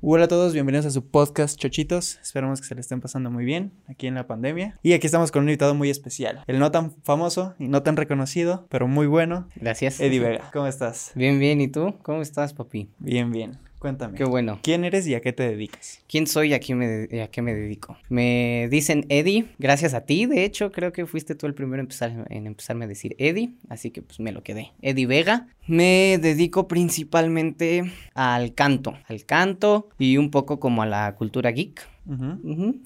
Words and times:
Hola 0.00 0.26
a 0.26 0.28
todos, 0.28 0.52
bienvenidos 0.52 0.86
a 0.86 0.92
su 0.92 1.10
podcast 1.10 1.58
Chochitos. 1.58 2.20
Esperamos 2.22 2.60
que 2.60 2.68
se 2.68 2.74
le 2.76 2.80
estén 2.80 3.00
pasando 3.00 3.32
muy 3.32 3.44
bien 3.44 3.72
aquí 3.88 4.06
en 4.06 4.14
la 4.14 4.28
pandemia. 4.28 4.78
Y 4.80 4.92
aquí 4.92 5.06
estamos 5.08 5.32
con 5.32 5.42
un 5.42 5.48
invitado 5.48 5.74
muy 5.74 5.90
especial. 5.90 6.44
El 6.46 6.60
no 6.60 6.70
tan 6.70 6.92
famoso 7.02 7.56
y 7.58 7.66
no 7.66 7.82
tan 7.82 7.96
reconocido, 7.96 8.68
pero 8.70 8.86
muy 8.86 9.08
bueno. 9.08 9.48
Gracias. 9.56 9.98
Eddie 9.98 10.20
Vega. 10.20 10.50
¿Cómo 10.52 10.68
estás? 10.68 11.10
Bien, 11.16 11.40
bien. 11.40 11.60
¿Y 11.60 11.66
tú? 11.66 11.96
¿Cómo 12.02 12.22
estás, 12.22 12.54
papi? 12.54 12.88
Bien, 13.00 13.32
bien. 13.32 13.58
Cuéntame. 13.78 14.18
Qué 14.18 14.24
bueno. 14.24 14.58
¿Quién 14.62 14.84
eres 14.84 15.06
y 15.06 15.14
a 15.14 15.20
qué 15.20 15.32
te 15.32 15.48
dedicas? 15.48 16.02
¿Quién 16.08 16.26
soy 16.26 16.50
y 16.50 16.54
a 16.54 16.60
qué, 16.60 16.74
me, 16.74 17.22
a 17.22 17.28
qué 17.28 17.42
me 17.42 17.54
dedico? 17.54 17.96
Me 18.08 18.68
dicen 18.70 19.06
Eddie, 19.08 19.46
gracias 19.58 19.94
a 19.94 20.00
ti, 20.00 20.26
de 20.26 20.44
hecho, 20.44 20.72
creo 20.72 20.92
que 20.92 21.06
fuiste 21.06 21.34
tú 21.34 21.46
el 21.46 21.54
primero 21.54 21.76
en, 21.76 21.84
empezar, 21.84 22.26
en 22.28 22.46
empezarme 22.46 22.86
a 22.86 22.88
decir 22.88 23.14
Eddie, 23.18 23.52
así 23.68 23.90
que 23.90 24.02
pues 24.02 24.18
me 24.18 24.32
lo 24.32 24.42
quedé. 24.42 24.72
Eddie 24.82 25.06
Vega. 25.06 25.46
Me 25.66 26.18
dedico 26.20 26.66
principalmente 26.66 27.92
al 28.14 28.54
canto, 28.54 28.94
al 29.06 29.24
canto 29.26 29.90
y 29.98 30.16
un 30.16 30.30
poco 30.30 30.58
como 30.58 30.82
a 30.82 30.86
la 30.86 31.14
cultura 31.14 31.50
geek. 31.50 31.86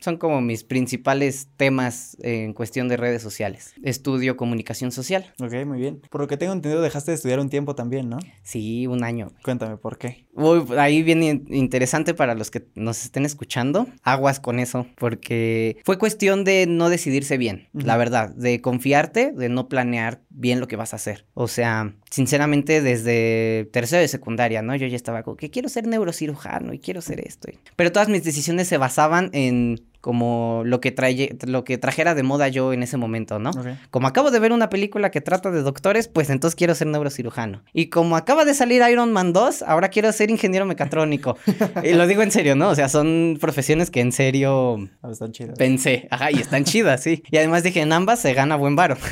Son 0.01 0.17
como 0.17 0.41
mis 0.41 0.65
principales 0.65 1.49
temas 1.57 2.17
en 2.23 2.53
cuestión 2.55 2.89
de 2.89 2.97
redes 2.97 3.23
sociales. 3.23 3.75
Estudio 3.83 4.37
comunicación 4.37 4.91
social. 4.93 5.33
Ok, 5.41 5.53
muy 5.67 5.79
bien. 5.79 6.01
Por 6.11 6.21
lo 6.21 6.27
que 6.27 6.37
tengo 6.37 6.53
entendido, 6.53 6.83
dejaste 6.83 7.13
de 7.13 7.17
estudiar 7.17 7.41
un 7.41 7.49
tiempo 7.49 7.75
también, 7.75 8.09
¿no? 8.09 8.19
Sí, 8.43 8.87
un 8.87 9.05
año. 9.05 9.33
Cuéntame 9.45 9.77
por 9.77 9.99
qué. 9.99 10.27
Uy, 10.35 10.65
ahí 10.79 11.03
viene 11.03 11.27
in- 11.29 11.47
interesante 11.51 12.15
para 12.15 12.35
los 12.35 12.51
que 12.51 12.67
nos 12.75 13.05
estén 13.05 13.25
escuchando. 13.25 13.87
Aguas 14.03 14.41
con 14.41 14.59
eso, 14.59 14.87
porque 14.97 15.77
fue 15.85 15.99
cuestión 15.99 16.45
de 16.45 16.67
no 16.67 16.89
decidirse 16.89 17.37
bien, 17.37 17.69
la 17.73 17.97
verdad, 17.97 18.35
de 18.35 18.61
confiarte, 18.61 19.33
de 19.33 19.49
no 19.49 19.69
planear 19.69 20.23
bien 20.31 20.59
lo 20.61 20.67
que 20.69 20.77
vas 20.77 20.93
a 20.95 20.97
hacer. 20.97 21.27
O 21.35 21.49
sea, 21.49 21.95
sinceramente, 22.11 22.81
desde 22.83 23.69
tercero 23.73 24.01
de 24.01 24.09
secundaria, 24.09 24.63
¿no? 24.63 24.75
Yo 24.75 24.87
ya 24.87 24.97
estaba 24.97 25.23
como 25.23 25.37
que 25.37 25.51
quiero 25.51 25.69
ser 25.69 25.87
neurocirujano 25.87 26.73
y 26.73 26.79
quiero 26.79 27.01
ser 27.03 27.21
esto. 27.21 27.49
Pero 27.77 27.93
todas 27.93 28.09
mis 28.09 28.25
decisiones 28.25 28.69
se 28.69 28.79
basaban 28.79 29.12
en 29.33 29.81
como 30.01 30.63
lo 30.67 30.81
que, 30.81 30.91
traye, 30.91 31.37
lo 31.47 31.63
que 31.63 31.79
trajera 31.79 32.17
de 32.17 32.25
moda 32.25 32.49
yo 32.49 32.73
en 32.73 32.83
ese 32.83 32.97
momento, 32.97 33.39
¿no? 33.39 33.53
Como 33.93 34.09
acabo 34.09 34.33
de 34.33 34.41
ver 34.41 34.51
una 34.53 34.69
película 34.69 35.13
que 35.13 35.21
trata 35.21 35.53
de 35.53 35.63
doctores, 35.63 36.09
pues 36.09 36.29
entonces 36.29 36.57
quiero 36.57 36.75
ser 36.75 36.89
neurocirujano. 36.89 37.63
Y 37.73 37.87
como 37.87 38.17
acaba 38.17 38.45
de 38.45 38.53
salir 38.55 38.83
Iron 38.91 39.13
Man 39.13 39.33
2, 39.33 39.63
ahora 39.63 39.91
quiero 39.91 40.11
ser 40.11 40.29
ingeniero 40.33 40.67
mecatrónico. 40.67 41.39
y 41.85 41.93
lo 41.93 42.09
digo 42.09 42.23
en 42.23 42.33
serio, 42.33 42.57
¿no? 42.57 42.71
O 42.71 42.75
sea, 42.75 42.89
son 42.89 43.39
profesiones 43.41 43.93
que 43.93 44.01
en 44.01 44.11
serio 44.11 44.89
Ah, 45.03 45.11
están 45.13 45.31
chidas. 45.31 45.57
pensé. 45.57 46.09
Ajá, 46.11 46.33
y 46.33 46.41
están 46.41 46.65
chidas, 46.65 47.01
sí. 47.01 47.23
Y 47.31 47.37
además 47.37 47.63
dije, 47.63 47.81
en 47.81 47.93
ambas 47.93 48.19
se 48.19 48.35
gana 48.35 48.57
buen 48.57 48.75
varo. 48.75 48.97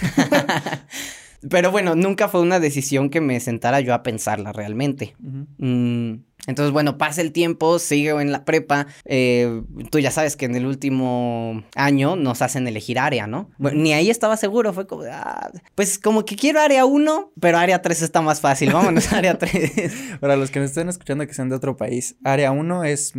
Pero 1.48 1.70
bueno, 1.70 1.94
nunca 1.94 2.28
fue 2.28 2.40
una 2.40 2.60
decisión 2.60 3.08
que 3.10 3.20
me 3.20 3.40
sentara 3.40 3.80
yo 3.80 3.94
a 3.94 4.02
pensarla 4.02 4.52
realmente. 4.52 5.14
Mm, 5.18 6.14
entonces, 6.46 6.72
bueno, 6.72 6.98
pasa 6.98 7.20
el 7.20 7.32
tiempo, 7.32 7.78
sigo 7.78 8.20
en 8.20 8.32
la 8.32 8.44
prepa. 8.44 8.86
eh, 9.04 9.62
tú 9.90 9.98
ya 9.98 10.10
sabes 10.10 10.36
que 10.36 10.46
en 10.46 10.54
el 10.54 10.66
último 10.66 11.62
año 11.74 12.16
nos 12.16 12.42
hacen 12.42 12.66
elegir 12.66 12.98
área, 12.98 13.26
¿no? 13.26 13.50
Bueno, 13.58 13.80
ni 13.80 13.92
ahí 13.92 14.10
estaba 14.10 14.36
seguro, 14.36 14.72
fue 14.72 14.86
como, 14.86 15.02
ah, 15.10 15.50
pues 15.74 15.98
como 15.98 16.24
que 16.24 16.36
quiero 16.36 16.60
área 16.60 16.84
1, 16.84 17.32
pero 17.40 17.58
área 17.58 17.82
3 17.82 18.02
está 18.02 18.22
más 18.22 18.40
fácil, 18.40 18.72
vámonos 18.72 19.12
a 19.12 19.18
área 19.18 19.38
3. 19.38 20.18
Para 20.20 20.36
los 20.36 20.50
que 20.50 20.60
nos 20.60 20.70
estén 20.70 20.88
escuchando 20.88 21.26
que 21.26 21.34
sean 21.34 21.48
de 21.48 21.56
otro 21.56 21.76
país, 21.76 22.16
área 22.24 22.52
1 22.52 22.84
es 22.84 23.12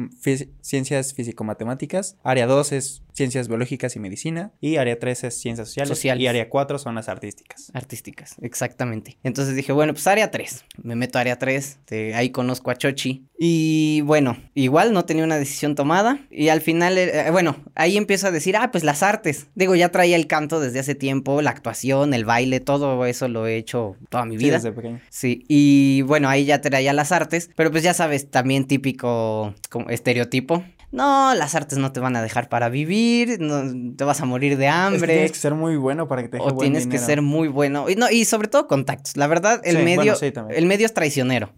ciencias 0.61 1.13
físico-matemáticas, 1.13 2.17
área 2.23 2.47
2 2.47 2.71
es 2.71 3.03
ciencias 3.21 3.47
biológicas 3.47 3.95
y 3.95 3.99
medicina, 3.99 4.51
y 4.61 4.77
área 4.77 4.97
3 4.97 5.25
es 5.25 5.39
ciencias 5.39 5.67
sociales, 5.67 5.89
Sociales. 5.89 6.23
y 6.23 6.27
área 6.27 6.49
4 6.49 6.79
son 6.79 6.95
las 6.95 7.07
artísticas. 7.07 7.71
Artísticas, 7.73 8.35
exactamente. 8.41 9.17
Entonces 9.23 9.55
dije, 9.55 9.71
bueno, 9.71 9.93
pues 9.93 10.07
área 10.07 10.31
3. 10.31 10.65
Me 10.81 10.95
meto 10.95 11.17
a 11.17 11.21
área 11.21 11.37
3, 11.37 11.79
te- 11.85 12.15
ahí 12.15 12.31
conozco 12.31 12.71
a 12.71 12.75
Chochi. 12.75 13.27
Y 13.37 14.01
bueno, 14.01 14.37
igual 14.53 14.93
no 14.93 15.05
tenía 15.05 15.23
una 15.23 15.37
decisión 15.37 15.75
tomada. 15.75 16.19
Y 16.29 16.49
al 16.49 16.61
final, 16.61 16.97
eh, 16.97 17.29
bueno, 17.31 17.55
ahí 17.75 17.97
empiezo 17.97 18.27
a 18.27 18.31
decir, 18.31 18.55
ah, 18.55 18.69
pues 18.71 18.83
las 18.83 19.01
artes. 19.03 19.47
Digo, 19.55 19.75
ya 19.75 19.89
traía 19.89 20.15
el 20.15 20.27
canto 20.27 20.59
desde 20.59 20.79
hace 20.79 20.95
tiempo, 20.95 21.41
la 21.41 21.49
actuación, 21.51 22.13
el 22.13 22.25
baile, 22.25 22.59
todo 22.59 23.05
eso 23.05 23.27
lo 23.27 23.47
he 23.47 23.57
hecho 23.57 23.95
toda 24.09 24.25
mi 24.25 24.37
Sí, 24.37 24.45
vida. 24.45 24.55
desde 24.57 24.71
pequeño. 24.71 24.99
Sí, 25.09 25.43
y 25.47 26.01
bueno, 26.03 26.29
ahí 26.29 26.45
ya 26.45 26.61
traía 26.61 26.93
las 26.93 27.11
artes, 27.11 27.49
pero 27.55 27.71
pues 27.71 27.83
ya 27.83 27.93
sabes, 27.93 28.29
también 28.29 28.65
típico 28.67 29.53
como 29.69 29.89
estereotipo. 29.89 30.63
No, 30.91 31.33
las 31.35 31.55
artes 31.55 31.77
no 31.77 31.91
te 31.93 31.99
van 32.01 32.15
a 32.17 32.21
dejar 32.21 32.49
para 32.49 32.67
vivir, 32.69 33.39
no, 33.39 33.95
te 33.95 34.03
vas 34.03 34.19
a 34.21 34.25
morir 34.25 34.57
de 34.57 34.65
Es 34.67 34.71
que 34.71 34.77
hambre. 34.77 35.13
tienes 35.13 35.31
que 35.31 35.37
ser 35.39 35.53
muy 35.55 35.77
bueno 35.77 36.07
para 36.07 36.21
que 36.21 36.27
te 36.29 36.37
deje 36.37 36.49
O 36.49 36.53
buen 36.53 36.65
tienes 36.71 36.87
que 36.87 36.97
ser 36.97 37.21
muy 37.21 37.47
bueno. 37.47 37.89
Y, 37.89 37.95
no, 37.95 38.09
y 38.11 38.25
sobre 38.25 38.47
todo 38.49 38.67
contactos. 38.67 39.15
La 39.15 39.27
verdad, 39.27 39.61
el 39.63 39.77
Sí, 39.77 39.83
medio. 39.83 39.95
bueno, 39.97 40.15
sí, 40.15 40.31
también. 40.31 40.59
el 40.59 40.65
medio 40.65 40.85
es 40.85 40.93
traicionero. 40.93 41.51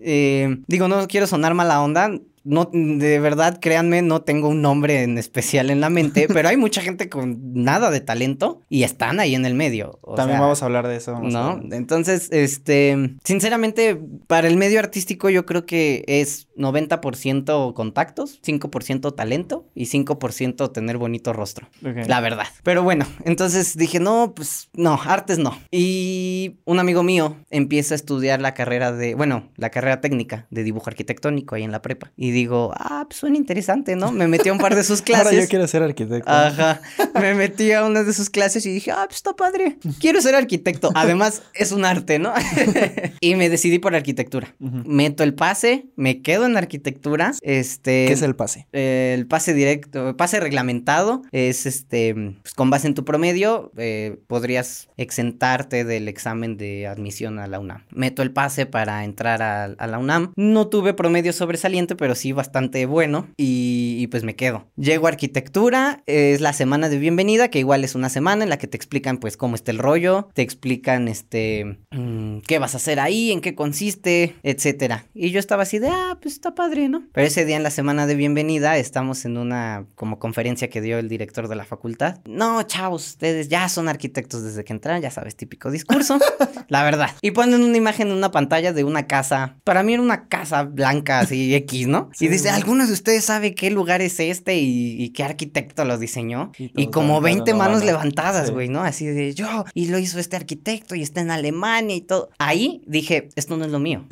Eh, 0.00 0.58
digo, 0.66 0.88
no 0.88 1.06
quiero 1.06 1.26
sonar 1.26 1.52
mala 1.54 1.82
onda. 1.82 2.10
No, 2.48 2.70
de 2.72 3.20
verdad, 3.20 3.58
créanme, 3.60 4.00
no 4.02 4.22
tengo 4.22 4.48
un 4.48 4.62
nombre 4.62 5.02
en 5.02 5.18
especial 5.18 5.70
en 5.70 5.80
la 5.80 5.90
mente, 5.90 6.28
pero 6.32 6.48
hay 6.48 6.56
mucha 6.56 6.80
gente 6.80 7.08
con 7.08 7.52
nada 7.54 7.90
de 7.90 8.00
talento 8.00 8.62
y 8.68 8.84
están 8.84 9.20
ahí 9.20 9.34
en 9.34 9.44
el 9.44 9.54
medio. 9.54 9.98
o 10.00 10.14
También 10.14 10.38
sea, 10.38 10.42
vamos 10.42 10.62
a 10.62 10.66
hablar 10.66 10.88
de 10.88 10.96
eso. 10.96 11.20
¿No? 11.20 11.60
Entonces, 11.70 12.28
este, 12.32 13.16
sinceramente, 13.24 14.00
para 14.26 14.48
el 14.48 14.56
medio 14.56 14.78
artístico 14.78 15.28
yo 15.30 15.44
creo 15.44 15.66
que 15.66 16.04
es 16.06 16.48
90% 16.56 17.74
contactos, 17.74 18.40
5% 18.42 19.14
talento 19.14 19.66
y 19.74 19.86
5% 19.86 20.72
tener 20.72 20.98
bonito 20.98 21.32
rostro. 21.32 21.68
La 21.82 22.20
verdad. 22.20 22.46
Pero 22.62 22.82
bueno, 22.82 23.06
entonces 23.24 23.76
dije, 23.76 24.00
no, 24.00 24.32
pues 24.34 24.68
no, 24.72 24.98
artes 25.04 25.38
no. 25.38 25.58
Y 25.70 26.56
un 26.64 26.78
amigo 26.78 27.02
mío 27.02 27.36
empieza 27.50 27.94
a 27.94 27.96
estudiar 27.96 28.40
la 28.40 28.54
carrera 28.54 28.92
de, 28.92 29.14
bueno, 29.14 29.50
la 29.56 29.70
carrera 29.70 30.00
técnica 30.00 30.46
de 30.50 30.62
dibujo 30.62 30.88
arquitectónico 30.88 31.54
ahí 31.54 31.62
en 31.62 31.72
la 31.72 31.82
prepa. 31.82 32.12
Y 32.16 32.30
digo, 32.38 32.72
ah, 32.76 33.04
pues 33.08 33.20
suena 33.20 33.36
interesante, 33.36 33.96
¿no? 33.96 34.12
Me 34.12 34.28
metí 34.28 34.48
a 34.48 34.52
un 34.52 34.58
par 34.58 34.74
de 34.74 34.84
sus 34.84 35.02
clases. 35.02 35.26
Ahora 35.26 35.40
yo 35.40 35.48
quiero 35.48 35.66
ser 35.66 35.82
arquitecto. 35.82 36.30
Ajá. 36.30 36.80
Me 37.14 37.34
metí 37.34 37.72
a 37.72 37.84
una 37.84 38.02
de 38.02 38.12
sus 38.12 38.30
clases 38.30 38.64
y 38.66 38.72
dije, 38.72 38.90
ah, 38.90 39.04
pues 39.06 39.16
está 39.16 39.34
padre. 39.34 39.78
Quiero 40.00 40.20
ser 40.20 40.34
arquitecto. 40.34 40.90
Además, 40.94 41.42
es 41.54 41.72
un 41.72 41.84
arte, 41.84 42.18
¿no? 42.18 42.32
y 43.20 43.34
me 43.34 43.48
decidí 43.48 43.78
por 43.78 43.94
arquitectura. 43.94 44.54
Meto 44.58 45.22
el 45.22 45.34
pase, 45.34 45.86
me 45.96 46.22
quedo 46.22 46.46
en 46.46 46.56
arquitectura. 46.56 47.32
Este. 47.42 48.06
¿Qué 48.06 48.12
es 48.12 48.22
el 48.22 48.36
pase? 48.36 48.66
El 48.72 49.26
pase 49.26 49.54
directo, 49.54 50.16
pase 50.16 50.40
reglamentado 50.40 51.22
es 51.32 51.66
este, 51.66 52.14
pues 52.42 52.54
con 52.54 52.70
base 52.70 52.86
en 52.86 52.94
tu 52.94 53.04
promedio, 53.04 53.72
eh, 53.76 54.18
podrías 54.26 54.88
exentarte 54.96 55.84
del 55.84 56.08
examen 56.08 56.56
de 56.56 56.86
admisión 56.86 57.38
a 57.38 57.46
la 57.46 57.58
UNAM. 57.60 57.84
Meto 57.90 58.22
el 58.22 58.32
pase 58.32 58.66
para 58.66 59.04
entrar 59.04 59.42
a, 59.42 59.64
a 59.64 59.86
la 59.86 59.98
UNAM. 59.98 60.32
No 60.36 60.68
tuve 60.68 60.94
promedio 60.94 61.32
sobresaliente, 61.32 61.96
pero 61.96 62.14
sí 62.14 62.27
bastante 62.32 62.86
bueno 62.86 63.28
y, 63.36 64.06
pues 64.08 64.24
me 64.24 64.36
quedo. 64.36 64.66
Llego 64.76 65.06
a 65.06 65.10
arquitectura, 65.10 66.02
es 66.06 66.40
la 66.40 66.52
semana 66.52 66.88
de 66.88 66.98
bienvenida, 66.98 67.48
que 67.48 67.58
igual 67.58 67.84
es 67.84 67.94
una 67.94 68.08
semana 68.08 68.44
en 68.44 68.50
la 68.50 68.58
que 68.58 68.66
te 68.66 68.76
explican 68.76 69.18
pues 69.18 69.36
cómo 69.36 69.54
está 69.54 69.70
el 69.70 69.78
rollo, 69.78 70.28
te 70.34 70.42
explican 70.42 71.08
este, 71.08 71.78
mm, 71.90 72.27
qué 72.40 72.58
vas 72.58 72.74
a 72.74 72.78
hacer 72.78 73.00
ahí, 73.00 73.32
en 73.32 73.40
qué 73.40 73.54
consiste, 73.54 74.36
etcétera. 74.42 75.06
Y 75.14 75.30
yo 75.30 75.40
estaba 75.40 75.62
así 75.62 75.78
de, 75.78 75.88
ah, 75.88 76.18
pues 76.20 76.34
está 76.34 76.54
padre, 76.54 76.88
¿no? 76.88 77.04
Pero 77.12 77.26
ese 77.26 77.44
día 77.44 77.56
en 77.56 77.62
la 77.62 77.70
semana 77.70 78.06
de 78.06 78.14
bienvenida 78.14 78.76
estamos 78.78 79.24
en 79.24 79.36
una 79.36 79.86
como 79.94 80.18
conferencia 80.18 80.68
que 80.70 80.80
dio 80.80 80.98
el 80.98 81.08
director 81.08 81.48
de 81.48 81.56
la 81.56 81.64
facultad. 81.64 82.18
No, 82.26 82.62
chavos, 82.62 83.06
ustedes 83.08 83.48
ya 83.48 83.68
son 83.68 83.88
arquitectos 83.88 84.42
desde 84.42 84.64
que 84.64 84.72
entraron, 84.72 85.02
ya 85.02 85.10
sabes, 85.10 85.36
típico 85.36 85.70
discurso. 85.70 86.18
la 86.68 86.82
verdad. 86.84 87.10
Y 87.22 87.30
ponen 87.32 87.62
una 87.62 87.76
imagen 87.76 88.08
en 88.08 88.14
una 88.14 88.30
pantalla 88.30 88.72
de 88.72 88.84
una 88.84 89.06
casa. 89.06 89.56
Para 89.64 89.82
mí 89.82 89.94
era 89.94 90.02
una 90.02 90.28
casa 90.28 90.62
blanca 90.64 91.20
así 91.20 91.54
X, 91.54 91.86
¿no? 91.86 92.10
Sí, 92.14 92.26
y 92.26 92.28
dice, 92.28 92.48
güey. 92.48 92.54
¿alguno 92.54 92.86
de 92.86 92.92
ustedes 92.92 93.24
sabe 93.24 93.54
qué 93.54 93.70
lugar 93.70 94.02
es 94.02 94.20
este 94.20 94.56
y, 94.56 95.02
y 95.02 95.10
qué 95.10 95.24
arquitecto 95.24 95.84
lo 95.84 95.98
diseñó? 95.98 96.52
Y 96.58 96.88
como 96.88 97.20
levantando 97.20 97.20
20 97.22 97.50
la 97.52 97.56
manos 97.58 97.78
mano. 97.80 97.86
levantadas, 97.86 98.46
Sí. 98.48 98.52
güey, 98.52 98.68
¿no? 98.68 98.82
Así 98.82 99.06
de 99.06 99.34
yo, 99.34 99.64
y 99.74 99.88
lo 99.88 99.98
hizo 99.98 100.18
este 100.18 100.36
arquitecto 100.36 100.94
y 100.94 101.02
está 101.02 101.20
en 101.20 101.30
Alemania 101.30 101.96
y 101.96 102.00
todo. 102.00 102.27
Ahí 102.38 102.82
dije, 102.86 103.28
esto 103.36 103.56
no 103.56 103.64
es 103.64 103.70
lo 103.70 103.78
mío. 103.78 104.06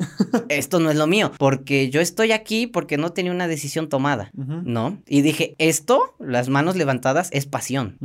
esto 0.49 0.79
no 0.79 0.89
es 0.89 0.97
lo 0.97 1.07
mío, 1.07 1.31
porque 1.37 1.89
yo 1.89 2.01
estoy 2.01 2.31
aquí 2.31 2.67
porque 2.67 2.97
no 2.97 3.11
tenía 3.11 3.31
una 3.31 3.47
decisión 3.47 3.89
tomada. 3.89 4.31
¿no? 4.35 5.01
Y 5.07 5.21
dije, 5.21 5.55
esto, 5.57 6.15
las 6.19 6.49
manos 6.49 6.75
levantadas, 6.75 7.29
es 7.31 7.45
pasión. 7.45 7.97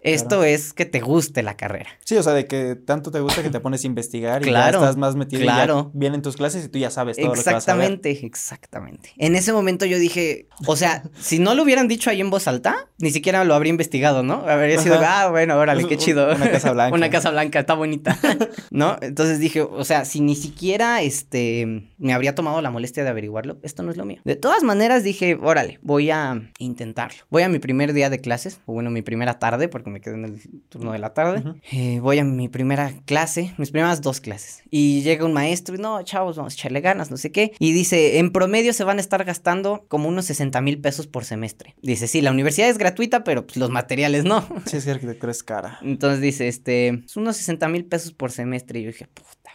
Esto 0.00 0.44
es 0.44 0.72
que 0.72 0.84
te 0.84 1.00
guste 1.00 1.42
la 1.42 1.56
carrera. 1.56 1.90
Sí, 2.04 2.16
o 2.16 2.22
sea, 2.22 2.32
de 2.32 2.46
que 2.46 2.76
tanto 2.76 3.10
te 3.10 3.20
gusta 3.20 3.42
que 3.42 3.50
te 3.50 3.60
pones 3.60 3.84
a 3.84 3.86
investigar 3.86 4.42
y 4.42 4.46
Claro, 4.46 4.80
ya 4.80 4.84
estás 4.86 4.96
más 4.96 5.16
metido 5.16 5.42
y 5.42 5.44
claro. 5.44 5.90
ya 5.92 5.98
vienen 5.98 6.22
tus 6.22 6.36
clases 6.36 6.64
y 6.64 6.68
tú 6.68 6.78
ya 6.78 6.90
sabes 6.90 7.16
todo 7.16 7.26
lo 7.28 7.32
que 7.32 7.38
vas 7.38 7.46
a. 7.46 7.50
Exactamente, 7.56 8.10
exactamente. 8.24 9.12
En 9.16 9.34
ese 9.36 9.52
momento 9.52 9.86
yo 9.86 9.98
dije, 9.98 10.48
o 10.66 10.76
sea, 10.76 11.02
si 11.18 11.38
no 11.38 11.54
lo 11.54 11.62
hubieran 11.62 11.88
dicho 11.88 12.10
ahí 12.10 12.20
en 12.20 12.30
voz 12.30 12.46
alta, 12.48 12.88
ni 12.98 13.10
siquiera 13.10 13.44
lo 13.44 13.54
habría 13.54 13.70
investigado, 13.70 14.22
¿no? 14.22 14.44
Habría 14.46 14.78
sido, 14.80 14.98
ah, 15.00 15.28
bueno, 15.30 15.56
órale, 15.56 15.86
qué 15.86 15.96
chido. 15.96 16.34
una 16.34 16.50
casa 16.50 16.72
blanca. 16.72 16.94
una 16.96 17.10
casa 17.10 17.30
blanca, 17.30 17.60
está 17.60 17.74
bonita. 17.74 18.16
¿No? 18.70 18.96
Entonces 19.00 19.25
dije, 19.38 19.62
o 19.62 19.84
sea, 19.84 20.04
si 20.04 20.20
ni 20.20 20.34
siquiera 20.34 21.02
este 21.02 21.90
me 21.98 22.12
habría 22.12 22.34
tomado 22.34 22.60
la 22.60 22.70
molestia 22.70 23.04
de 23.04 23.10
averiguarlo, 23.10 23.58
esto 23.62 23.82
no 23.82 23.90
es 23.90 23.96
lo 23.96 24.04
mío. 24.04 24.20
De 24.24 24.36
todas 24.36 24.62
maneras 24.62 25.04
dije, 25.04 25.38
órale, 25.40 25.78
voy 25.82 26.10
a 26.10 26.50
intentarlo. 26.58 27.24
Voy 27.30 27.42
a 27.42 27.48
mi 27.48 27.58
primer 27.58 27.92
día 27.92 28.10
de 28.10 28.20
clases, 28.20 28.60
o 28.66 28.72
bueno, 28.72 28.90
mi 28.90 29.02
primera 29.02 29.38
tarde, 29.38 29.68
porque 29.68 29.90
me 29.90 30.00
quedé 30.00 30.14
en 30.14 30.24
el 30.24 30.40
turno 30.68 30.92
de 30.92 30.98
la 30.98 31.14
tarde. 31.14 31.42
Eh, 31.72 32.00
voy 32.00 32.18
a 32.18 32.24
mi 32.24 32.48
primera 32.48 32.92
clase, 33.04 33.54
mis 33.58 33.70
primeras 33.70 34.00
dos 34.02 34.20
clases. 34.20 34.62
Y 34.70 35.02
llega 35.02 35.24
un 35.24 35.32
maestro 35.32 35.74
y 35.74 35.78
no, 35.78 36.02
chavos, 36.02 36.36
vamos 36.36 36.54
a 36.54 36.56
echarle 36.56 36.80
ganas, 36.80 37.10
no 37.10 37.16
sé 37.16 37.32
qué. 37.32 37.52
Y 37.58 37.72
dice, 37.72 38.18
en 38.18 38.32
promedio 38.32 38.72
se 38.72 38.84
van 38.84 38.98
a 38.98 39.00
estar 39.00 39.24
gastando 39.24 39.84
como 39.88 40.08
unos 40.08 40.26
60 40.26 40.60
mil 40.60 40.78
pesos 40.80 41.06
por 41.06 41.24
semestre. 41.24 41.74
Dice, 41.82 42.06
sí, 42.06 42.20
la 42.20 42.30
universidad 42.30 42.68
es 42.68 42.78
gratuita, 42.78 43.24
pero 43.24 43.46
pues, 43.46 43.56
los 43.56 43.70
materiales 43.70 44.24
no. 44.24 44.46
Sí, 44.66 44.76
es 44.76 44.84
que 44.84 44.90
arquitectura 44.90 45.32
es 45.32 45.42
cara. 45.42 45.78
Entonces 45.82 46.20
dice, 46.20 46.48
este, 46.48 47.04
unos 47.14 47.36
60 47.36 47.68
mil 47.68 47.84
pesos 47.84 48.12
por 48.12 48.32
semestre. 48.32 48.80
Y 48.80 48.82
yo 48.82 48.88
dije. 48.88 49.06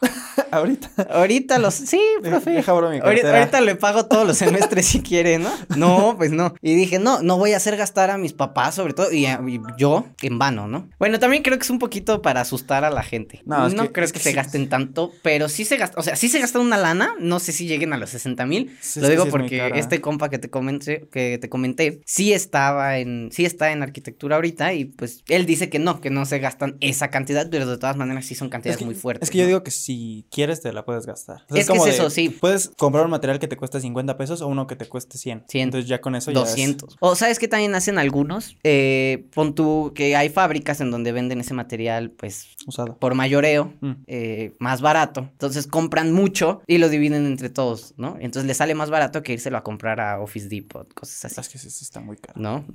Ahorita. 0.51 0.89
Ahorita 1.09 1.59
los. 1.59 1.73
Sí, 1.73 2.01
profe. 2.21 2.51
Deja 2.51 2.73
mi 2.73 2.99
ahorita, 2.99 3.61
le 3.61 3.75
pago 3.75 4.05
todos 4.05 4.27
los 4.27 4.37
semestres 4.37 4.85
si 4.85 5.01
quiere, 5.01 5.37
¿no? 5.39 5.51
No, 5.77 6.15
pues 6.17 6.31
no. 6.31 6.53
Y 6.61 6.75
dije, 6.75 6.99
no, 6.99 7.21
no 7.21 7.37
voy 7.37 7.53
a 7.53 7.57
hacer 7.57 7.77
gastar 7.77 8.09
a 8.09 8.17
mis 8.17 8.33
papás, 8.33 8.75
sobre 8.75 8.93
todo, 8.93 9.11
y, 9.11 9.25
a- 9.25 9.41
y 9.47 9.59
yo 9.77 10.05
en 10.21 10.37
vano, 10.39 10.67
¿no? 10.67 10.89
Bueno, 10.99 11.19
también 11.19 11.43
creo 11.43 11.57
que 11.57 11.63
es 11.63 11.69
un 11.69 11.79
poquito 11.79 12.21
para 12.21 12.41
asustar 12.41 12.83
a 12.83 12.89
la 12.89 13.03
gente. 13.03 13.41
No, 13.45 13.69
No, 13.69 13.83
que- 13.83 13.91
creo 13.93 14.07
que, 14.07 14.13
que 14.13 14.19
se 14.19 14.29
sí. 14.31 14.35
gasten 14.35 14.69
tanto, 14.69 15.11
pero 15.21 15.47
sí 15.49 15.65
se 15.65 15.77
gastan, 15.77 15.99
o 15.99 16.03
sea, 16.03 16.15
sí 16.15 16.27
se 16.29 16.39
gastan 16.39 16.61
una 16.63 16.77
lana, 16.77 17.15
no 17.19 17.39
sé 17.39 17.51
si 17.51 17.67
lleguen 17.67 17.93
a 17.93 17.97
los 17.97 18.09
60 18.09 18.45
mil. 18.45 18.75
Sí, 18.81 18.99
Lo 18.99 19.07
digo 19.09 19.25
sí 19.25 19.31
porque 19.31 19.71
este 19.75 20.01
compa 20.01 20.29
que 20.29 20.39
te 20.39 20.49
comenté, 20.49 21.07
que 21.11 21.37
te 21.39 21.49
comenté, 21.49 22.01
sí 22.05 22.33
estaba 22.33 22.97
en, 22.97 23.29
sí 23.31 23.45
está 23.45 23.71
en 23.71 23.83
arquitectura 23.83 24.35
ahorita, 24.35 24.73
y 24.73 24.85
pues 24.85 25.23
él 25.29 25.45
dice 25.45 25.69
que 25.69 25.79
no, 25.79 26.01
que 26.01 26.09
no 26.09 26.25
se 26.25 26.39
gastan 26.39 26.77
esa 26.81 27.09
cantidad, 27.09 27.47
pero 27.49 27.65
de 27.65 27.77
todas 27.77 27.95
maneras 27.95 28.25
sí 28.25 28.35
son 28.35 28.49
cantidades 28.49 28.77
que- 28.77 28.85
muy 28.85 28.95
fuertes. 28.95 29.27
Es 29.29 29.31
que 29.31 29.37
yo 29.39 29.45
digo 29.47 29.63
que 29.63 29.71
si 29.91 30.25
quieres 30.31 30.61
te 30.61 30.71
la 30.73 30.85
puedes 30.85 31.05
gastar. 31.05 31.43
Es 31.49 31.67
que 31.69 31.77
es 31.77 31.85
eso, 31.87 32.09
sí. 32.09 32.29
Puedes 32.29 32.69
comprar 32.77 33.03
un 33.05 33.11
material 33.11 33.39
que 33.39 33.47
te 33.47 33.57
cuesta 33.57 33.79
50 33.79 34.17
pesos 34.17 34.41
o 34.41 34.47
uno 34.47 34.67
que 34.67 34.75
te 34.75 34.87
cueste 34.87 35.17
100. 35.17 35.45
100. 35.47 35.63
Entonces 35.63 35.89
ya 35.89 35.99
con 36.01 36.15
eso 36.15 36.31
ya 36.31 36.39
es 36.41 36.45
200. 36.49 36.97
O 36.99 37.15
sabes 37.15 37.39
que 37.39 37.47
también 37.47 37.75
hacen 37.75 37.97
algunos. 37.97 38.55
Eh, 38.63 39.25
pon 39.33 39.53
tú 39.55 39.91
que 39.95 40.15
hay 40.15 40.29
fábricas 40.29 40.79
en 40.81 40.91
donde 40.91 41.11
venden 41.11 41.39
ese 41.41 41.53
material, 41.53 42.11
pues 42.11 42.47
usado. 42.67 42.97
por 42.97 43.15
mayoreo, 43.15 43.73
Mm. 43.81 43.91
eh, 44.07 44.53
más 44.59 44.81
barato. 44.81 45.21
Entonces 45.31 45.67
compran 45.67 46.11
mucho 46.13 46.61
y 46.67 46.77
lo 46.77 46.89
dividen 46.89 47.25
entre 47.25 47.49
todos, 47.49 47.93
¿no? 47.97 48.15
Entonces 48.19 48.45
les 48.47 48.57
sale 48.57 48.75
más 48.75 48.89
barato 48.89 49.23
que 49.23 49.33
írselo 49.33 49.57
a 49.57 49.63
comprar 49.63 49.99
a 49.99 50.19
Office 50.21 50.47
Depot, 50.47 50.91
cosas 50.93 51.25
así. 51.25 51.41
Es 51.41 51.49
que 51.49 51.57
sí 51.57 51.83
está 51.83 51.99
muy 51.99 52.17
caro. 52.17 52.39
¿No? 52.39 52.65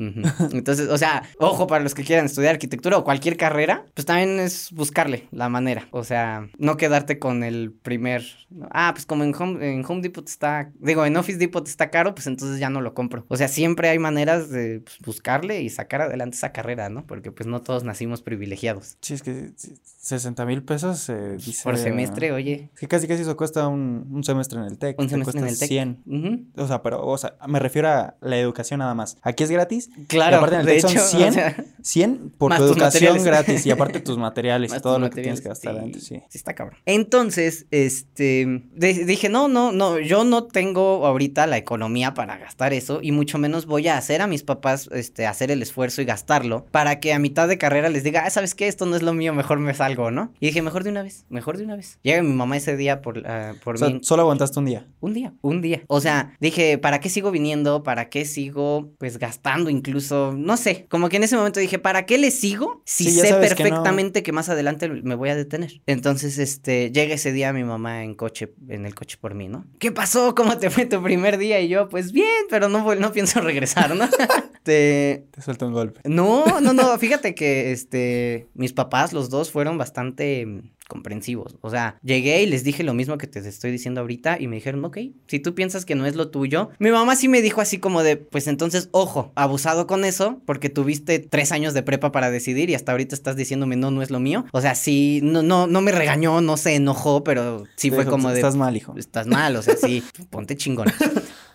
Entonces, 0.53 0.89
o 0.89 0.99
sea, 0.99 1.23
ojo 1.39 1.67
para 1.67 1.83
los 1.83 1.95
que 1.95 2.03
quieran 2.05 2.27
estudiar 2.27 2.55
arquitectura 2.55 2.99
o 2.99 3.05
cualquier 3.05 3.37
carrera, 3.37 3.87
pues 3.95 4.05
también 4.07 4.41
es 4.41 4.71
buscarle 4.73 5.29
la 5.31 5.49
manera. 5.49 5.87
O 5.93 6.03
sea, 6.05 6.49
no 6.59 6.77
quedarte 6.77 7.06
con 7.19 7.45
el 7.45 7.73
primer. 7.73 8.25
Ah, 8.71 8.91
pues 8.95 9.07
como 9.07 9.25
en 9.25 9.35
Home, 9.35 9.75
en 9.75 9.85
Home 9.87 10.03
Depot 10.03 10.29
está. 10.29 10.71
Digo, 10.79 11.05
en 11.07 11.17
Office 11.17 11.39
Depot 11.39 11.67
está 11.67 11.91
caro, 11.91 12.15
pues 12.15 12.27
entonces 12.27 12.59
ya 12.59 12.71
no 12.71 12.81
lo 12.81 12.95
compro. 12.95 13.25
O 13.29 13.37
sea, 13.37 13.49
siempre 13.49 13.89
hay 13.89 13.99
maneras 13.99 14.51
de 14.51 14.81
pues, 14.81 14.99
buscarle 15.05 15.63
y 15.63 15.71
sacar 15.71 16.03
adelante 16.03 16.37
esa 16.37 16.53
carrera, 16.53 16.89
¿no? 16.89 17.07
Porque 17.07 17.33
pues 17.33 17.47
no 17.47 17.63
todos 17.63 17.85
nacimos 17.85 18.23
privilegiados. 18.23 18.99
Sí, 19.01 19.15
es 19.15 19.23
que 19.23 19.53
sí, 19.57 19.75
60 20.07 20.47
mil 20.47 20.63
pesos 20.63 21.09
eh, 21.09 21.37
dice... 21.37 21.65
Por 21.65 21.77
semestre, 21.79 22.31
oye. 22.31 22.71
Es 22.75 22.81
que 22.81 22.87
casi 22.89 23.09
casi 23.09 23.23
eso 23.23 23.37
cuesta 23.37 23.67
un, 23.67 24.07
un 24.13 24.23
semestre 24.23 24.59
en 24.61 24.67
el 24.67 24.79
TEC. 24.79 24.99
Un 25.01 25.09
semestre 25.09 25.41
en 25.41 25.49
el 25.49 25.59
TEC. 25.59 25.69
100. 25.69 26.03
Ujú. 26.07 26.63
O 26.63 26.67
sea, 26.69 26.83
pero, 26.83 27.05
o 27.05 27.19
sea, 27.19 27.35
me 27.49 27.59
refiero 27.59 27.89
a 27.89 28.17
la 28.21 28.39
educación 28.39 28.79
nada 28.79 28.95
más. 28.95 29.19
Aquí 29.23 29.43
es 29.43 29.51
gratis. 29.51 29.91
Claro, 30.07 30.37
aparte 30.37 30.55
en 30.57 30.61
el 30.61 30.67
de 30.67 30.73
TEC 30.75 30.83
son 30.83 30.91
hecho, 30.93 31.01
100. 31.07 31.29
o 31.29 31.33
sea, 31.33 31.65
100 31.83 32.31
por 32.39 32.57
tu 32.57 32.63
educación 32.63 33.15
materiales. 33.15 33.25
gratis 33.25 33.67
y 33.67 33.71
aparte 33.73 34.01
tus 34.01 34.17
materiales 34.27 34.73
y 34.77 34.81
todo 34.81 34.99
lo 34.99 35.11
que 35.11 35.23
tienes 35.23 35.41
que 35.41 35.49
gastar 35.49 35.73
sí. 35.73 35.79
adentro, 35.79 36.01
sí. 36.01 36.23
Sí, 36.29 36.39
está 36.39 36.55
cabrón. 36.55 36.79
Entonces, 36.89 37.67
este, 37.73 38.63
de- 38.73 39.05
dije, 39.05 39.29
no, 39.29 39.49
no, 39.49 39.73
no, 39.73 39.99
yo 39.99 40.23
no 40.25 40.45
tengo 40.45 41.05
ahorita 41.05 41.47
la 41.49 41.57
economía 41.59 42.15
para 42.15 42.39
gastar 42.39 42.73
eso 42.73 43.01
y 43.03 43.11
mucho 43.11 43.39
menos 43.39 43.67
voy 43.67 43.89
a 43.89 43.99
hacer 43.99 44.23
a 44.23 44.29
mis 44.29 44.45
papás, 44.45 44.89
este, 44.93 45.27
hacer 45.27 45.51
el 45.51 45.63
esfuerzo 45.63 46.01
y 46.01 46.05
gastarlo 46.05 46.65
para 46.71 47.01
que 47.01 47.13
a 47.13 47.19
mitad 47.19 47.49
de 47.49 47.59
carrera 47.59 47.89
les 47.89 48.05
diga, 48.05 48.23
ah, 48.25 48.31
¿sabes 48.31 48.55
qué? 48.55 48.69
Esto 48.69 48.87
no 48.87 48.95
es 48.95 49.03
lo 49.03 49.13
mío, 49.15 49.35
mejor 49.35 49.59
me 49.59 49.75
salgo, 49.75 50.13
¿no? 50.13 50.33
Y 50.39 50.47
dije, 50.47 50.63
mejor 50.63 50.85
de 50.85 50.91
una 50.91 51.03
vez, 51.03 51.25
mejor 51.29 51.59
de 51.59 51.65
una 51.65 51.75
vez. 51.75 51.99
Llega 52.03 52.23
mi 52.23 52.33
mamá 52.33 52.57
ese 52.57 52.77
día 52.77 53.03
por, 53.03 53.27
ah, 53.27 53.55
por 53.65 53.75
O 53.75 53.79
sea, 53.79 53.89
mí. 53.91 53.99
solo 54.03 54.23
aguantaste 54.23 54.59
un 54.61 54.67
día. 54.67 54.87
Un 55.01 55.13
día, 55.13 55.35
un 55.43 55.61
día. 55.63 55.83
O 55.89 56.01
sea, 56.01 56.37
dije, 56.41 56.79
¿para 56.79 57.01
qué 57.01 57.09
sigo 57.09 57.33
viniendo? 57.33 57.83
¿Para 57.83 58.09
qué 58.11 58.25
sigo, 58.25 58.93
pues, 58.99 59.19
gastando 59.19 59.71
incluso? 59.71 60.35
No 60.37 60.57
sé, 60.57 60.87
como 60.89 61.09
que 61.09 61.17
en 61.17 61.25
ese 61.25 61.37
momento 61.37 61.59
dije, 61.59 61.81
¿para 61.81 62.07
qué 62.07 62.17
le 62.17 62.31
sigo 62.31 62.81
si 62.85 63.05
Sí, 63.05 63.11
sé 63.11 63.29
sabes 63.31 63.55
que 63.55 63.65
no. 63.65 63.71
perfectamente 63.71 64.23
que, 64.23 64.31
más 64.31 64.49
adelante 64.49 64.89
me 64.89 65.17
voy 65.17 65.31
a 65.31 65.35
detener? 65.37 65.81
Entonces, 65.87 66.39
este, 66.39 66.76
llega 66.93 67.15
ese 67.15 67.33
día 67.33 67.53
mi 67.53 67.65
mamá 67.65 68.05
en 68.05 68.15
coche, 68.15 68.53
en 68.69 68.87
el 68.87 68.95
coche 68.95 69.17
por 69.21 69.35
mí, 69.35 69.49
¿no? 69.49 69.65
¿Qué 69.79 69.93
pasó? 69.93 70.35
¿Cómo 70.35 70.59
te 70.59 70.71
fue 70.71 70.87
tu 70.87 71.03
primer 71.03 71.39
día? 71.39 71.61
Y 71.61 71.69
yo, 71.69 71.89
pues 71.89 72.13
bien, 72.13 72.45
pero 72.51 72.69
no, 72.69 72.95
no 72.95 73.13
pienso 73.13 73.41
regresar, 73.41 73.95
¿no? 73.97 74.09
Te- 74.63 75.27
Te 75.31 75.43
suelta 75.43 75.67
un 75.67 75.73
golpe. 75.73 76.01
no, 76.05 76.45
no, 76.61 76.73
no, 76.73 76.99
fíjate 76.99 77.35
que 77.35 77.73
este 77.73 78.49
mis 78.55 78.73
papás 78.73 79.13
los 79.13 79.31
dos 79.31 79.51
fueron 79.51 79.79
bastante 79.79 80.47
comprensivos. 80.89 81.57
O 81.61 81.71
sea, 81.71 81.99
llegué 82.03 82.43
y 82.43 82.47
les 82.47 82.65
dije 82.65 82.83
lo 82.83 82.95
mismo 82.95 83.19
que 83.19 83.27
te 83.27 83.41
estoy 83.41 83.71
diciendo 83.71 84.01
ahorita 84.01 84.39
y 84.41 84.49
me 84.49 84.57
dijeron, 84.57 84.85
ok, 84.85 84.99
si 85.27 85.41
tú 85.41 85.55
piensas 85.55 85.85
que 85.85 85.95
no 85.95 86.07
es 86.07 86.17
lo 86.17 86.31
tuyo. 86.31 86.71
Mi 86.79 86.91
mamá 86.91 87.17
sí 87.17 87.29
me 87.29 87.43
dijo 87.43 87.61
así 87.61 87.79
como 87.79 88.03
de, 88.03 88.17
pues 88.17 88.47
entonces, 88.47 88.89
ojo, 88.93 89.33
abusado 89.35 89.87
con 89.87 90.05
eso 90.05 90.41
porque 90.47 90.69
tuviste 90.69 91.19
tres 91.19 91.53
años 91.53 91.75
de 91.75 91.83
prepa 91.83 92.13
para 92.13 92.31
decidir 92.31 92.71
y 92.71 92.75
hasta 92.75 92.93
ahorita 92.93 93.15
estás 93.15 93.37
diciéndome 93.37 93.77
no, 93.77 93.91
no 93.91 94.03
es 94.03 94.11
lo 94.11 94.21
mío. 94.21 94.45
O 94.53 94.61
sea, 94.61 94.75
sí, 94.75 95.21
no, 95.23 95.43
no, 95.43 95.67
no 95.67 95.81
me 95.81 95.93
regañó, 95.93 96.41
no 96.41 96.57
se 96.57 96.75
enojó, 96.75 97.25
pero 97.25 97.65
sí 97.77 97.91
fue 97.91 98.07
como 98.07 98.31
de, 98.31 98.37
Estás 98.37 98.57
mal, 98.57 98.77
hijo. 98.77 98.95
Estás 98.97 99.27
mal, 99.27 99.57
o 99.57 99.63
sea, 99.63 99.77
sí, 99.77 100.03
ponte 100.31 100.57
chingón. 100.57 100.87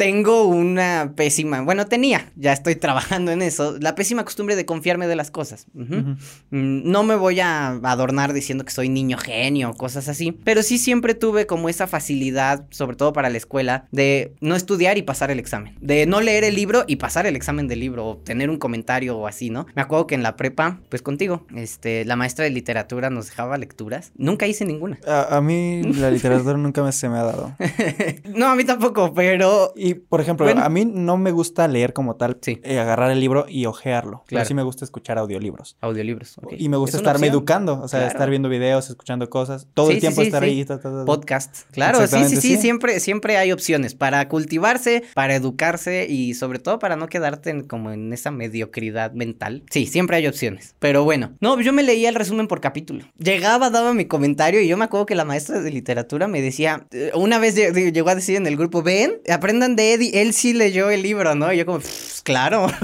Tengo 0.02 0.46
una 0.46 1.14
pésima, 1.16 1.62
bueno, 1.62 1.86
tenía, 1.86 2.32
ya 2.36 2.54
estoy 2.54 2.76
trabajando 2.76 3.32
en 3.32 3.44
eso, 3.44 3.78
la 3.80 3.94
pésima 3.94 4.26
costumbre 4.26 4.56
de 4.56 4.66
confiarme 4.66 5.06
de 5.06 5.16
las 5.16 5.30
cosas. 5.30 5.68
Mm, 5.76 6.14
No 6.50 7.04
me 7.04 7.16
voy 7.16 7.40
a 7.40 7.68
adornar 7.84 8.34
diciendo 8.34 8.66
que 8.66 8.72
soy 8.72 8.90
niño 8.90 9.20
genio, 9.20 9.76
cosas 9.76 10.08
así, 10.08 10.32
pero 10.32 10.64
sí 10.64 10.80
siempre 10.80 11.14
tuve 11.14 11.46
como 11.46 11.70
esa 11.70 11.86
facilidad, 11.86 12.66
sobre 12.72 12.96
todo 12.98 13.14
para 13.14 13.30
la 13.30 13.38
escuela, 13.38 13.86
de 13.92 14.34
no 14.42 14.56
estudiar 14.56 14.98
y 14.98 15.04
pasar 15.04 15.30
el 15.30 15.38
examen, 15.38 15.76
de 15.82 16.08
no 16.08 16.20
leer 16.20 16.46
el 16.46 16.56
libro 16.56 16.84
y 16.88 16.96
pasar 16.96 17.28
el 17.28 17.36
examen 17.36 17.68
del 17.68 17.80
libro, 17.80 18.08
o 18.08 18.18
tener 18.18 18.50
un 18.50 18.58
comentario 18.58 19.16
o 19.20 19.28
así, 19.28 19.52
¿no? 19.52 19.68
Me 19.76 19.84
acuerdo 19.84 20.08
que 20.08 20.16
en 20.16 20.24
la 20.24 20.36
prepa, 20.36 20.80
pues 20.90 21.04
contigo, 21.04 21.46
este, 21.56 22.06
la 22.06 22.16
maestra 22.16 22.44
de 22.44 22.50
literatura 22.50 23.12
nos 23.12 23.28
dejaba 23.28 23.56
lecturas, 23.60 24.14
nunca 24.16 24.48
hice 24.48 24.66
ninguna. 24.66 24.98
A, 25.06 25.38
a 25.38 25.42
mí 25.42 25.84
la 25.84 26.10
literatura 26.10 26.58
nunca 26.58 26.82
me, 26.82 26.92
se 26.92 27.08
me 27.08 27.20
ha 27.20 27.24
dado. 27.24 27.56
no, 28.36 28.48
a 28.48 28.56
mí 28.56 28.64
tampoco, 28.64 29.14
pero 29.14 29.74
Y, 29.76 29.91
por 29.96 30.22
ejemplo, 30.22 30.46
Bueno. 30.46 30.64
a 30.64 30.70
mí 30.70 30.86
no 30.86 31.18
me 31.18 31.32
gusta 31.32 31.68
leer 31.68 31.94
como 31.94 32.16
tal, 32.16 32.38
Sí. 32.42 32.60
eh, 32.64 32.80
agarrar 32.80 33.12
el 33.12 33.20
libro 33.20 33.46
y 33.48 33.66
ojearlo. 33.66 34.20
Pero 34.26 34.38
Claro. 34.38 34.46
sí 34.48 34.54
me 34.54 34.64
gusta 34.64 34.86
escuchar 34.86 35.18
audiolibros. 35.18 35.78
Audiolibros. 35.82 36.36
Y 36.58 36.70
me 36.70 36.78
gusta 36.78 36.98
Es 36.98 37.02
estarme 37.02 37.28
educando, 37.28 37.82
o 37.82 37.88
sea, 37.88 38.00
Claro. 38.02 38.12
estar 38.14 38.30
viendo 38.30 38.50
videos, 38.50 38.90
escuchando 38.90 39.30
cosas, 39.30 39.68
todo 39.74 39.88
Sí, 39.88 39.94
el 39.96 40.00
tiempo 40.00 40.22
sí, 40.22 40.28
estar 40.28 40.44
ahí. 40.44 40.66
ta, 40.66 40.78
ta, 40.80 40.90
ta, 40.90 40.98
ta. 41.00 41.06
Podcast. 41.06 41.56
Claro, 41.72 42.06
sí, 42.08 42.24
sí, 42.28 42.36
sí, 42.38 42.58
siempre, 42.58 43.00
siempre 43.00 43.38
hay 43.38 43.52
opciones 43.52 43.96
para 43.96 44.28
cultivarse, 44.28 45.04
para 45.14 45.36
educarse 45.36 46.08
y 46.10 46.34
sobre 46.34 46.60
todo 46.60 46.80
para 46.80 46.96
no 46.96 47.08
quedarte 47.08 47.50
en- 47.50 47.64
como 47.64 47.92
en 47.92 48.12
esa 48.14 48.32
mediocridad 48.32 49.12
mental. 49.14 49.64
Sí, 49.70 49.86
siempre 49.86 50.18
hay 50.18 50.28
opciones. 50.28 50.76
Pero 50.80 51.04
bueno, 51.04 51.34
no, 51.40 51.60
yo 51.62 51.74
me 51.74 51.84
leía 51.84 52.10
el 52.10 52.16
resumen 52.16 52.48
por 52.48 52.62
capítulo. 52.62 53.06
Llegaba, 53.18 53.70
daba 53.70 53.94
mi 53.94 54.06
comentario 54.06 54.62
y 54.62 54.68
yo 54.68 54.78
me 54.78 54.86
acuerdo 54.86 55.06
que 55.06 55.16
la 55.16 55.26
maestra 55.26 55.60
de 55.62 55.72
literatura 55.72 56.28
me 56.28 56.42
decía, 56.42 56.86
eh, 56.92 57.12
una 57.16 57.40
vez 57.40 57.56
lle- 57.58 57.92
llegó 57.92 58.10
a 58.10 58.16
decir 58.16 58.36
en 58.36 58.48
el 58.48 58.58
grupo, 58.58 58.82
ven, 58.84 59.14
aprendan 59.30 59.76
de 59.76 59.81
Eddie, 59.82 60.22
él 60.22 60.34
sí 60.34 60.54
leyó 60.54 60.90
el 60.90 61.02
libro, 61.04 61.36
¿no? 61.36 61.52
Y 61.54 61.58
yo 61.58 61.66
como, 61.66 61.80
"Pff, 61.80 62.22
claro. 62.24 62.68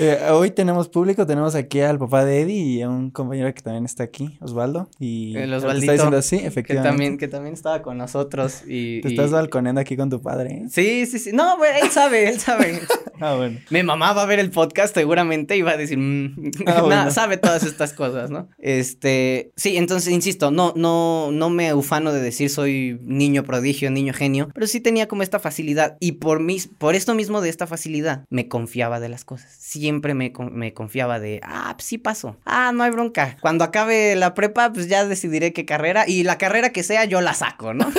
Eh, 0.00 0.16
hoy 0.30 0.52
tenemos 0.52 0.88
público, 0.88 1.26
tenemos 1.26 1.56
aquí 1.56 1.80
al 1.80 1.98
papá 1.98 2.24
de 2.24 2.42
Eddie 2.42 2.54
y 2.76 2.82
a 2.82 2.88
un 2.88 3.10
compañero 3.10 3.52
que 3.52 3.62
también 3.62 3.84
está 3.84 4.04
aquí, 4.04 4.38
Osvaldo. 4.40 4.88
Y 5.00 5.36
El 5.36 5.52
Osvaldito, 5.52 5.90
está 5.92 5.92
diciendo 5.92 6.22
sí, 6.22 6.38
que 6.38 6.46
efectivamente. 6.46 6.88
también, 6.88 7.18
que 7.18 7.26
también 7.26 7.54
estaba 7.54 7.82
con 7.82 7.98
nosotros 7.98 8.62
y... 8.64 9.00
Te 9.00 9.08
y- 9.08 9.12
estás 9.14 9.32
balconeando 9.32 9.80
aquí 9.80 9.96
con 9.96 10.08
tu 10.08 10.22
padre. 10.22 10.50
¿eh? 10.52 10.62
Sí, 10.70 11.04
sí, 11.06 11.18
sí. 11.18 11.32
No, 11.32 11.56
él 11.64 11.90
sabe, 11.90 12.28
él 12.28 12.38
sabe. 12.38 12.80
Ah, 13.20 13.34
bueno. 13.36 13.58
Mi 13.70 13.82
mamá 13.82 14.12
va 14.12 14.22
a 14.22 14.26
ver 14.26 14.38
el 14.38 14.50
podcast 14.50 14.94
seguramente 14.94 15.56
y 15.56 15.62
va 15.62 15.72
a 15.72 15.76
decir, 15.76 15.98
"Mm, 15.98 16.50
Ah, 16.60 16.62
nada, 16.66 16.80
bueno. 16.82 17.10
sabe 17.10 17.36
todas 17.36 17.62
estas 17.64 17.92
cosas, 17.92 18.30
¿no? 18.30 18.48
Este, 18.58 19.52
sí, 19.56 19.76
entonces, 19.76 20.12
insisto, 20.12 20.50
no, 20.50 20.72
no, 20.76 21.30
no 21.32 21.50
me 21.50 21.74
ufano 21.74 22.12
de 22.12 22.20
decir 22.20 22.50
soy 22.50 22.98
niño 23.02 23.44
prodigio, 23.44 23.90
niño 23.90 24.12
genio, 24.14 24.48
pero 24.54 24.66
sí 24.66 24.80
tenía 24.80 25.08
como 25.08 25.22
esta 25.22 25.38
facilidad 25.38 25.96
y 26.00 26.12
por 26.12 26.40
mis, 26.40 26.68
por 26.68 26.94
esto 26.94 27.14
mismo 27.14 27.40
de 27.40 27.48
esta 27.48 27.66
facilidad, 27.66 28.24
me 28.30 28.48
confiaba 28.48 29.00
de 29.00 29.08
las 29.08 29.24
cosas. 29.24 29.52
Siempre 29.58 30.14
me, 30.14 30.32
me 30.52 30.72
confiaba 30.74 31.18
de, 31.20 31.40
ah, 31.42 31.72
pues 31.76 31.86
sí 31.86 31.98
paso, 31.98 32.36
ah, 32.44 32.72
no 32.74 32.82
hay 32.84 32.90
bronca. 32.90 33.36
Cuando 33.40 33.64
acabe 33.64 34.14
la 34.16 34.34
prepa, 34.34 34.72
pues 34.72 34.88
ya 34.88 35.04
decidiré 35.06 35.52
qué 35.52 35.64
carrera 35.64 36.04
y 36.06 36.22
la 36.22 36.38
carrera 36.38 36.70
que 36.70 36.82
sea 36.82 37.04
yo 37.04 37.20
la 37.20 37.34
saco, 37.34 37.74
¿no? 37.74 37.90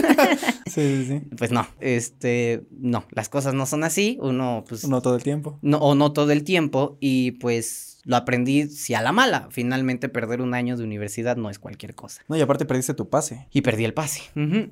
Sí, 0.70 0.82
sí, 0.82 1.06
sí. 1.08 1.22
pues 1.36 1.52
no, 1.52 1.68
este, 1.80 2.62
no, 2.70 3.04
las 3.10 3.28
cosas 3.28 3.56
no 3.56 3.66
son 3.66 3.84
así, 3.84 4.20
uno, 4.22 4.64
pues... 4.70 4.84
todo 5.10 5.18
el 5.18 5.24
tiempo. 5.24 5.58
no, 5.62 5.80
o 5.80 5.96
no 5.96 6.13
todo 6.13 6.32
el 6.32 6.44
tiempo 6.44 6.98
y 7.00 7.32
pues 7.32 7.88
lo 8.10 8.16
aprendí 8.16 8.68
si 8.70 8.94
a 8.94 9.01
la 9.01 9.12
mala. 9.12 9.48
Finalmente 9.51 10.10
perder 10.10 10.42
un 10.42 10.54
año 10.54 10.75
de 10.75 10.84
universidad 10.84 11.38
no 11.38 11.50
es 11.50 11.60
cualquier 11.60 11.94
cosa. 11.94 12.24
No, 12.28 12.36
y 12.36 12.42
aparte 12.42 12.66
perdiste 12.66 12.94
tu 12.94 13.10
pase. 13.10 13.48
Y 13.51 13.62
perdí 13.62 13.86
el 13.86 13.94
pase. 13.94 14.22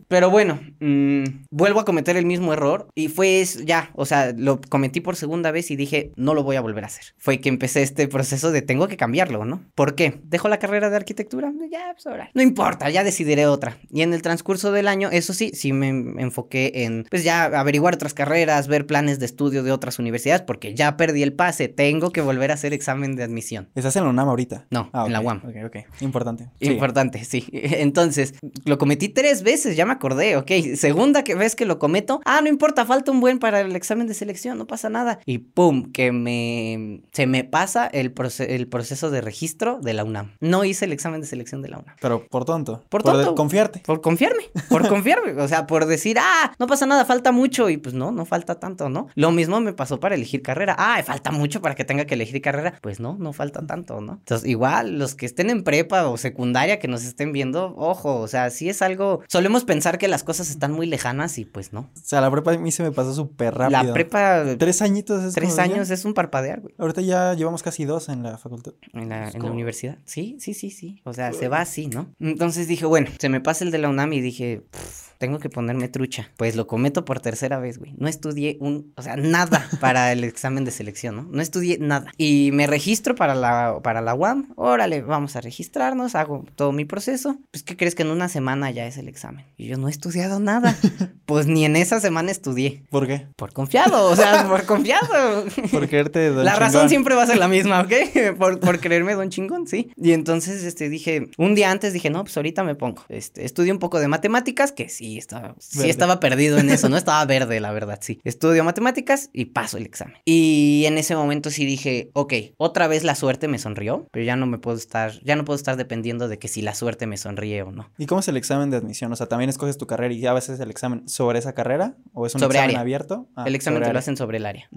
Pero 0.07 0.29
bueno, 0.29 0.59
mm, 0.79 1.45
vuelvo 1.51 1.79
a 1.79 1.85
cometer 1.85 2.17
el 2.17 2.25
mismo 2.25 2.53
error 2.53 2.87
y 2.95 3.09
fue 3.09 3.45
ya, 3.63 3.91
o 3.93 4.05
sea, 4.05 4.33
lo 4.35 4.59
cometí 4.69 5.01
por 5.01 5.15
segunda 5.15 5.51
vez 5.51 5.69
y 5.69 5.75
dije, 5.75 6.11
no 6.15 6.33
lo 6.33 6.43
voy 6.43 6.55
a 6.55 6.61
volver 6.61 6.83
a 6.83 6.87
hacer. 6.87 7.13
Fue 7.17 7.39
que 7.39 7.49
empecé 7.49 7.83
este 7.83 8.07
proceso 8.07 8.51
de 8.51 8.61
tengo 8.61 8.87
que 8.87 8.97
cambiarlo, 8.97 9.45
¿no? 9.45 9.63
¿Por 9.75 9.93
qué? 9.93 10.19
¿Dejo 10.23 10.47
la 10.47 10.57
carrera 10.57 10.89
de 10.89 10.95
arquitectura? 10.95 11.53
Ya, 11.71 11.91
pues 11.93 12.07
ahora. 12.07 12.31
No 12.33 12.41
importa, 12.41 12.89
ya 12.89 13.03
decidiré 13.03 13.45
otra. 13.45 13.77
Y 13.91 14.01
en 14.01 14.13
el 14.13 14.21
transcurso 14.21 14.71
del 14.71 14.87
año, 14.87 15.09
eso 15.11 15.33
sí, 15.33 15.51
sí 15.53 15.73
me 15.73 15.87
me 15.91 16.21
enfoqué 16.21 16.71
en, 16.75 17.05
pues 17.09 17.23
ya 17.23 17.45
averiguar 17.45 17.95
otras 17.95 18.13
carreras, 18.13 18.67
ver 18.67 18.85
planes 18.85 19.19
de 19.19 19.25
estudio 19.25 19.63
de 19.63 19.71
otras 19.71 19.99
universidades, 19.99 20.41
porque 20.41 20.73
ya 20.73 20.97
perdí 20.97 21.23
el 21.23 21.33
pase, 21.33 21.67
tengo 21.67 22.11
que 22.11 22.21
volver 22.21 22.51
a 22.51 22.55
hacer 22.55 22.73
examen 22.73 23.15
de 23.15 23.23
admisión. 23.27 23.69
¿Estás 23.75 23.95
en 23.95 24.03
la 24.03 24.09
UNAM 24.09 24.27
ahorita? 24.29 24.65
No, 24.71 24.89
Ah, 24.93 25.03
en 25.05 25.13
la 25.13 25.19
UAM. 25.21 25.41
Ok, 25.45 25.55
ok. 25.67 26.01
Importante. 26.01 26.49
Importante, 26.59 27.23
sí. 27.23 27.45
Entonces, 27.51 28.33
lo 28.65 28.77
cometí 28.77 29.09
tres 29.09 29.43
veces, 29.43 29.75
ya 29.75 29.85
me 29.85 29.93
acordé, 29.93 30.37
ok. 30.37 30.51
Segunda 30.75 31.23
que 31.23 31.35
vez 31.35 31.55
que 31.55 31.65
lo 31.65 31.79
cometo, 31.79 32.21
ah, 32.25 32.41
no 32.41 32.49
importa, 32.49 32.85
falta 32.85 33.11
un 33.11 33.19
buen 33.19 33.39
para 33.39 33.61
el 33.61 33.75
examen 33.75 34.07
de 34.07 34.13
selección, 34.13 34.57
no 34.57 34.65
pasa 34.67 34.89
nada. 34.89 35.19
Y 35.25 35.37
pum, 35.39 35.91
que 35.91 36.11
me 36.11 37.01
se 37.11 37.27
me 37.27 37.43
pasa 37.43 37.87
el, 37.87 38.13
proce- 38.13 38.47
el 38.49 38.67
proceso 38.67 39.09
de 39.11 39.21
registro 39.21 39.79
de 39.81 39.93
la 39.93 40.03
UNAM. 40.03 40.33
No 40.39 40.63
hice 40.65 40.85
el 40.85 40.93
examen 40.93 41.21
de 41.21 41.27
selección 41.27 41.61
de 41.61 41.69
la 41.69 41.79
UNAM. 41.79 41.95
Pero 42.01 42.25
por 42.27 42.45
tonto. 42.45 42.83
Por 42.89 43.03
de- 43.03 43.11
tonto. 43.11 43.35
confiarte. 43.35 43.79
Por 43.85 44.01
confiarme, 44.01 44.43
por 44.69 44.87
confiarme, 44.89 45.33
o 45.41 45.47
sea, 45.47 45.67
por 45.67 45.85
decir, 45.85 46.17
ah, 46.19 46.53
no 46.59 46.67
pasa 46.67 46.85
nada, 46.85 47.05
falta 47.05 47.31
mucho, 47.31 47.69
y 47.69 47.77
pues 47.77 47.93
no, 47.95 48.11
no 48.11 48.25
falta 48.25 48.59
tanto, 48.59 48.89
¿no? 48.89 49.07
Lo 49.15 49.31
mismo 49.31 49.59
me 49.61 49.73
pasó 49.73 49.99
para 49.99 50.15
elegir 50.15 50.41
carrera, 50.41 50.75
ah, 50.77 51.01
falta 51.03 51.31
mucho 51.31 51.61
para 51.61 51.75
que 51.75 51.83
tenga 51.85 52.05
que 52.05 52.13
elegir 52.15 52.41
carrera, 52.41 52.77
pues 52.81 52.99
no, 52.99 53.06
no 53.17 53.31
falta 53.33 53.65
tanto, 53.65 54.01
¿no? 54.01 54.13
Entonces, 54.13 54.47
igual, 54.49 54.97
los 54.99 55.15
que 55.15 55.25
estén 55.25 55.49
en 55.49 55.63
prepa 55.63 56.07
o 56.07 56.17
secundaria 56.17 56.79
que 56.79 56.87
nos 56.87 57.03
estén 57.05 57.31
viendo, 57.31 57.73
ojo, 57.77 58.19
o 58.19 58.27
sea, 58.27 58.49
sí 58.49 58.67
es 58.69 58.81
algo, 58.81 59.21
solemos 59.27 59.63
pensar 59.63 59.97
que 59.97 60.07
las 60.07 60.23
cosas 60.23 60.49
están 60.49 60.71
muy 60.73 60.87
lejanas 60.87 61.37
y 61.37 61.45
pues 61.45 61.71
no. 61.73 61.81
O 61.81 61.89
sea, 62.03 62.19
la 62.21 62.29
prepa 62.31 62.53
a 62.53 62.57
mí 62.57 62.71
se 62.71 62.83
me 62.83 62.91
pasó 62.91 63.13
súper 63.13 63.53
rápido. 63.55 63.83
La 63.83 63.93
prepa, 63.93 64.43
Tres 64.57 64.81
añitos 64.81 65.23
es 65.23 65.33
tres 65.33 65.55
ya. 65.55 65.63
años 65.63 65.89
es 65.89 66.03
un 66.05 66.13
parpadear, 66.13 66.61
güey. 66.61 66.73
Ahorita 66.77 67.01
ya 67.01 67.33
llevamos 67.33 67.63
casi 67.63 67.85
dos 67.85 68.09
en 68.09 68.23
la 68.23 68.37
facultad. 68.37 68.73
En 68.93 69.09
la, 69.09 69.27
en 69.27 69.33
la 69.33 69.39
como- 69.39 69.53
universidad. 69.53 69.97
Sí, 70.05 70.37
sí, 70.39 70.53
sí, 70.53 70.71
sí. 70.71 71.01
O 71.03 71.13
sea, 71.13 71.31
se 71.33 71.47
va 71.47 71.61
así, 71.61 71.87
¿no? 71.87 72.13
Entonces 72.19 72.67
dije, 72.67 72.85
bueno, 72.85 73.09
se 73.19 73.29
me 73.29 73.41
pasa 73.41 73.63
el 73.63 73.71
de 73.71 73.77
la 73.77 73.89
UNAM 73.89 74.13
y 74.13 74.21
dije, 74.21 74.63
"Pff, 74.71 75.06
tengo 75.17 75.39
que 75.39 75.49
ponerme 75.49 75.87
trucha. 75.87 76.29
Pues 76.37 76.55
lo 76.55 76.67
cometo 76.67 77.05
por 77.05 77.19
tercera 77.19 77.59
vez, 77.59 77.77
güey. 77.77 77.93
No 77.97 78.07
estudié 78.07 78.57
un, 78.59 78.93
o 78.95 79.01
sea, 79.01 79.15
nada 79.15 79.67
para 79.79 80.11
el 80.11 80.23
examen 80.23 80.65
de 80.65 80.71
selección, 80.71 81.15
¿no? 81.15 81.23
No 81.23 81.41
estudié 81.41 81.77
nada. 81.79 82.11
Y 82.17 82.51
me 82.53 82.67
registro 82.67 83.15
para 83.15 83.35
la, 83.35 83.79
para 83.83 84.01
la 84.01 84.13
UAM. 84.13 84.53
Órale, 84.55 85.01
vamos 85.01 85.35
a 85.35 85.41
registrarnos, 85.41 86.15
hago 86.15 86.45
todo 86.55 86.71
mi 86.71 86.85
proceso. 86.85 87.37
Pues, 87.51 87.63
¿qué 87.63 87.75
crees 87.75 87.95
que 87.95 88.03
en 88.03 88.11
una 88.11 88.29
semana 88.29 88.71
ya 88.71 88.85
es 88.85 88.97
el 88.97 89.07
examen? 89.07 89.45
Y 89.57 89.67
yo 89.67 89.77
no 89.77 89.87
he 89.87 89.91
estudiado 89.91 90.39
nada. 90.39 90.75
pues 91.25 91.47
ni 91.47 91.65
en 91.65 91.75
esa 91.75 91.99
semana 91.99 92.31
estudié. 92.31 92.83
¿Por 92.89 93.07
qué? 93.07 93.27
Por 93.35 93.53
confiado, 93.53 94.05
o 94.05 94.15
sea, 94.15 94.47
por 94.47 94.65
confiado. 94.65 95.45
Por 95.71 95.87
creerte 95.89 96.29
don 96.29 96.45
La 96.45 96.55
razón 96.55 96.89
siempre 96.89 97.15
va 97.15 97.23
a 97.23 97.27
ser 97.27 97.37
la 97.37 97.47
misma, 97.47 97.81
¿ok? 97.81 98.37
Por, 98.37 98.59
por 98.59 98.79
creerme 98.79 99.13
don 99.13 99.29
chingón, 99.29 99.67
sí. 99.67 99.91
Y 99.95 100.11
entonces, 100.11 100.63
este, 100.63 100.89
dije, 100.89 101.29
un 101.37 101.55
día 101.55 101.71
antes 101.71 101.93
dije, 101.93 102.09
no, 102.09 102.23
pues 102.23 102.37
ahorita 102.37 102.63
me 102.63 102.75
pongo. 102.75 103.03
Este, 103.09 103.45
estudio 103.45 103.73
un 103.73 103.79
poco 103.79 103.99
de 103.99 104.07
matemáticas, 104.07 104.71
que 104.71 104.89
sí 104.89 105.06
estaba, 105.15 105.55
sí 105.59 105.89
estaba 105.89 106.19
perdido 106.19 106.57
en 106.57 106.69
eso, 106.71 106.89
no 106.89 106.97
estaba 106.97 107.23
verde, 107.25 107.59
la 107.59 107.71
verdad, 107.71 107.99
sí. 108.01 108.19
Estudio 108.23 108.63
matemáticas 108.63 109.29
y 109.31 109.45
paso 109.45 109.77
el 109.77 109.85
examen. 109.85 110.15
Y 110.25 110.85
en 110.87 110.97
ese 110.97 111.15
momento 111.15 111.51
sí 111.51 111.65
dije, 111.65 112.09
ok, 112.13 112.33
otra 112.57 112.87
vez 112.87 113.03
la 113.03 113.13
suerte 113.13 113.47
me 113.47 113.59
sonrió, 113.59 114.07
pero 114.11 114.25
ya 114.25 114.35
no 114.35 114.47
me 114.47 114.57
puedo 114.57 114.77
estar, 114.77 115.11
ya 115.23 115.35
no 115.35 115.45
puedo 115.45 115.55
estar 115.55 115.77
dependiendo 115.77 116.27
de 116.27 116.39
que 116.39 116.47
si 116.47 116.61
la 116.63 116.73
suerte 116.73 117.05
me 117.05 117.17
sonríe 117.17 117.61
o 117.61 117.71
no. 117.71 117.89
¿Y 117.97 118.07
cómo 118.07 118.19
es 118.21 118.27
el 118.27 118.37
examen 118.37 118.71
de 118.71 118.77
admisión? 118.77 119.11
O 119.11 119.15
sea, 119.15 119.27
¿también 119.27 119.49
escoges 119.49 119.77
tu 119.77 119.85
carrera 119.87 120.13
y 120.13 120.19
ya 120.19 120.35
haces 120.35 120.59
el 120.59 120.71
examen 120.71 121.07
sobre 121.07 121.37
esa 121.39 121.53
carrera? 121.53 121.95
¿O 122.13 122.25
es 122.25 122.33
un 122.33 122.39
Sobre 122.41 122.55
examen 122.57 122.71
área. 122.71 122.81
abierto? 122.81 123.27
Ah, 123.35 123.43
el 123.47 123.53
examen 123.55 123.83
te 123.83 123.93
lo 123.93 123.99
hacen 123.99 124.17
sobre 124.17 124.37
el 124.37 124.45
área. 124.45 124.67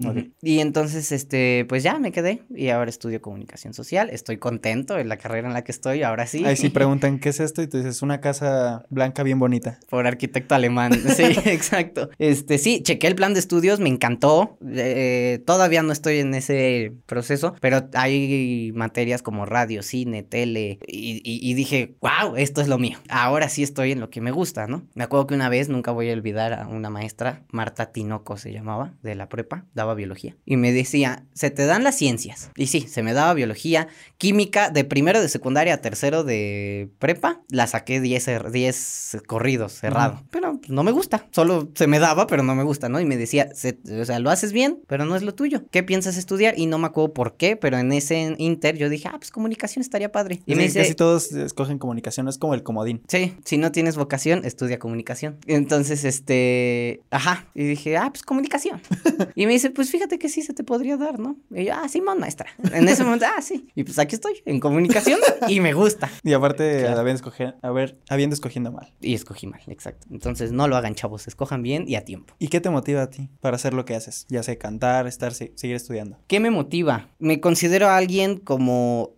Y 0.41 0.59
entonces, 0.59 1.11
este, 1.11 1.65
pues 1.67 1.83
ya 1.83 1.97
me 1.99 2.11
quedé 2.11 2.43
y 2.55 2.69
ahora 2.69 2.89
estudio 2.89 3.21
comunicación 3.21 3.73
social. 3.73 4.09
Estoy 4.11 4.37
contento 4.37 4.97
en 4.99 5.09
la 5.09 5.17
carrera 5.17 5.47
en 5.47 5.53
la 5.53 5.63
que 5.63 5.71
estoy, 5.71 6.03
ahora 6.03 6.27
sí. 6.27 6.45
Ahí 6.45 6.55
sí 6.55 6.69
preguntan, 6.81 7.19
¿qué 7.19 7.29
es 7.29 7.39
esto? 7.39 7.61
Y 7.61 7.67
tú 7.67 7.77
dices, 7.77 8.01
una 8.01 8.21
casa 8.21 8.85
blanca 8.89 9.23
bien 9.23 9.39
bonita. 9.39 9.79
Por 9.89 10.05
arquitecto 10.21 10.55
alemán. 10.55 10.91
Sí, 11.15 11.23
exacto. 11.45 12.09
Este, 12.19 12.57
sí, 12.57 12.81
chequé 12.83 13.07
el 13.07 13.15
plan 13.15 13.33
de 13.33 13.39
estudios, 13.39 13.79
me 13.79 13.89
encantó. 13.89 14.57
Eh, 14.67 15.41
todavía 15.45 15.81
no 15.83 15.91
estoy 15.91 16.19
en 16.19 16.33
ese 16.35 16.93
proceso, 17.05 17.55
pero 17.59 17.89
hay 17.93 18.71
materias 18.75 19.21
como 19.23 19.45
radio, 19.45 19.81
cine, 19.83 20.23
tele, 20.23 20.79
y, 20.87 21.21
y- 21.23 21.39
y 21.49 21.53
dije, 21.55 21.95
wow, 22.01 22.35
esto 22.37 22.61
es 22.61 22.67
lo 22.67 22.77
mío. 22.77 22.97
Ahora 23.09 23.49
sí 23.49 23.63
estoy 23.63 23.91
en 23.91 23.99
lo 23.99 24.09
que 24.09 24.21
me 24.21 24.31
gusta, 24.31 24.67
¿no? 24.67 24.83
Me 24.93 25.03
acuerdo 25.03 25.27
que 25.27 25.33
una 25.35 25.49
vez, 25.49 25.69
nunca 25.69 25.91
voy 25.91 26.09
a 26.09 26.13
olvidar 26.13 26.53
a 26.53 26.67
una 26.67 26.89
maestra, 26.89 27.43
Marta 27.51 27.91
Tinoco 27.91 28.37
se 28.37 28.51
llamaba, 28.53 28.93
de 29.01 29.15
la 29.15 29.27
prepa, 29.27 29.65
daba 29.73 29.95
biología, 29.95 30.35
y 30.45 30.57
me 30.57 30.71
decía, 30.71 31.25
se 31.33 31.49
te 31.49 31.65
dan 31.65 31.83
las 31.83 31.97
ciencias. 31.97 32.51
Y 32.55 32.67
sí, 32.67 32.81
se 32.81 33.01
me 33.03 33.13
daba 33.13 33.33
biología, 33.33 33.87
química, 34.17 34.69
de 34.69 34.83
primero 34.85 35.21
de 35.21 35.29
secundaria 35.29 35.73
a 35.75 35.77
tercero 35.81 36.23
de 36.23 36.89
prepa, 36.99 37.41
la 37.49 37.67
saqué 37.67 37.99
10, 37.99 38.27
er- 38.27 38.51
10 38.51 39.17
corridos, 39.27 39.73
cerrado. 39.73 40.10
Pero 40.31 40.59
no 40.67 40.83
me 40.83 40.91
gusta, 40.91 41.27
solo 41.31 41.69
se 41.75 41.87
me 41.87 41.99
daba, 41.99 42.27
pero 42.27 42.43
no 42.43 42.55
me 42.55 42.63
gusta, 42.63 42.89
¿no? 42.89 42.99
Y 42.99 43.05
me 43.05 43.17
decía, 43.17 43.49
"Se- 43.53 43.79
o 43.99 44.05
sea, 44.05 44.19
lo 44.19 44.29
haces 44.29 44.51
bien, 44.53 44.79
pero 44.87 45.05
no 45.05 45.15
es 45.15 45.23
lo 45.23 45.33
tuyo. 45.33 45.63
¿Qué 45.71 45.83
piensas 45.83 46.17
estudiar? 46.17 46.57
Y 46.57 46.65
no 46.65 46.77
me 46.77 46.87
acuerdo 46.87 47.13
por 47.13 47.35
qué, 47.37 47.55
pero 47.55 47.77
en 47.77 47.91
ese 47.91 48.35
inter 48.37 48.77
yo 48.77 48.89
dije, 48.89 49.07
ah, 49.07 49.15
pues 49.17 49.31
comunicación 49.31 49.81
estaría 49.81 50.11
padre. 50.11 50.41
Y 50.45 50.51
Sí, 50.51 50.55
me 50.57 50.63
dice, 50.63 50.79
Casi 50.79 50.95
todos 50.95 51.31
escogen 51.31 51.77
comunicación, 51.79 52.27
es 52.27 52.37
como 52.37 52.53
el 52.53 52.63
comodín. 52.63 53.01
Sí, 53.07 53.35
si 53.45 53.57
no 53.57 53.71
tienes 53.71 53.95
vocación, 53.97 54.45
estudia 54.45 54.79
comunicación. 54.79 55.37
Entonces, 55.47 56.03
este, 56.03 57.01
ajá, 57.11 57.45
y 57.53 57.63
dije, 57.63 57.97
ah, 57.97 58.09
pues 58.09 58.23
comunicación. 58.23 58.81
y 59.35 59.45
me 59.45 59.53
dice, 59.53 59.69
pues 59.69 59.89
fíjate 59.91 60.17
que 60.19 60.29
sí 60.29 60.41
se 60.41 60.53
te 60.53 60.63
podría 60.63 60.97
dar, 60.97 61.19
¿no? 61.19 61.37
Y 61.53 61.65
yo, 61.65 61.73
ah, 61.75 61.87
Simón, 61.89 62.19
maestra. 62.19 62.49
En 62.73 62.87
ese 62.87 63.03
momento, 63.03 63.25
ah, 63.25 63.41
sí. 63.41 63.67
Y 63.75 63.83
pues 63.83 63.99
aquí 63.99 64.15
estoy, 64.15 64.41
en 64.45 64.59
comunicación, 64.59 65.19
y 65.47 65.59
me 65.59 65.73
gusta. 65.73 66.09
Y 66.23 66.33
aparte, 66.33 66.79
Claro. 66.81 66.99
habiendo, 66.99 67.15
escoger, 67.17 67.55
a 67.61 67.71
ver, 67.71 67.97
habiendo 68.09 68.33
escogiendo 68.33 68.71
mal. 68.71 68.93
Y 69.01 69.13
escogí 69.15 69.47
mal, 69.47 69.61
exacto. 69.67 70.00
Entonces, 70.09 70.51
no 70.51 70.67
lo 70.67 70.75
hagan, 70.77 70.95
chavos, 70.95 71.27
escojan 71.27 71.61
bien 71.61 71.85
y 71.87 71.95
a 71.95 72.05
tiempo. 72.05 72.33
¿Y 72.39 72.47
qué 72.47 72.61
te 72.61 72.69
motiva 72.69 73.03
a 73.03 73.09
ti 73.09 73.29
para 73.39 73.55
hacer 73.55 73.73
lo 73.73 73.85
que 73.85 73.95
haces? 73.95 74.25
Ya 74.29 74.43
sea 74.43 74.57
cantar, 74.57 75.07
estar, 75.07 75.33
se- 75.33 75.51
seguir 75.55 75.75
estudiando. 75.75 76.17
¿Qué 76.27 76.39
me 76.39 76.49
motiva? 76.51 77.09
Me 77.19 77.39
considero 77.39 77.87
a 77.87 77.97
alguien 77.97 78.37
como 78.37 79.11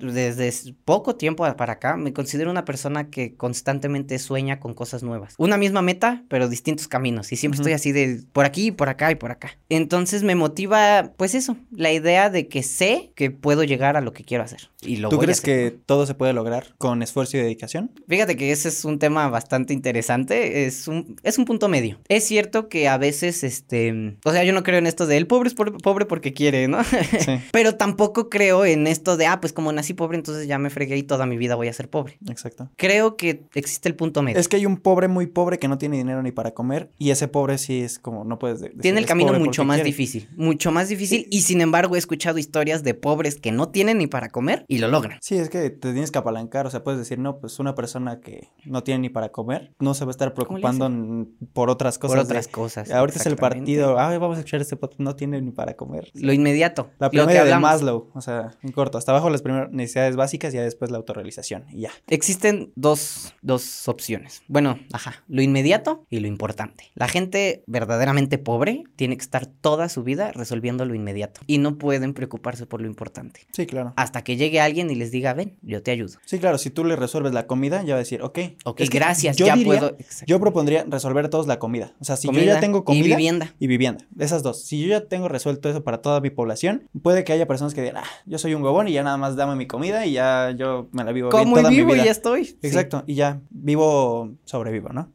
desde 0.00 0.50
poco 0.86 1.16
tiempo 1.16 1.44
para 1.56 1.74
acá, 1.74 1.96
me 1.98 2.14
considero 2.14 2.50
una 2.50 2.64
persona 2.64 3.10
que 3.10 3.36
constantemente 3.36 4.18
sueña 4.18 4.60
con 4.60 4.72
cosas 4.72 5.02
nuevas. 5.02 5.34
Una 5.36 5.58
misma 5.58 5.82
meta, 5.82 6.24
pero 6.28 6.48
distintos 6.48 6.88
caminos. 6.88 7.32
Y 7.32 7.36
siempre 7.36 7.56
estoy 7.58 7.72
así 7.74 7.92
de 7.92 8.22
por 8.32 8.46
aquí, 8.46 8.70
por 8.72 8.88
acá 8.88 9.10
y 9.10 9.16
por 9.16 9.30
acá. 9.30 9.58
Entonces 9.68 10.22
me 10.22 10.34
motiva, 10.34 11.12
pues 11.18 11.34
eso, 11.34 11.56
la 11.70 11.92
idea 11.92 12.30
de 12.30 12.48
que 12.48 12.62
sé 12.62 13.12
que 13.14 13.30
puedo 13.30 13.62
llegar 13.62 13.96
a 13.96 14.00
lo 14.00 14.14
que 14.14 14.24
quiero 14.24 14.42
hacer. 14.44 14.70
Y 14.80 14.96
lo 14.96 15.08
¿Tú 15.08 15.16
voy 15.16 15.24
a 15.24 15.26
crees 15.26 15.38
hacer, 15.40 15.72
que 15.72 15.78
todo 15.86 16.06
se 16.06 16.14
puede 16.14 16.32
lograr 16.32 16.74
con 16.78 17.02
esfuerzo 17.02 17.36
y 17.36 17.40
dedicación? 17.40 17.90
Fíjate 18.08 18.36
que 18.36 18.52
ese 18.52 18.68
es 18.68 18.84
un 18.84 18.98
tema 18.98 19.28
bastante 19.28 19.72
interesante, 19.74 20.66
es 20.66 20.86
un, 20.86 21.16
es 21.24 21.36
un 21.38 21.44
punto 21.44 21.68
medio. 21.68 21.98
Es 22.08 22.24
cierto 22.24 22.68
que 22.68 22.86
a 22.88 22.96
veces, 22.96 23.42
este, 23.42 24.16
o 24.24 24.30
sea, 24.32 24.44
yo 24.44 24.52
no 24.52 24.62
creo 24.62 24.78
en 24.78 24.86
esto 24.86 25.06
de 25.06 25.16
el 25.16 25.26
pobre 25.26 25.48
es 25.48 25.54
pobre 25.54 26.06
porque 26.06 26.32
quiere, 26.32 26.68
¿no? 26.68 26.78
Sí, 27.18 27.40
Pero 27.52 27.74
tampoco 27.74 28.28
creo 28.30 28.64
en 28.64 28.86
esto 28.86 29.16
de, 29.16 29.26
ah, 29.26 29.40
pues 29.40 29.52
como 29.52 29.72
nací 29.72 29.94
pobre, 29.94 30.16
entonces 30.16 30.46
ya 30.46 30.58
me 30.58 30.70
fregué 30.70 30.96
y 30.96 31.02
toda 31.02 31.26
mi 31.26 31.36
vida 31.36 31.56
voy 31.56 31.66
a 31.68 31.72
ser 31.72 31.88
pobre. 31.90 32.18
exacto. 32.28 32.70
Creo 32.76 33.16
que 33.16 33.42
existe 33.54 33.88
el 33.88 33.96
punto 33.96 34.22
medio. 34.22 34.38
Es 34.38 34.46
que 34.46 34.56
hay 34.56 34.66
un 34.66 34.76
pobre 34.76 35.08
muy 35.08 35.26
pobre 35.26 35.58
que 35.58 35.66
no 35.66 35.78
tiene 35.78 35.96
dinero 35.96 36.22
ni 36.22 36.30
para 36.30 36.52
comer 36.52 36.90
y 36.98 37.10
ese 37.10 37.26
pobre 37.26 37.58
sí 37.58 37.80
es 37.80 37.98
como, 37.98 38.24
no 38.24 38.38
puedes 38.38 38.60
decir, 38.60 38.78
Tiene 38.80 39.00
el 39.00 39.06
camino 39.06 39.32
mucho 39.38 39.64
más 39.64 39.78
quiere. 39.78 39.88
difícil, 39.88 40.28
mucho 40.36 40.70
más 40.70 40.88
difícil 40.88 41.26
y 41.30 41.42
sin 41.42 41.60
embargo 41.60 41.96
he 41.96 41.98
escuchado 41.98 42.38
historias 42.38 42.84
de 42.84 42.94
pobres 42.94 43.40
que 43.40 43.50
no 43.50 43.68
tienen 43.70 43.98
ni 43.98 44.06
para 44.06 44.28
comer 44.28 44.64
y 44.68 44.78
lo 44.78 44.88
logran. 44.88 45.18
Sí, 45.22 45.36
es 45.36 45.48
que 45.48 45.70
te 45.70 45.92
tienes 45.92 46.10
que 46.10 46.18
apalancar, 46.18 46.66
o 46.66 46.70
sea, 46.70 46.84
puedes 46.84 46.98
decir, 47.00 47.18
no, 47.18 47.40
pues 47.40 47.58
una 47.58 47.74
persona 47.74 48.20
que 48.20 48.50
no 48.66 48.84
tiene 48.84 49.00
ni 49.00 49.08
para 49.08 49.30
comer 49.30 49.74
no 49.80 49.94
se 49.94 50.04
va 50.04 50.10
a 50.10 50.12
estar 50.12 50.34
¿Cómo 50.34 50.58
le 50.58 50.62
preocupando 50.62 51.26
por 51.54 51.70
otras 51.70 51.98
cosas. 51.98 52.16
Por 52.16 52.26
de, 52.26 52.30
otras 52.30 52.48
cosas. 52.48 52.90
Ahorita 52.90 53.18
es 53.18 53.26
el 53.26 53.36
partido, 53.36 53.98
ah, 53.98 54.16
vamos 54.18 54.36
a 54.36 54.40
escuchar 54.40 54.60
este 54.60 54.76
podcast, 54.76 55.00
no 55.00 55.16
tiene 55.16 55.40
ni 55.40 55.50
para 55.52 55.74
comer. 55.74 56.10
Lo 56.14 56.32
inmediato. 56.32 56.90
La 56.98 57.10
pirámide 57.10 57.44
de. 57.44 57.58
Maslow, 57.58 58.10
o 58.14 58.20
sea, 58.20 58.50
en 58.62 58.70
corto, 58.72 58.98
hasta 58.98 59.12
abajo 59.12 59.30
las 59.30 59.42
primero 59.42 59.68
necesidades 59.70 60.16
básicas 60.16 60.52
y 60.52 60.58
ya 60.58 60.62
después 60.62 60.90
la 60.90 60.98
autorrealización 60.98 61.64
y 61.70 61.80
ya. 61.80 61.90
Existen 62.06 62.72
dos, 62.76 63.34
dos 63.40 63.88
opciones. 63.88 64.42
Bueno, 64.48 64.78
ajá, 64.92 65.24
lo 65.28 65.40
inmediato 65.40 66.04
y 66.10 66.20
lo 66.20 66.28
importante. 66.28 66.92
La 66.94 67.08
gente 67.08 67.64
verdaderamente 67.66 68.36
pobre 68.36 68.84
tiene 68.96 69.16
que 69.16 69.22
estar 69.22 69.46
toda 69.46 69.88
su 69.88 70.04
vida 70.04 70.30
resolviendo 70.32 70.84
lo 70.84 70.94
inmediato 70.94 71.40
y 71.46 71.58
no 71.58 71.78
pueden 71.78 72.12
preocuparse 72.12 72.66
por 72.66 72.82
lo 72.82 72.86
importante. 72.86 73.46
Sí, 73.52 73.66
claro. 73.66 73.94
Hasta 73.96 74.22
que 74.22 74.36
llegue 74.36 74.57
alguien 74.58 74.90
y 74.90 74.94
les 74.94 75.10
diga, 75.10 75.34
ven, 75.34 75.56
yo 75.62 75.82
te 75.82 75.90
ayudo. 75.90 76.18
Sí, 76.24 76.38
claro, 76.38 76.58
si 76.58 76.70
tú 76.70 76.84
le 76.84 76.96
resuelves 76.96 77.32
la 77.32 77.46
comida, 77.46 77.82
ya 77.82 77.94
va 77.94 77.96
a 77.96 77.98
decir, 77.98 78.22
ok. 78.22 78.38
Ok, 78.64 78.80
Es 78.80 78.90
que 78.90 78.98
gracias, 78.98 79.36
yo 79.36 79.46
ya 79.46 79.54
diría- 79.56 79.78
puedo. 79.80 79.96
Yo 80.26 80.40
propondría 80.40 80.84
resolver 80.88 81.28
todos 81.28 81.46
la 81.46 81.58
comida. 81.58 81.92
O 82.00 82.04
sea, 82.04 82.16
si 82.16 82.28
yo 82.32 82.40
ya 82.40 82.60
tengo 82.60 82.84
comida 82.84 83.04
y 83.04 83.08
vivienda. 83.08 83.54
y 83.58 83.66
vivienda, 83.66 84.04
esas 84.18 84.42
dos. 84.42 84.62
Si 84.64 84.80
yo 84.80 84.88
ya 84.88 85.06
tengo 85.06 85.28
resuelto 85.28 85.68
eso 85.68 85.82
para 85.84 86.02
toda 86.02 86.20
mi 86.20 86.30
población, 86.30 86.88
puede 87.02 87.24
que 87.24 87.32
haya 87.32 87.46
personas 87.46 87.74
que 87.74 87.82
digan, 87.82 87.98
ah, 87.98 88.04
yo 88.26 88.38
soy 88.38 88.54
un 88.54 88.62
huevón 88.62 88.88
y 88.88 88.92
ya 88.92 89.02
nada 89.02 89.16
más 89.16 89.36
dame 89.36 89.56
mi 89.56 89.66
comida 89.66 90.06
y 90.06 90.12
ya 90.12 90.50
yo 90.56 90.88
me 90.92 91.04
la 91.04 91.12
vivo 91.12 91.28
bien 91.30 91.44
Como 91.44 91.56
toda 91.56 91.72
y 91.72 91.76
vivo 91.76 91.92
mi 91.94 92.00
y 92.00 92.04
ya 92.04 92.10
estoy. 92.10 92.44
Sí. 92.44 92.56
Exacto, 92.62 93.04
y 93.06 93.14
ya 93.14 93.40
vivo, 93.50 94.30
sobrevivo, 94.44 94.88
¿no? 94.90 95.12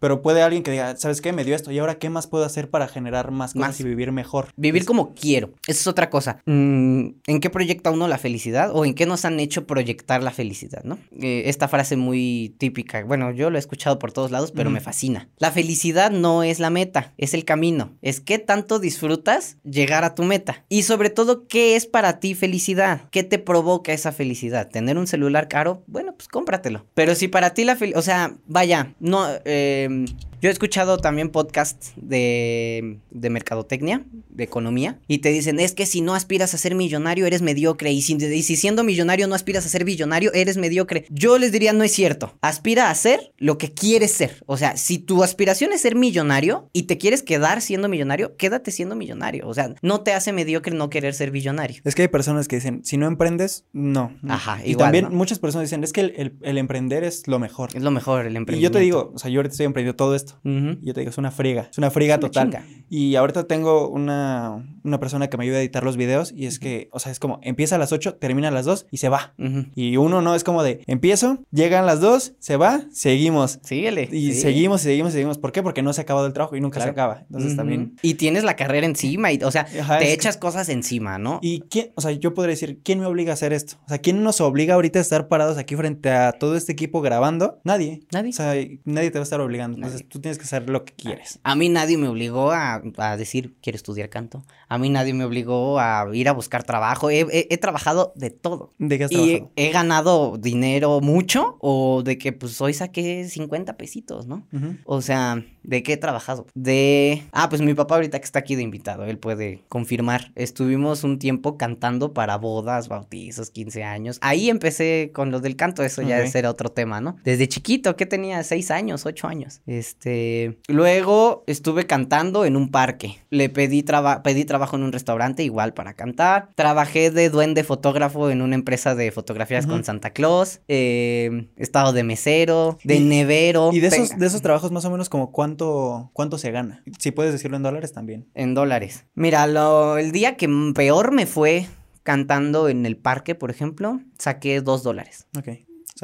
Pero 0.00 0.22
puede 0.22 0.42
alguien 0.42 0.62
que 0.62 0.70
diga, 0.70 0.96
¿sabes 0.96 1.20
qué? 1.20 1.32
Me 1.32 1.44
dio 1.44 1.54
esto 1.54 1.70
y 1.70 1.78
ahora 1.78 1.96
qué 1.98 2.10
más 2.10 2.26
puedo 2.26 2.44
hacer 2.44 2.70
para 2.70 2.88
generar 2.88 3.30
más 3.30 3.52
cosas 3.52 3.68
Más. 3.68 3.80
y 3.80 3.84
vivir 3.84 4.12
mejor. 4.12 4.48
Vivir 4.56 4.84
como 4.84 5.14
quiero. 5.14 5.50
Esa 5.66 5.80
es 5.80 5.86
otra 5.86 6.10
cosa. 6.10 6.38
Mm, 6.46 7.08
¿En 7.26 7.40
qué 7.40 7.50
proyecta 7.50 7.90
uno 7.90 8.08
la 8.08 8.18
felicidad? 8.18 8.70
¿O 8.76 8.84
en 8.84 8.94
qué 8.94 9.06
nos 9.06 9.24
han 9.24 9.38
hecho 9.38 9.68
proyectar 9.68 10.20
la 10.20 10.32
felicidad, 10.32 10.82
no? 10.82 10.98
Eh, 11.20 11.44
esta 11.46 11.68
frase 11.68 11.96
muy 11.96 12.56
típica. 12.58 13.04
Bueno, 13.04 13.30
yo 13.30 13.48
lo 13.48 13.56
he 13.56 13.60
escuchado 13.60 14.00
por 14.00 14.10
todos 14.10 14.32
lados, 14.32 14.50
pero 14.50 14.68
me 14.68 14.80
fascina. 14.80 15.28
La 15.38 15.52
felicidad 15.52 16.10
no 16.10 16.42
es 16.42 16.58
la 16.58 16.70
meta, 16.70 17.14
es 17.16 17.34
el 17.34 17.44
camino. 17.44 17.92
Es 18.02 18.20
qué 18.20 18.40
tanto 18.40 18.80
disfrutas 18.80 19.58
llegar 19.62 20.02
a 20.02 20.16
tu 20.16 20.24
meta. 20.24 20.64
Y 20.68 20.82
sobre 20.82 21.10
todo, 21.10 21.46
¿qué 21.46 21.76
es 21.76 21.86
para 21.86 22.18
ti 22.18 22.34
felicidad? 22.34 23.02
¿Qué 23.12 23.22
te 23.22 23.38
provoca 23.38 23.92
esa 23.92 24.10
felicidad? 24.10 24.68
¿Tener 24.68 24.98
un 24.98 25.06
celular 25.06 25.46
caro? 25.46 25.84
Bueno, 25.86 26.12
pues 26.16 26.26
cómpratelo. 26.26 26.84
Pero 26.94 27.14
si 27.14 27.28
para 27.28 27.54
ti 27.54 27.62
la 27.62 27.76
felicidad... 27.76 28.00
O 28.00 28.02
sea, 28.02 28.34
vaya, 28.48 28.92
no... 28.98 29.24
eh, 29.44 30.04
yo 30.42 30.50
he 30.50 30.52
escuchado 30.52 30.98
también 30.98 31.30
podcasts 31.30 31.94
de, 31.96 32.98
de 33.10 33.30
mercadotecnia, 33.30 34.04
de 34.28 34.44
economía, 34.44 34.98
y 35.08 35.18
te 35.18 35.30
dicen, 35.30 35.58
es 35.58 35.72
que 35.72 35.86
si 35.86 36.02
no 36.02 36.14
aspiras 36.14 36.52
a 36.52 36.58
ser 36.58 36.74
millonario, 36.74 37.24
eres 37.24 37.40
mediocre, 37.40 37.92
y 37.92 38.02
si, 38.02 38.12
y 38.12 38.42
si 38.42 38.56
siendo 38.64 38.82
millonario 38.82 39.26
no 39.28 39.34
aspiras 39.34 39.66
a 39.66 39.68
ser 39.68 39.84
billonario, 39.84 40.32
eres 40.32 40.56
mediocre. 40.56 41.04
Yo 41.10 41.36
les 41.36 41.52
diría, 41.52 41.74
no 41.74 41.84
es 41.84 41.92
cierto. 41.92 42.38
Aspira 42.40 42.88
a 42.88 42.94
ser 42.94 43.34
lo 43.36 43.58
que 43.58 43.74
quieres 43.74 44.10
ser. 44.12 44.42
O 44.46 44.56
sea, 44.56 44.78
si 44.78 44.96
tu 44.98 45.22
aspiración 45.22 45.74
es 45.74 45.82
ser 45.82 45.96
millonario 45.96 46.70
y 46.72 46.84
te 46.84 46.96
quieres 46.96 47.22
quedar 47.22 47.60
siendo 47.60 47.90
millonario, 47.90 48.36
quédate 48.38 48.70
siendo 48.70 48.96
millonario. 48.96 49.46
O 49.46 49.52
sea, 49.52 49.74
no 49.82 50.00
te 50.00 50.14
hace 50.14 50.32
mediocre 50.32 50.74
no 50.74 50.88
querer 50.88 51.12
ser 51.12 51.30
billonario. 51.30 51.82
Es 51.84 51.94
que 51.94 52.00
hay 52.02 52.08
personas 52.08 52.48
que 52.48 52.56
dicen, 52.56 52.80
si 52.84 52.96
no 52.96 53.06
emprendes, 53.06 53.66
no. 53.74 54.12
Ajá, 54.26 54.60
Y 54.64 54.76
también 54.76 55.04
¿no? 55.04 55.10
muchas 55.10 55.38
personas 55.38 55.68
dicen, 55.68 55.84
es 55.84 55.92
que 55.92 56.00
el, 56.00 56.14
el- 56.16 56.38
el 56.40 56.56
emprender 56.56 57.04
es 57.04 57.28
lo 57.28 57.38
mejor. 57.38 57.68
Es 57.74 57.82
lo 57.82 57.90
mejor 57.90 58.24
el 58.24 58.32
Y 58.32 58.36
emprendimiento. 58.38 58.78
yo 58.78 58.80
te 58.80 58.82
digo, 58.82 59.12
o 59.14 59.18
sea, 59.18 59.30
yo 59.30 59.40
ahorita 59.40 59.52
estoy 59.52 59.66
emprendiendo 59.66 59.94
todo 59.96 60.14
esto. 60.14 60.40
Ujú. 60.42 60.78
Y 60.80 60.86
yo 60.86 60.94
te 60.94 61.00
digo, 61.00 61.10
es 61.10 61.18
una 61.18 61.30
friega, 61.30 61.68
es 61.70 61.76
una 61.76 61.90
friega 61.90 62.14
Es 62.14 62.18
una 62.20 62.28
total. 62.28 62.46
chinga. 62.50 62.64
Y 62.88 63.16
ahorita 63.16 63.46
tengo 63.46 63.88
una, 63.90 64.64
una 64.84 65.00
persona 65.00 65.28
que 65.28 65.36
me 65.36 65.44
ayuda 65.44 65.56
a 65.58 65.60
editar 65.60 65.82
los 65.82 65.96
videos 65.96 66.32
y 66.36 66.46
es 66.46 66.58
que, 66.58 66.88
o 66.92 66.98
sea, 66.98 67.10
es 67.10 67.18
como, 67.18 67.40
empieza 67.42 67.74
a 67.76 67.78
las 67.78 67.92
8, 67.92 68.16
termina 68.16 68.48
a 68.48 68.50
las 68.50 68.64
2 68.66 68.86
y 68.90 68.98
se 68.98 69.08
va. 69.08 69.34
Y 69.74 69.96
uno 69.96 70.22
no 70.22 70.34
es 70.34 70.44
como 70.44 70.62
de, 70.62 70.82
empiezo, 70.86 71.38
llegan 71.50 71.86
las 71.86 72.00
2, 72.00 72.34
se 72.38 72.56
va, 72.56 72.82
seguimos. 72.92 73.58
Síguele. 73.62 74.08
Y 74.12 74.32
sí. 74.32 74.40
seguimos 74.42 74.82
y 74.82 74.84
seguimos 74.84 75.10
y 75.10 75.14
seguimos. 75.14 75.38
¿Por 75.38 75.52
qué? 75.52 75.62
Porque 75.62 75.82
no 75.82 75.92
se 75.92 76.00
ha 76.00 76.04
acabado 76.04 76.26
el 76.26 76.32
trabajo 76.32 76.54
y 76.56 76.60
nunca 76.60 76.80
se 76.80 76.88
acaba. 76.88 77.20
Entonces 77.22 77.56
también... 77.56 77.96
Y 78.02 78.14
tienes 78.14 78.44
la 78.44 78.56
carrera 78.56 78.86
encima, 78.86 79.32
y, 79.32 79.42
o 79.42 79.50
sea, 79.50 79.66
Ajá, 79.80 79.98
te 79.98 80.04
que- 80.06 80.12
echas 80.12 80.36
cosas 80.36 80.68
encima, 80.68 81.18
¿no? 81.18 81.38
¿Y 81.42 81.60
quién, 81.62 81.92
o 81.94 82.00
sea, 82.00 82.12
yo 82.12 82.34
podría 82.34 82.50
decir, 82.52 82.80
¿quién 82.84 83.00
me 83.00 83.06
obliga 83.06 83.32
a 83.32 83.34
hacer 83.34 83.52
esto? 83.52 83.76
O 83.86 83.88
sea, 83.88 83.98
¿quién 83.98 84.22
nos 84.22 84.40
obliga 84.40 84.74
ahorita 84.74 84.98
a 84.98 85.02
estar 85.02 85.28
parados 85.28 85.58
aquí 85.58 85.76
frente 85.76 86.10
a 86.10 86.32
todo 86.32 86.56
este 86.56 86.72
equipo 86.72 87.00
grabando? 87.00 87.60
Nadie. 87.64 88.02
Nadie. 88.12 88.30
O 88.30 88.32
sea, 88.32 88.54
nadie 88.84 89.10
te 89.10 89.18
va 89.18 89.22
a 89.22 89.24
estar 89.24 89.40
obligando. 89.40 89.78
Nadie. 89.78 89.92
Entonces 89.92 90.08
tú 90.08 90.20
tienes 90.20 90.38
que 90.38 90.44
hacer 90.44 90.68
lo 90.68 90.84
que 90.84 90.92
quieres. 90.94 91.40
A 91.42 91.54
mí 91.54 91.68
nadie 91.68 91.96
me 91.96 92.08
obligó 92.08 92.52
a, 92.52 92.82
a 92.98 93.16
decir, 93.16 93.54
quiero 93.62 93.76
estudiar 93.76 94.08
canto. 94.10 94.44
A 94.68 94.73
mí 94.78 94.88
nadie 94.90 95.14
me 95.14 95.24
obligó 95.24 95.78
a 95.78 96.06
ir 96.12 96.28
a 96.28 96.32
buscar 96.32 96.62
trabajo. 96.64 97.10
He, 97.10 97.20
he- 97.30 97.46
he 97.50 97.56
trabajado 97.58 98.12
de 98.16 98.30
todo. 98.30 98.72
¿De 98.78 98.98
qué 98.98 99.04
has 99.04 99.12
Y 99.12 99.14
he, 99.16 99.18
trabajado? 99.36 99.52
he 99.56 99.70
ganado 99.72 100.36
dinero 100.38 101.00
mucho 101.00 101.56
o 101.60 102.02
de 102.02 102.18
que 102.18 102.32
pues 102.32 102.60
hoy 102.60 102.74
saqué 102.74 103.28
50 103.28 103.76
pesitos, 103.76 104.26
¿no? 104.26 104.46
O 104.84 105.00
sea, 105.00 105.44
¿de 105.64 105.82
qué 105.82 105.94
he 105.94 105.96
trabajado? 105.96 106.46
De... 106.54 107.22
Ah, 107.32 107.48
pues 107.48 107.60
mi 107.62 107.74
papá 107.74 107.96
ahorita 107.96 108.18
que 108.18 108.24
está 108.24 108.38
aquí 108.38 108.54
de 108.54 108.62
invitado, 108.62 109.04
él 109.04 109.18
puede 109.18 109.62
confirmar. 109.68 110.30
Estuvimos 110.36 111.02
un 111.04 111.18
tiempo 111.18 111.56
cantando 111.58 112.12
para 112.12 112.36
bodas, 112.36 112.88
bautizos, 112.88 113.50
15 113.50 113.82
años. 113.82 114.18
Ahí 114.20 114.48
empecé 114.50 115.10
con 115.12 115.30
lo 115.30 115.40
del 115.40 115.56
canto, 115.56 115.82
eso 115.82 116.02
ya 116.02 116.18
Ok. 116.18 116.24
ese 116.26 116.38
era 116.38 116.50
otro 116.50 116.68
tema, 116.70 117.00
¿no? 117.00 117.16
Desde 117.24 117.48
chiquito, 117.48 117.96
que 117.96 118.06
tenía 118.06 118.42
6 118.44 118.70
años, 118.70 119.06
8 119.06 119.26
años. 119.26 119.60
Este... 119.66 120.58
Luego 120.68 121.44
estuve 121.46 121.86
cantando 121.86 122.44
en 122.44 122.56
un 122.56 122.70
parque. 122.70 123.18
Le 123.30 123.48
pedí, 123.48 123.82
traba- 123.82 124.22
pedí 124.22 124.44
trabajo 124.44 124.76
en 124.76 124.82
un 124.82 124.92
restaurante 124.92 125.42
igual 125.42 125.72
para 125.74 125.94
cantar. 125.94 126.50
Trabajé 126.54 127.10
de 127.10 127.30
duende 127.30 127.64
fotógrafo 127.64 128.30
en 128.30 128.42
una 128.42 128.54
empresa 128.54 128.94
de 128.94 129.10
fotografías 129.10 129.66
con 129.66 129.84
Santa 129.84 130.10
Claus. 130.10 130.60
Eh, 130.68 131.48
estado 131.56 131.92
de 131.92 132.02
mesero, 132.04 132.78
de 132.84 132.96
Y- 132.96 133.00
nevero. 133.00 133.70
Y 133.72 133.80
de 133.80 133.88
esos, 133.88 134.18
de 134.18 134.26
esos 134.26 134.42
trabajos 134.42 134.70
más 134.72 134.84
o 134.84 134.90
menos 134.90 135.08
como 135.08 135.32
cuánto, 135.54 136.10
cuánto 136.12 136.38
se 136.38 136.50
gana. 136.50 136.82
Si 136.98 137.10
puedes 137.10 137.32
decirlo 137.32 137.56
en 137.56 137.62
dólares 137.62 137.92
también. 137.92 138.26
En 138.34 138.54
dólares. 138.54 139.06
Mira, 139.14 139.46
lo, 139.46 139.98
el 139.98 140.12
día 140.12 140.36
que 140.36 140.48
peor 140.74 141.12
me 141.12 141.26
fue 141.26 141.66
cantando 142.02 142.68
en 142.68 142.84
el 142.86 142.96
parque, 142.96 143.34
por 143.34 143.50
ejemplo, 143.50 144.00
saqué 144.18 144.60
dos 144.60 144.82
dólares. 144.82 145.26
Ok. 145.38 145.48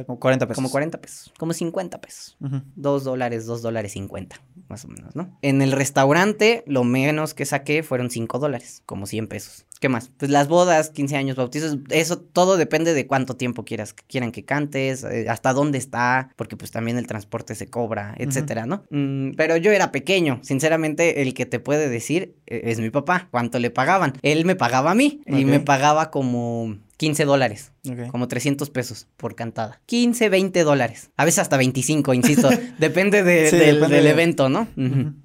Sea, 0.00 0.06
como 0.06 0.18
40 0.18 0.46
pesos. 0.46 0.56
Como 0.56 0.70
40 0.70 1.00
pesos. 1.00 1.32
Como 1.38 1.52
50 1.52 2.00
pesos. 2.00 2.36
Ujú. 2.40 2.62
Dos 2.74 3.04
dólares, 3.04 3.46
dos 3.46 3.62
dólares 3.62 3.92
50, 3.92 4.40
más 4.68 4.84
o 4.84 4.88
menos, 4.88 5.14
¿no? 5.14 5.38
En 5.42 5.62
el 5.62 5.72
restaurante, 5.72 6.64
lo 6.66 6.84
menos 6.84 7.34
que 7.34 7.44
saqué 7.44 7.82
fueron 7.82 8.10
5 8.10 8.38
dólares, 8.38 8.82
como 8.86 9.06
100 9.06 9.28
pesos. 9.28 9.66
¿Qué 9.80 9.88
más? 9.88 10.10
Pues 10.18 10.30
las 10.30 10.46
bodas, 10.46 10.90
15 10.90 11.16
años, 11.16 11.36
bautizos, 11.36 11.78
eso 11.88 12.18
todo 12.18 12.58
depende 12.58 12.92
de 12.92 13.06
cuánto 13.06 13.36
tiempo 13.36 13.64
quieras, 13.64 13.94
quieran 13.94 14.30
que 14.30 14.44
cantes, 14.44 15.04
eh, 15.04 15.26
hasta 15.30 15.54
dónde 15.54 15.78
está, 15.78 16.30
porque 16.36 16.54
pues 16.54 16.70
también 16.70 16.98
el 16.98 17.06
transporte 17.06 17.54
se 17.54 17.70
cobra, 17.70 18.14
etcétera, 18.18 18.66
¿no? 18.66 18.84
Mm, 18.90 19.30
pero 19.38 19.56
yo 19.56 19.72
era 19.72 19.90
pequeño, 19.90 20.40
sinceramente, 20.42 21.22
el 21.22 21.32
que 21.32 21.46
te 21.46 21.60
puede 21.60 21.88
decir 21.88 22.36
eh, 22.46 22.60
es 22.64 22.78
mi 22.78 22.90
papá, 22.90 23.28
cuánto 23.30 23.58
le 23.58 23.70
pagaban. 23.70 24.12
Él 24.20 24.44
me 24.44 24.54
pagaba 24.54 24.90
a 24.90 24.94
mí 24.94 25.22
y 25.26 25.46
me 25.46 25.60
pagaba 25.60 26.10
como 26.10 26.76
15 27.00 27.24
dólares. 27.24 27.72
Ok. 27.90 28.10
Como 28.10 28.28
300 28.28 28.68
pesos 28.68 29.06
por 29.16 29.34
cantada. 29.34 29.80
15, 29.86 30.28
20 30.28 30.64
dólares. 30.64 31.10
A 31.16 31.24
veces 31.24 31.38
hasta 31.38 31.56
25, 31.56 32.12
insisto. 32.12 32.50
depende, 32.78 33.22
de- 33.22 33.48
Sí, 33.48 33.56
del, 33.56 33.76
depende 33.76 33.96
del 33.96 34.04
de- 34.04 34.10
evento, 34.10 34.50
¿no? 34.50 34.68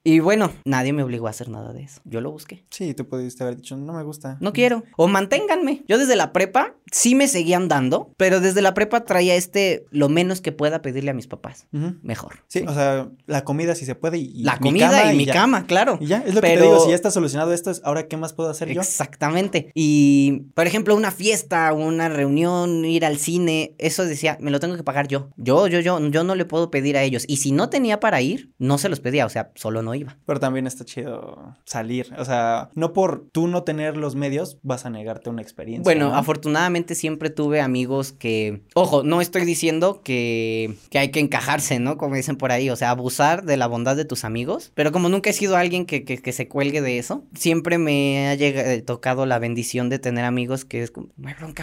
Y 0.05 0.19
bueno, 0.19 0.53
nadie 0.63 0.93
me 0.93 1.03
obligó 1.03 1.27
a 1.27 1.31
hacer 1.31 1.49
nada 1.49 1.73
de 1.73 1.83
eso. 1.83 1.99
Yo 2.05 2.21
lo 2.21 2.31
busqué. 2.31 2.63
Sí, 2.69 2.93
tú 2.93 3.09
pudiste 3.09 3.43
haber 3.43 3.57
dicho, 3.57 3.75
no 3.75 3.91
me 3.91 4.03
gusta. 4.03 4.37
No 4.39 4.53
quiero. 4.53 4.85
O 4.95 5.09
manténganme. 5.09 5.83
Yo 5.89 5.97
desde 5.97 6.15
la 6.15 6.31
prepa 6.31 6.75
sí 6.93 7.13
me 7.13 7.27
seguían 7.27 7.67
dando, 7.67 8.13
pero 8.15 8.39
desde 8.39 8.61
la 8.61 8.73
prepa 8.73 9.03
traía 9.03 9.35
este 9.35 9.85
lo 9.91 10.07
menos 10.07 10.39
que 10.39 10.53
pueda 10.53 10.81
pedirle 10.81 11.11
a 11.11 11.13
mis 11.13 11.27
papás. 11.27 11.67
Mejor. 12.03 12.35
Sí, 12.47 12.63
o 12.65 12.73
sea, 12.73 13.09
la 13.25 13.43
comida 13.43 13.75
si 13.75 13.85
se 13.85 13.95
puede 13.95 14.17
y, 14.19 14.43
la 14.43 14.53
mi 14.53 14.59
comida 14.61 14.91
cama 14.91 15.13
y 15.13 15.17
mi 15.17 15.25
ya. 15.25 15.33
cama, 15.33 15.65
claro. 15.67 15.97
Y 15.99 16.05
ya, 16.05 16.19
es 16.25 16.33
lo 16.33 16.39
que 16.41 16.47
te 16.47 16.53
Pero- 16.53 16.63
digo, 16.67 16.79
si 16.85 16.89
ya 16.91 16.95
está 16.95 17.11
solucionado 17.11 17.51
esto, 17.51 17.69
es 17.69 17.81
ahora 17.83 18.07
qué 18.07 18.15
más 18.15 18.31
puedo 18.31 18.49
hacer 18.49 18.69
yo. 18.73 18.79
Exactamente. 18.79 19.71
Y, 19.75 20.43
por 20.53 20.67
ejemplo, 20.67 20.95
una 20.95 21.11
fiesta, 21.11 21.64
una 21.73 22.09
reunión, 22.09 22.85
ir 22.85 23.05
al 23.05 23.17
cine, 23.17 23.73
eso 23.77 24.05
decía, 24.05 24.37
me 24.41 24.51
lo 24.51 24.59
tengo 24.59 24.75
que 24.75 24.83
pagar 24.83 25.07
yo. 25.07 25.29
Yo, 25.37 25.67
yo, 25.67 25.79
yo, 25.79 25.99
yo 26.09 26.23
no 26.23 26.35
le 26.35 26.45
puedo 26.45 26.71
pedir 26.71 26.97
a 26.97 27.03
ellos. 27.03 27.25
Y 27.27 27.37
si 27.37 27.51
no 27.51 27.69
tenía 27.69 27.99
para 27.99 28.21
ir, 28.21 28.51
no 28.57 28.77
se 28.77 28.89
los 28.89 28.99
pedía, 28.99 29.25
o 29.25 29.29
sea, 29.29 29.51
solo 29.55 29.81
no 29.81 29.95
iba. 29.95 30.17
Pero 30.25 30.39
también 30.39 30.67
está 30.67 30.85
chido 30.85 31.55
salir. 31.65 32.13
O 32.17 32.25
sea, 32.25 32.69
no 32.75 32.93
por 32.93 33.27
tú 33.31 33.47
no 33.47 33.63
tener 33.63 33.97
los 33.97 34.15
medios 34.15 34.57
vas 34.63 34.85
a 34.85 34.89
negarte 34.89 35.29
una 35.29 35.41
experiencia. 35.41 35.83
Bueno, 35.83 36.09
¿no? 36.09 36.15
afortunadamente 36.15 36.95
siempre 36.95 37.29
tuve 37.29 37.61
amigos 37.61 38.11
que, 38.11 38.63
ojo, 38.73 39.03
no 39.03 39.21
estoy 39.21 39.45
diciendo 39.45 40.01
que, 40.03 40.75
que 40.89 40.99
hay 40.99 41.09
que 41.11 41.19
encajarse, 41.19 41.79
¿no? 41.79 41.97
Como 41.97 42.15
dicen 42.15 42.35
por 42.35 42.51
ahí, 42.51 42.69
o 42.69 42.75
sea, 42.75 42.91
abusar 42.91 43.43
de 43.45 43.57
la 43.57 43.67
bondad 43.67 43.95
de 43.95 44.05
tus 44.05 44.23
amigos, 44.25 44.71
pero 44.75 44.91
como 44.91 45.09
nunca 45.09 45.29
he 45.29 45.33
sido 45.33 45.55
alguien 45.57 45.85
que, 45.85 46.03
que, 46.03 46.17
que 46.17 46.31
se 46.31 46.47
cuelgue 46.47 46.81
de 46.81 46.97
eso, 46.97 47.23
siempre 47.33 47.77
me 47.77 48.27
ha 48.29 48.35
llega- 48.35 48.73
eh, 48.73 48.81
tocado 48.81 49.25
la 49.25 49.39
bendición 49.39 49.89
de 49.89 49.99
tener 49.99 50.25
amigos 50.25 50.65
que 50.65 50.83
es 50.83 50.91
como, 50.91 51.09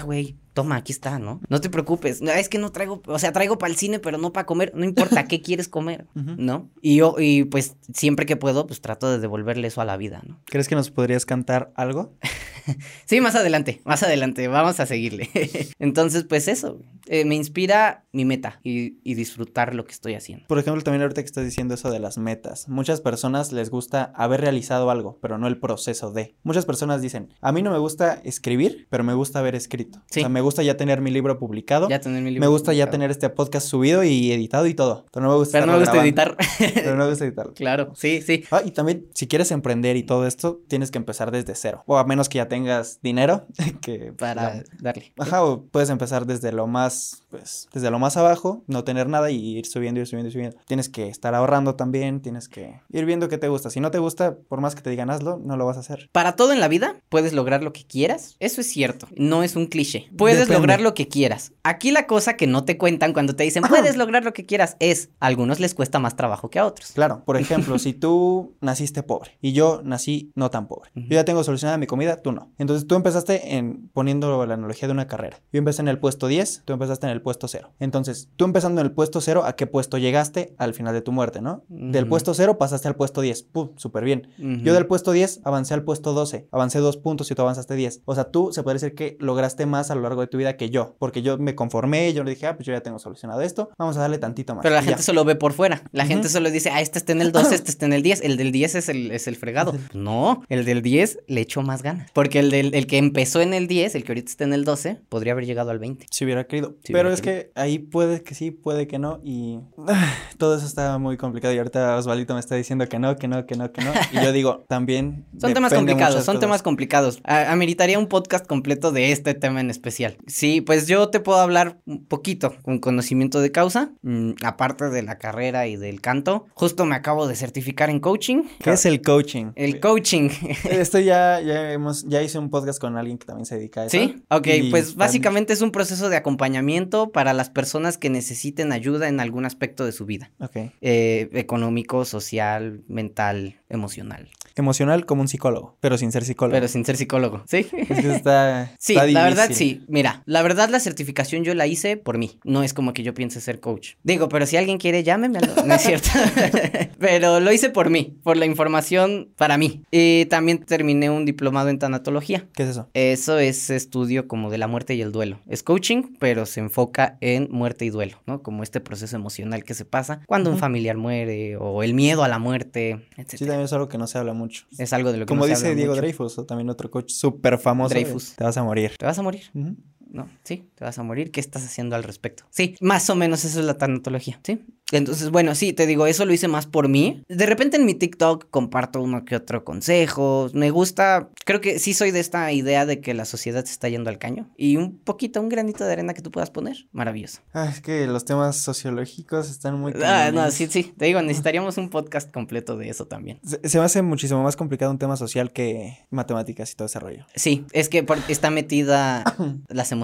güey. 0.00 0.36
Toma, 0.54 0.76
aquí 0.76 0.92
está, 0.92 1.18
¿no? 1.18 1.40
No 1.48 1.62
te 1.62 1.70
preocupes. 1.70 2.20
No, 2.20 2.30
es 2.30 2.50
que 2.50 2.58
no 2.58 2.72
traigo, 2.72 3.02
o 3.06 3.18
sea, 3.18 3.32
traigo 3.32 3.56
para 3.56 3.70
el 3.70 3.78
cine, 3.78 3.98
pero 3.98 4.18
no 4.18 4.34
para 4.34 4.44
comer. 4.44 4.72
No 4.74 4.84
importa 4.84 5.24
qué 5.28 5.40
quieres 5.40 5.68
comer. 5.68 6.06
¿no? 6.14 6.70
Y 6.82 6.96
yo, 6.96 7.16
y 7.18 7.44
pues 7.44 7.76
siempre 7.92 8.26
que 8.26 8.36
puedo, 8.36 8.66
pues 8.66 8.82
trato 8.82 9.10
de 9.10 9.18
devolverle 9.18 9.68
eso 9.68 9.80
a 9.80 9.86
la 9.86 9.96
vida, 9.96 10.22
¿no? 10.26 10.40
¿Crees 10.44 10.68
que 10.68 10.74
nos 10.74 10.90
podrías 10.90 11.24
cantar 11.24 11.72
algo? 11.74 12.14
sí, 13.06 13.20
más 13.20 13.34
adelante, 13.34 13.80
más 13.84 14.02
adelante, 14.02 14.46
vamos 14.48 14.78
a 14.80 14.86
seguirle. 14.86 15.30
Entonces, 15.78 16.24
pues 16.24 16.48
eso, 16.48 16.80
eh, 17.06 17.24
me 17.24 17.34
inspira 17.34 18.04
mi 18.12 18.24
meta 18.24 18.60
y, 18.62 18.98
y, 19.02 19.14
disfrutar 19.14 19.74
lo 19.74 19.84
que 19.84 19.92
estoy 19.92 20.14
haciendo. 20.14 20.46
Por 20.46 20.58
ejemplo, 20.58 20.82
también 20.82 21.02
ahorita 21.02 21.22
que 21.22 21.26
estás 21.26 21.44
diciendo 21.44 21.74
eso 21.74 21.90
de 21.90 21.98
las 21.98 22.18
metas, 22.18 22.68
muchas 22.68 23.00
personas 23.00 23.52
les 23.52 23.70
gusta 23.70 24.12
haber 24.14 24.42
realizado 24.42 24.90
algo, 24.90 25.18
pero 25.20 25.38
no 25.38 25.46
el 25.46 25.58
proceso 25.58 26.12
de. 26.12 26.36
Muchas 26.42 26.66
personas 26.66 27.00
dicen, 27.00 27.32
a 27.40 27.52
mí 27.52 27.62
no 27.62 27.70
me 27.70 27.78
gusta 27.78 28.20
escribir, 28.24 28.86
pero 28.90 29.02
me 29.02 29.14
gusta 29.14 29.38
haber 29.38 29.54
escrito. 29.54 29.81
Sí. 30.10 30.20
O 30.20 30.22
sea, 30.22 30.28
me 30.28 30.40
gusta 30.40 30.62
ya 30.62 30.76
tener 30.76 31.00
mi 31.00 31.10
libro 31.10 31.38
publicado. 31.38 31.88
Ya 31.88 32.00
tener 32.00 32.22
mi 32.22 32.30
libro 32.30 32.40
Me 32.40 32.46
gusta 32.48 32.66
publicado. 32.70 32.86
ya 32.86 32.90
tener 32.90 33.10
este 33.10 33.28
podcast 33.30 33.66
subido 33.66 34.04
y 34.04 34.32
editado 34.32 34.66
y 34.66 34.74
todo. 34.74 35.06
Pero 35.12 35.26
no 35.26 35.32
me 35.32 35.38
gusta, 35.38 35.58
pero 35.58 35.66
no 35.66 35.72
me 35.72 35.78
gusta 35.80 36.02
editar. 36.02 36.36
pero 36.74 36.96
no 36.96 37.04
me 37.04 37.10
gusta 37.10 37.24
editar. 37.24 37.52
Claro, 37.54 37.92
sí, 37.94 38.22
sí. 38.22 38.44
Ah, 38.50 38.62
y 38.64 38.70
también, 38.70 39.06
si 39.14 39.26
quieres 39.26 39.50
emprender 39.50 39.96
y 39.96 40.02
todo 40.02 40.26
esto, 40.26 40.60
tienes 40.68 40.90
que 40.90 40.98
empezar 40.98 41.30
desde 41.30 41.54
cero. 41.54 41.82
O 41.86 41.98
a 41.98 42.04
menos 42.04 42.28
que 42.28 42.36
ya 42.36 42.48
tengas 42.48 43.00
dinero 43.02 43.46
que... 43.80 44.12
Para 44.12 44.62
darle. 44.80 45.12
Ajá, 45.18 45.44
o 45.44 45.64
puedes 45.64 45.90
empezar 45.90 46.26
desde 46.26 46.52
lo 46.52 46.66
más, 46.66 47.22
pues, 47.30 47.68
desde 47.72 47.90
lo 47.90 47.98
más 47.98 48.16
abajo, 48.16 48.62
no 48.66 48.84
tener 48.84 49.08
nada 49.08 49.30
y 49.30 49.58
ir 49.58 49.66
subiendo, 49.66 50.00
ir 50.00 50.06
subiendo, 50.06 50.28
ir 50.28 50.32
subiendo. 50.32 50.56
Tienes 50.66 50.88
que 50.88 51.08
estar 51.08 51.34
ahorrando 51.34 51.74
también, 51.74 52.20
tienes 52.20 52.48
que 52.48 52.80
ir 52.90 53.04
viendo 53.04 53.28
qué 53.28 53.38
te 53.38 53.48
gusta. 53.48 53.70
Si 53.70 53.80
no 53.80 53.90
te 53.90 53.98
gusta, 53.98 54.36
por 54.48 54.60
más 54.60 54.74
que 54.74 54.82
te 54.82 54.90
digan 54.90 55.10
hazlo, 55.10 55.40
no 55.42 55.56
lo 55.56 55.66
vas 55.66 55.76
a 55.76 55.80
hacer. 55.80 56.08
Para 56.12 56.36
todo 56.36 56.52
en 56.52 56.60
la 56.60 56.68
vida, 56.68 56.96
puedes 57.08 57.32
lograr 57.32 57.62
lo 57.62 57.72
que 57.72 57.84
quieras. 57.84 58.36
Eso 58.40 58.60
es 58.60 58.68
cierto, 58.68 59.08
no 59.16 59.42
es 59.42 59.56
un 59.56 59.66
cliché. 59.72 60.06
Puedes 60.16 60.40
Depende. 60.40 60.58
lograr 60.58 60.80
lo 60.80 60.94
que 60.94 61.08
quieras. 61.08 61.52
Aquí 61.64 61.90
la 61.90 62.06
cosa 62.06 62.36
que 62.36 62.46
no 62.46 62.64
te 62.64 62.78
cuentan 62.78 63.12
cuando 63.12 63.34
te 63.34 63.42
dicen 63.42 63.62
puedes 63.68 63.96
lograr 63.96 64.22
lo 64.24 64.32
que 64.32 64.46
quieras 64.46 64.76
es, 64.78 65.08
a 65.18 65.26
algunos 65.26 65.58
les 65.58 65.74
cuesta 65.74 65.98
más 65.98 66.14
trabajo 66.14 66.50
que 66.50 66.58
a 66.58 66.66
otros. 66.66 66.92
Claro, 66.92 67.22
por 67.24 67.36
ejemplo, 67.42 67.78
si 67.78 67.92
tú 67.94 68.54
naciste 68.60 69.02
pobre 69.02 69.38
y 69.40 69.52
yo 69.52 69.80
nací 69.84 70.30
no 70.36 70.50
tan 70.50 70.68
pobre, 70.68 70.90
uh 70.94 71.00
-huh. 71.00 71.08
yo 71.08 71.14
ya 71.14 71.24
tengo 71.24 71.42
solucionada 71.42 71.78
mi 71.78 71.86
comida, 71.86 72.22
tú 72.22 72.30
no. 72.32 72.52
Entonces 72.58 72.86
tú 72.86 72.94
empezaste 72.94 73.56
en 73.56 73.88
poniendo 73.94 74.44
la 74.46 74.54
analogía 74.54 74.86
de 74.88 74.92
una 74.92 75.06
carrera. 75.06 75.38
Yo 75.52 75.58
empecé 75.58 75.82
en 75.82 75.88
el 75.88 75.98
puesto 75.98 76.28
10, 76.28 76.62
tú 76.64 76.72
empezaste 76.74 77.06
en 77.06 77.12
el 77.12 77.22
puesto 77.22 77.48
0. 77.48 77.72
Entonces, 77.80 78.28
tú 78.36 78.44
empezando 78.44 78.80
en 78.80 78.86
el 78.86 78.92
puesto 78.92 79.20
0, 79.20 79.44
¿a 79.44 79.56
qué 79.56 79.66
puesto 79.66 79.98
llegaste 79.98 80.54
al 80.58 80.74
final 80.74 80.94
de 80.94 81.00
tu 81.00 81.12
muerte, 81.12 81.40
no? 81.40 81.64
Uh 81.68 81.76
-huh. 81.76 81.90
Del 81.90 82.06
puesto 82.06 82.34
0 82.34 82.58
pasaste 82.58 82.88
al 82.88 82.96
puesto 82.96 83.20
10. 83.20 83.42
¡Pum! 83.52 83.70
Súper 83.76 84.04
bien. 84.04 84.28
Uh 84.38 84.42
-huh. 84.42 84.62
Yo 84.62 84.74
del 84.74 84.86
puesto 84.86 85.12
10 85.12 85.40
avancé 85.44 85.74
al 85.74 85.82
puesto 85.84 86.12
12. 86.12 86.48
Avancé 86.52 86.78
dos 86.78 86.96
puntos 86.96 87.30
y 87.30 87.34
tú 87.34 87.42
avanzaste 87.42 87.74
10. 87.74 88.02
O 88.04 88.14
sea, 88.14 88.24
tú 88.24 88.50
se 88.52 88.62
puede 88.62 88.74
decir 88.76 88.94
que 88.94 89.16
lograste 89.20 89.51
más 89.66 89.90
a 89.90 89.94
lo 89.94 90.02
largo 90.02 90.20
de 90.20 90.26
tu 90.26 90.38
vida 90.38 90.56
que 90.56 90.70
yo. 90.70 90.94
Porque 90.98 91.22
yo 91.22 91.38
me 91.38 91.54
conformé, 91.54 92.12
yo 92.12 92.24
le 92.24 92.30
dije, 92.30 92.46
ah, 92.46 92.56
pues 92.56 92.66
yo 92.66 92.72
ya 92.72 92.80
tengo 92.80 92.98
solucionado 92.98 93.40
esto. 93.42 93.70
Vamos 93.78 93.96
a 93.96 94.00
darle 94.00 94.18
tantito 94.18 94.54
más. 94.54 94.62
Pero 94.62 94.74
la 94.74 94.82
gente 94.82 94.98
ya. 94.98 95.04
solo 95.04 95.24
ve 95.24 95.34
por 95.34 95.52
fuera. 95.52 95.82
La 95.92 96.06
gente 96.06 96.28
solo 96.28 96.50
dice, 96.50 96.70
ah, 96.70 96.80
este 96.80 96.98
está 96.98 97.12
en 97.12 97.22
el 97.22 97.32
12, 97.32 97.54
este 97.54 97.70
está 97.70 97.86
en 97.86 97.92
el 97.92 98.02
10. 98.02 98.22
El 98.22 98.36
del 98.36 98.52
10 98.52 98.74
es 98.74 98.88
el, 98.88 99.10
es 99.10 99.28
el 99.28 99.36
fregado. 99.36 99.74
No, 99.92 100.42
el 100.48 100.64
del 100.64 100.82
10 100.82 101.20
le 101.26 101.40
echó 101.40 101.62
más 101.62 101.82
ganas. 101.82 102.10
Porque 102.12 102.40
el, 102.40 102.50
del, 102.50 102.74
el 102.74 102.86
que 102.86 102.98
empezó 102.98 103.40
en 103.40 103.54
el 103.54 103.68
10, 103.68 103.94
el 103.94 104.04
que 104.04 104.12
ahorita 104.12 104.30
está 104.30 104.44
en 104.44 104.52
el 104.52 104.64
12, 104.64 105.00
podría 105.08 105.32
haber 105.32 105.46
llegado 105.46 105.70
al 105.70 105.78
20. 105.78 106.06
Si 106.10 106.24
hubiera 106.24 106.44
querido. 106.44 106.76
Si 106.82 106.92
Pero 106.92 107.08
hubiera 107.08 107.14
es 107.14 107.20
querido. 107.20 107.42
que 107.44 107.60
ahí 107.60 107.78
puede 107.78 108.22
que 108.22 108.34
sí, 108.34 108.50
puede 108.50 108.86
que 108.86 108.98
no. 108.98 109.20
Y 109.22 109.60
todo 110.38 110.56
eso 110.56 110.66
está 110.66 110.98
muy 110.98 111.16
complicado. 111.16 111.54
Y 111.54 111.58
ahorita 111.58 111.96
Osvaldito 111.96 112.34
me 112.34 112.40
está 112.40 112.54
diciendo 112.54 112.88
que 112.88 112.98
no, 112.98 113.16
que 113.16 113.28
no, 113.28 113.46
que 113.46 113.56
no, 113.56 113.72
que 113.72 113.82
no. 113.82 113.92
Y 114.12 114.16
yo 114.22 114.32
digo, 114.32 114.64
también. 114.68 115.26
son 115.40 115.54
temas 115.54 115.72
complicados, 115.72 116.14
son 116.24 116.34
cosas. 116.34 116.40
temas 116.40 116.62
complicados. 116.62 117.20
A 117.24 117.52
ameritaría 117.52 117.98
un 117.98 118.06
podcast 118.06 118.46
completo 118.46 118.92
de 118.92 119.12
este 119.12 119.34
tema 119.42 119.60
en 119.60 119.70
especial. 119.70 120.16
Sí, 120.26 120.60
pues 120.60 120.86
yo 120.86 121.10
te 121.10 121.20
puedo 121.20 121.40
hablar 121.40 121.80
un 121.84 122.06
poquito 122.06 122.54
con 122.62 122.78
conocimiento 122.78 123.40
de 123.40 123.50
causa, 123.50 123.90
mmm, 124.02 124.30
aparte 124.42 124.88
de 124.88 125.02
la 125.02 125.18
carrera 125.18 125.66
y 125.66 125.76
del 125.76 126.00
canto. 126.00 126.46
Justo 126.54 126.86
me 126.86 126.94
acabo 126.94 127.26
de 127.26 127.34
certificar 127.34 127.90
en 127.90 128.00
coaching. 128.00 128.44
¿Qué 128.62 128.70
es 128.70 128.86
el 128.86 129.02
coaching? 129.02 129.52
El 129.56 129.80
coaching. 129.80 130.30
Esto 130.70 131.00
ya, 131.00 131.40
ya 131.40 131.72
hemos, 131.72 132.04
ya 132.04 132.22
hice 132.22 132.38
un 132.38 132.50
podcast 132.50 132.80
con 132.80 132.96
alguien 132.96 133.18
que 133.18 133.26
también 133.26 133.44
se 133.44 133.56
dedica 133.56 133.82
a 133.82 133.86
eso. 133.86 133.98
Sí, 133.98 134.22
ok, 134.30 134.48
pues 134.70 134.94
básicamente 134.94 135.52
es 135.52 135.60
un 135.60 135.72
proceso 135.72 136.08
de 136.08 136.16
acompañamiento 136.16 137.10
para 137.10 137.32
las 137.32 137.50
personas 137.50 137.98
que 137.98 138.08
necesiten 138.08 138.72
ayuda 138.72 139.08
en 139.08 139.18
algún 139.18 139.44
aspecto 139.44 139.84
de 139.84 139.92
su 139.92 140.06
vida. 140.06 140.30
Ok. 140.38 140.56
Eh, 140.80 141.28
económico, 141.32 142.04
social, 142.04 142.82
mental, 142.86 143.56
emocional. 143.68 144.30
Emocional 144.54 145.06
como 145.06 145.22
un 145.22 145.28
psicólogo, 145.28 145.76
pero 145.80 145.96
sin 145.98 146.12
ser 146.12 146.24
psicólogo. 146.24 146.54
Pero 146.54 146.68
sin 146.68 146.84
ser 146.84 146.96
psicólogo, 146.96 147.42
sí. 147.46 147.66
Es 147.72 148.00
que 148.00 148.14
está, 148.14 148.72
sí, 148.78 148.94
está 148.94 149.06
la 149.06 149.24
verdad 149.24 149.50
sí. 149.52 149.82
Mira, 149.88 150.22
la 150.26 150.42
verdad 150.42 150.68
la 150.68 150.80
certificación 150.80 151.44
yo 151.44 151.54
la 151.54 151.66
hice 151.66 151.96
por 151.96 152.18
mí. 152.18 152.38
No 152.44 152.62
es 152.62 152.74
como 152.74 152.92
que 152.92 153.02
yo 153.02 153.14
piense 153.14 153.40
ser 153.40 153.60
coach. 153.60 153.94
Digo, 154.02 154.28
pero 154.28 154.46
si 154.46 154.56
alguien 154.56 154.78
quiere, 154.78 155.02
llámeme. 155.02 155.40
No 155.64 155.74
es 155.74 155.82
cierto. 155.82 156.08
pero 156.98 157.40
lo 157.40 157.52
hice 157.52 157.70
por 157.70 157.90
mí, 157.90 158.18
por 158.22 158.36
la 158.36 158.46
información 158.46 159.30
para 159.36 159.58
mí. 159.58 159.82
Y 159.90 160.26
también 160.26 160.58
terminé 160.58 161.10
un 161.10 161.24
diplomado 161.24 161.68
en 161.68 161.78
tanatología. 161.78 162.46
¿Qué 162.54 162.64
es 162.64 162.70
eso? 162.70 162.88
Eso 162.94 163.38
es 163.38 163.70
estudio 163.70 164.28
como 164.28 164.50
de 164.50 164.58
la 164.58 164.68
muerte 164.68 164.94
y 164.94 165.02
el 165.02 165.12
duelo. 165.12 165.40
Es 165.48 165.62
coaching, 165.62 166.14
pero 166.18 166.46
se 166.46 166.60
enfoca 166.60 167.16
en 167.20 167.48
muerte 167.50 167.84
y 167.84 167.90
duelo, 167.90 168.18
¿no? 168.26 168.42
Como 168.42 168.62
este 168.62 168.80
proceso 168.80 169.16
emocional 169.16 169.64
que 169.64 169.74
se 169.74 169.84
pasa 169.84 170.20
cuando 170.26 170.50
uh 170.50 170.52
-huh. 170.52 170.56
un 170.56 170.60
familiar 170.60 170.96
muere 170.96 171.56
o 171.56 171.82
el 171.82 171.94
miedo 171.94 172.24
a 172.24 172.28
la 172.28 172.38
muerte, 172.38 173.06
etc. 173.16 173.30
Sí, 173.30 173.38
también 173.46 173.62
es 173.62 173.72
algo 173.72 173.88
que 173.88 173.98
no 173.98 174.06
se 174.06 174.18
habla 174.18 174.32
mucho. 174.32 174.41
Es 174.78 174.92
algo 174.92 175.12
de 175.12 175.18
lo 175.18 175.26
que 175.26 175.28
Como 175.28 175.42
no 175.42 175.46
dice 175.46 175.74
Diego 175.74 175.92
mucho. 175.92 176.00
Dreyfus, 176.00 176.38
o 176.38 176.44
también 176.44 176.68
otro 176.70 176.90
coach 176.90 177.10
súper 177.10 177.58
famoso. 177.58 177.90
Dreyfus. 177.90 178.34
Te 178.36 178.44
vas 178.44 178.56
a 178.56 178.62
morir. 178.62 178.92
Te 178.98 179.06
vas 179.06 179.18
a 179.18 179.22
morir. 179.22 179.44
Uh 179.54 179.58
-huh. 179.60 179.76
No, 180.12 180.28
sí, 180.44 180.68
te 180.74 180.84
vas 180.84 180.98
a 180.98 181.02
morir. 181.02 181.30
¿Qué 181.30 181.40
estás 181.40 181.64
haciendo 181.64 181.96
al 181.96 182.02
respecto? 182.02 182.44
Sí, 182.50 182.76
más 182.80 183.08
o 183.08 183.14
menos 183.14 183.46
eso 183.46 183.60
es 183.60 183.64
la 183.64 183.78
tanatología, 183.78 184.38
¿sí? 184.42 184.60
Entonces, 184.92 185.30
bueno, 185.30 185.54
sí, 185.54 185.72
te 185.72 185.86
digo, 185.86 186.06
eso 186.06 186.26
lo 186.26 186.34
hice 186.34 186.48
más 186.48 186.66
por 186.66 186.86
mí. 186.86 187.24
De 187.26 187.46
repente 187.46 187.78
en 187.78 187.86
mi 187.86 187.94
TikTok 187.94 188.50
comparto 188.50 189.00
uno 189.00 189.24
que 189.24 189.36
otro 189.36 189.64
consejo. 189.64 190.50
Me 190.52 190.70
gusta, 190.70 191.30
creo 191.46 191.62
que 191.62 191.78
sí 191.78 191.94
soy 191.94 192.10
de 192.10 192.20
esta 192.20 192.52
idea 192.52 192.84
de 192.84 193.00
que 193.00 193.14
la 193.14 193.24
sociedad 193.24 193.64
se 193.64 193.72
está 193.72 193.88
yendo 193.88 194.10
al 194.10 194.18
caño. 194.18 194.50
Y 194.58 194.76
un 194.76 194.98
poquito, 194.98 195.40
un 195.40 195.48
granito 195.48 195.86
de 195.86 195.92
arena 195.92 196.12
que 196.12 196.20
tú 196.20 196.30
puedas 196.30 196.50
poner. 196.50 196.88
Maravilloso. 196.92 197.40
Ah, 197.54 197.70
es 197.70 197.80
que 197.80 198.06
los 198.06 198.26
temas 198.26 198.58
sociológicos 198.58 199.48
están 199.48 199.80
muy... 199.80 199.94
Ah, 200.04 200.30
no, 200.30 200.50
sí, 200.50 200.66
sí. 200.66 200.92
Te 200.98 201.06
digo, 201.06 201.22
necesitaríamos 201.22 201.78
un 201.78 201.88
podcast 201.88 202.30
completo 202.30 202.76
de 202.76 202.90
eso 202.90 203.06
también. 203.06 203.40
Se, 203.42 203.66
se, 203.66 203.78
me 203.78 203.84
hace 203.84 204.02
muchísimo 204.02 204.42
más 204.42 204.56
complicado 204.56 204.92
un 204.92 204.98
tema 204.98 205.16
social 205.16 205.52
que 205.52 206.06
matemáticas 206.10 206.70
y 206.70 206.76
todo 206.76 206.84
ese 206.84 206.98
rollo. 206.98 207.24
Sí, 207.34 207.64
es 207.72 207.88
que 207.88 208.02
por, 208.02 208.18
está 208.28 208.50
metida 208.50 209.24
las 209.68 209.90
emociones. 209.92 210.01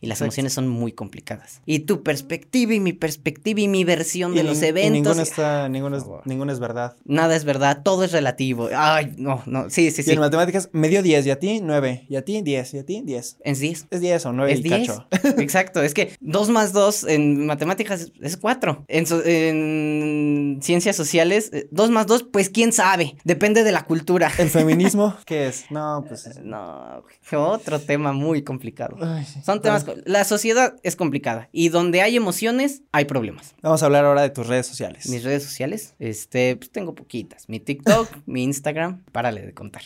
Y 0.00 0.06
las 0.06 0.18
Exacto. 0.18 0.24
emociones 0.24 0.52
son 0.52 0.68
muy 0.68 0.92
complicadas. 0.92 1.60
Y 1.66 1.80
tu 1.80 2.02
perspectiva 2.02 2.74
y 2.74 2.80
mi 2.80 2.92
perspectiva 2.92 3.60
y 3.60 3.68
mi 3.68 3.84
versión 3.84 4.34
de 4.34 4.42
los 4.42 4.62
eventos. 4.62 4.90
Y 4.90 5.02
ninguno 5.02 5.22
está, 5.22 5.68
ninguno 5.68 5.96
es, 5.96 6.04
ninguno 6.24 6.52
es 6.52 6.60
verdad. 6.60 6.96
Nada 7.04 7.36
es 7.36 7.44
verdad, 7.44 7.82
todo 7.82 8.04
es 8.04 8.12
relativo. 8.12 8.68
Ay, 8.74 9.14
no, 9.16 9.42
no, 9.46 9.70
sí, 9.70 9.90
sí, 9.90 10.02
y 10.02 10.04
sí. 10.04 10.10
en 10.12 10.20
matemáticas 10.20 10.68
me 10.72 10.88
dio 10.88 11.02
10 11.02 11.26
y 11.26 11.30
a 11.30 11.38
ti 11.38 11.60
9, 11.62 12.06
y 12.08 12.16
a 12.16 12.24
ti 12.24 12.40
10, 12.42 12.74
y 12.74 12.78
a 12.78 12.84
ti 12.84 13.02
10. 13.04 13.38
Es 13.40 13.60
10. 13.60 13.86
Es 13.90 14.00
10 14.00 14.26
o 14.26 14.32
9 14.32 14.52
es 14.52 14.58
y 14.60 14.62
10. 14.62 14.88
cacho. 14.88 15.06
Exacto, 15.38 15.82
es 15.82 15.94
que 15.94 16.16
2 16.20 16.48
más 16.50 16.72
2 16.72 17.04
en 17.04 17.46
matemáticas 17.46 18.12
es 18.20 18.36
4. 18.36 18.84
En, 18.88 19.06
so, 19.06 19.22
en, 19.24 20.58
ciencias 20.62 20.96
sociales, 20.96 21.50
2 21.70 21.88
eh, 21.88 21.92
más 21.92 22.06
2, 22.06 22.24
pues 22.32 22.50
quién 22.50 22.72
sabe, 22.72 23.16
depende 23.24 23.64
de 23.64 23.72
la 23.72 23.84
cultura. 23.84 24.30
¿El 24.38 24.50
feminismo 24.50 25.14
qué 25.26 25.48
es? 25.48 25.64
No, 25.70 26.04
pues... 26.06 26.28
No, 26.42 27.02
otro 27.32 27.80
tema 27.80 28.12
muy 28.12 28.42
complicado. 28.42 28.96
Ay, 29.00 29.24
sí. 29.24 29.39
Son 29.44 29.60
temas... 29.60 29.86
La 30.04 30.24
sociedad 30.24 30.76
es 30.82 30.96
complicada 30.96 31.48
y 31.52 31.68
donde 31.68 32.02
hay 32.02 32.16
emociones, 32.16 32.82
hay 32.92 33.04
problemas. 33.04 33.54
Vamos 33.62 33.82
a 33.82 33.86
hablar 33.86 34.04
ahora 34.04 34.22
de 34.22 34.30
tus 34.30 34.46
redes 34.46 34.66
sociales. 34.66 35.08
Mis 35.08 35.24
redes 35.24 35.42
sociales, 35.42 35.94
este, 35.98 36.56
pues 36.56 36.70
tengo 36.70 36.94
poquitas. 36.94 37.48
Mi 37.48 37.60
TikTok, 37.60 38.08
mi 38.26 38.42
Instagram, 38.42 39.04
párale 39.12 39.42
de 39.42 39.54
contar. 39.54 39.82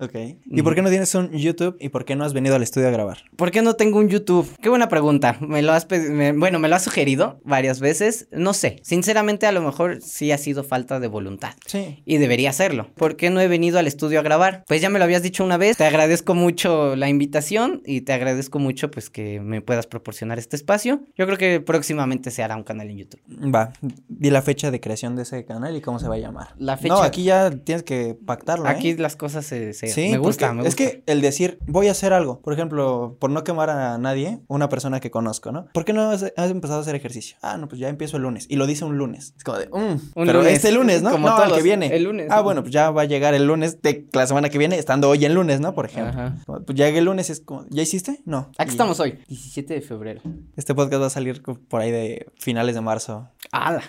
ok. 0.00 0.14
¿Y 0.14 0.60
mm. 0.60 0.64
por 0.64 0.74
qué 0.74 0.82
no 0.82 0.90
tienes 0.90 1.14
un 1.14 1.30
YouTube 1.32 1.76
y 1.80 1.88
por 1.88 2.04
qué 2.04 2.16
no 2.16 2.24
has 2.24 2.32
venido 2.32 2.56
al 2.56 2.62
estudio 2.62 2.88
a 2.88 2.90
grabar? 2.90 3.18
¿Por 3.36 3.50
qué 3.50 3.62
no 3.62 3.74
tengo 3.74 3.98
un 3.98 4.08
YouTube? 4.08 4.48
Qué 4.60 4.68
buena 4.68 4.88
pregunta. 4.88 5.36
Me 5.40 5.62
lo 5.62 5.72
has 5.72 5.86
me, 5.90 6.32
bueno, 6.32 6.58
me 6.58 6.68
lo 6.68 6.76
has 6.76 6.84
sugerido 6.84 7.40
varias 7.44 7.80
veces. 7.80 8.28
No 8.32 8.54
sé. 8.54 8.76
Sinceramente, 8.82 9.46
a 9.46 9.52
lo 9.52 9.62
mejor 9.62 10.00
sí 10.02 10.32
ha 10.32 10.38
sido 10.38 10.64
falta 10.64 11.00
de 11.00 11.08
voluntad. 11.08 11.54
Sí. 11.66 12.02
Y 12.04 12.18
debería 12.18 12.50
hacerlo. 12.50 12.90
¿Por 12.94 13.16
qué 13.16 13.30
no 13.30 13.40
he 13.40 13.48
venido 13.48 13.78
al 13.78 13.86
estudio 13.86 14.20
a 14.20 14.22
grabar? 14.22 14.64
Pues 14.66 14.80
ya 14.80 14.90
me 14.90 14.98
lo 14.98 15.04
habías 15.04 15.22
dicho 15.22 15.44
una 15.44 15.56
vez. 15.56 15.76
Te 15.76 15.84
agradezco 15.84 16.34
mucho 16.34 16.96
la 16.96 17.08
invitación 17.08 17.82
y 17.84 18.02
te 18.02 18.12
agradezco 18.12 18.58
mucho 18.58 18.87
pues 18.88 19.10
que 19.10 19.40
me 19.40 19.60
puedas 19.60 19.86
proporcionar 19.86 20.38
este 20.38 20.56
espacio. 20.56 21.00
Yo 21.16 21.26
creo 21.26 21.38
que 21.38 21.60
próximamente 21.60 22.30
se 22.30 22.42
hará 22.42 22.56
un 22.56 22.64
canal 22.64 22.88
en 22.90 22.98
YouTube. 22.98 23.20
Va. 23.54 23.72
Di 24.08 24.30
la 24.30 24.42
fecha 24.42 24.70
de 24.70 24.80
creación 24.80 25.16
de 25.16 25.22
ese 25.22 25.44
canal 25.44 25.76
y 25.76 25.80
cómo 25.80 25.98
se 25.98 26.08
va 26.08 26.16
a 26.16 26.18
llamar. 26.18 26.48
La 26.58 26.76
fecha. 26.76 26.94
No, 26.94 27.02
aquí 27.02 27.24
ya 27.24 27.50
tienes 27.50 27.82
que 27.82 28.16
pactarlo. 28.26 28.66
Aquí 28.66 28.90
¿eh? 28.90 28.96
las 28.98 29.16
cosas 29.16 29.46
se, 29.46 29.72
se... 29.72 29.88
Sí, 29.88 30.10
me 30.10 30.18
gusta, 30.18 30.52
me 30.52 30.62
gusta. 30.62 30.68
Es 30.68 30.76
que 30.76 31.02
el 31.06 31.20
decir, 31.20 31.58
voy 31.66 31.88
a 31.88 31.92
hacer 31.92 32.12
algo, 32.12 32.40
por 32.40 32.52
ejemplo, 32.52 33.16
por 33.18 33.30
no 33.30 33.44
quemar 33.44 33.70
a 33.70 33.98
nadie, 33.98 34.40
una 34.48 34.68
persona 34.68 35.00
que 35.00 35.10
conozco, 35.10 35.52
¿no? 35.52 35.66
¿Por 35.72 35.84
qué 35.84 35.92
no 35.92 36.10
has, 36.10 36.32
has 36.36 36.50
empezado 36.50 36.80
a 36.80 36.82
hacer 36.82 36.94
ejercicio? 36.94 37.36
Ah, 37.42 37.56
no, 37.56 37.68
pues 37.68 37.80
ya 37.80 37.88
empiezo 37.88 38.16
el 38.16 38.22
lunes. 38.22 38.46
Y 38.48 38.56
lo 38.56 38.66
dice 38.66 38.84
un 38.84 38.98
lunes. 38.98 39.34
Es 39.36 39.44
como 39.44 39.58
de, 39.58 39.68
mm, 39.68 39.72
un 39.74 40.26
pero 40.26 40.40
lunes. 40.40 40.54
este 40.54 40.72
lunes, 40.72 41.02
¿no? 41.02 41.10
Como 41.10 41.28
no, 41.28 41.36
todos, 41.36 41.48
el 41.50 41.54
que 41.56 41.62
viene. 41.62 41.94
El 41.94 42.04
lunes. 42.04 42.28
Ah, 42.30 42.40
bueno, 42.40 42.62
pues 42.62 42.72
ya 42.72 42.90
va 42.90 43.02
a 43.02 43.04
llegar 43.04 43.34
el 43.34 43.46
lunes 43.46 43.82
de 43.82 44.06
la 44.12 44.26
semana 44.26 44.48
que 44.48 44.58
viene, 44.58 44.78
estando 44.78 45.08
hoy 45.08 45.24
en 45.24 45.34
lunes, 45.34 45.60
¿no? 45.60 45.74
Por 45.74 45.86
ejemplo. 45.86 46.12
Ajá. 46.12 46.36
Pues 46.46 46.76
llega 46.76 46.98
el 46.98 47.04
lunes, 47.04 47.30
es 47.30 47.40
como, 47.40 47.66
¿ya 47.70 47.82
hiciste? 47.82 48.20
No. 48.24 48.50
Aquí 48.58 48.74
Y 48.74 48.76
estamos 48.78 49.00
hoy, 49.00 49.18
17 49.26 49.74
de 49.74 49.80
febrero. 49.80 50.20
Este 50.54 50.72
podcast 50.72 51.02
va 51.02 51.06
a 51.06 51.10
salir 51.10 51.42
por 51.42 51.80
ahí 51.80 51.90
de 51.90 52.28
finales 52.38 52.76
de 52.76 52.80
marzo. 52.80 53.28
¡Hala! 53.50 53.82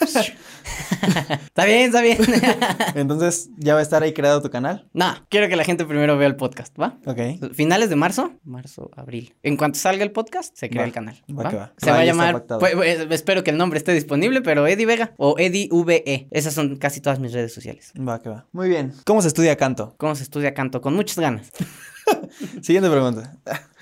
está 0.00 1.64
bien, 1.64 1.86
está 1.86 2.02
bien. 2.02 2.18
Entonces, 2.94 3.50
¿ya 3.56 3.74
va 3.74 3.80
a 3.80 3.82
estar 3.82 4.04
ahí 4.04 4.12
creado 4.12 4.40
tu 4.40 4.48
canal? 4.48 4.86
no, 4.92 5.12
quiero 5.28 5.48
que 5.48 5.56
la 5.56 5.64
gente 5.64 5.84
primero 5.84 6.16
vea 6.16 6.28
el 6.28 6.36
podcast, 6.36 6.72
¿va? 6.80 6.98
Ok. 7.04 7.52
Finales 7.52 7.90
de 7.90 7.96
marzo, 7.96 8.32
marzo, 8.44 8.92
abril. 8.96 9.34
En 9.42 9.56
cuanto 9.56 9.80
salga 9.80 10.04
el 10.04 10.12
podcast, 10.12 10.56
se 10.56 10.70
crea 10.70 10.82
Va, 10.82 10.86
el 10.86 10.92
canal. 10.92 11.20
va 11.36 11.42
¿va? 11.42 11.50
que 11.50 11.56
va. 11.56 11.72
Se 11.76 11.90
Va, 11.90 11.96
va 11.96 12.02
a 12.02 12.04
llamar, 12.04 12.46
pues, 12.60 12.74
pues, 12.76 13.06
espero 13.10 13.42
que 13.42 13.50
el 13.50 13.56
nombre 13.58 13.78
esté 13.78 13.92
disponible, 13.92 14.40
pero 14.40 14.68
Eddie 14.68 14.86
Vega 14.86 15.14
o 15.16 15.34
Eddie 15.36 15.68
VE. 15.72 16.28
Esas 16.30 16.54
son 16.54 16.76
casi 16.76 17.00
todas 17.00 17.18
mis 17.18 17.32
redes 17.32 17.52
sociales. 17.52 17.92
Va, 17.96 18.22
que 18.22 18.28
va. 18.28 18.46
Muy 18.52 18.68
bien. 18.68 18.92
¿Cómo 19.04 19.20
se 19.20 19.26
estudia 19.26 19.56
canto? 19.56 19.96
¿Cómo 19.98 20.14
se 20.14 20.22
estudia 20.22 20.54
canto? 20.54 20.80
Con 20.80 20.94
muchas 20.94 21.18
ganas. 21.18 21.50
Siguiente 22.62 22.88
pregunta. 22.88 23.36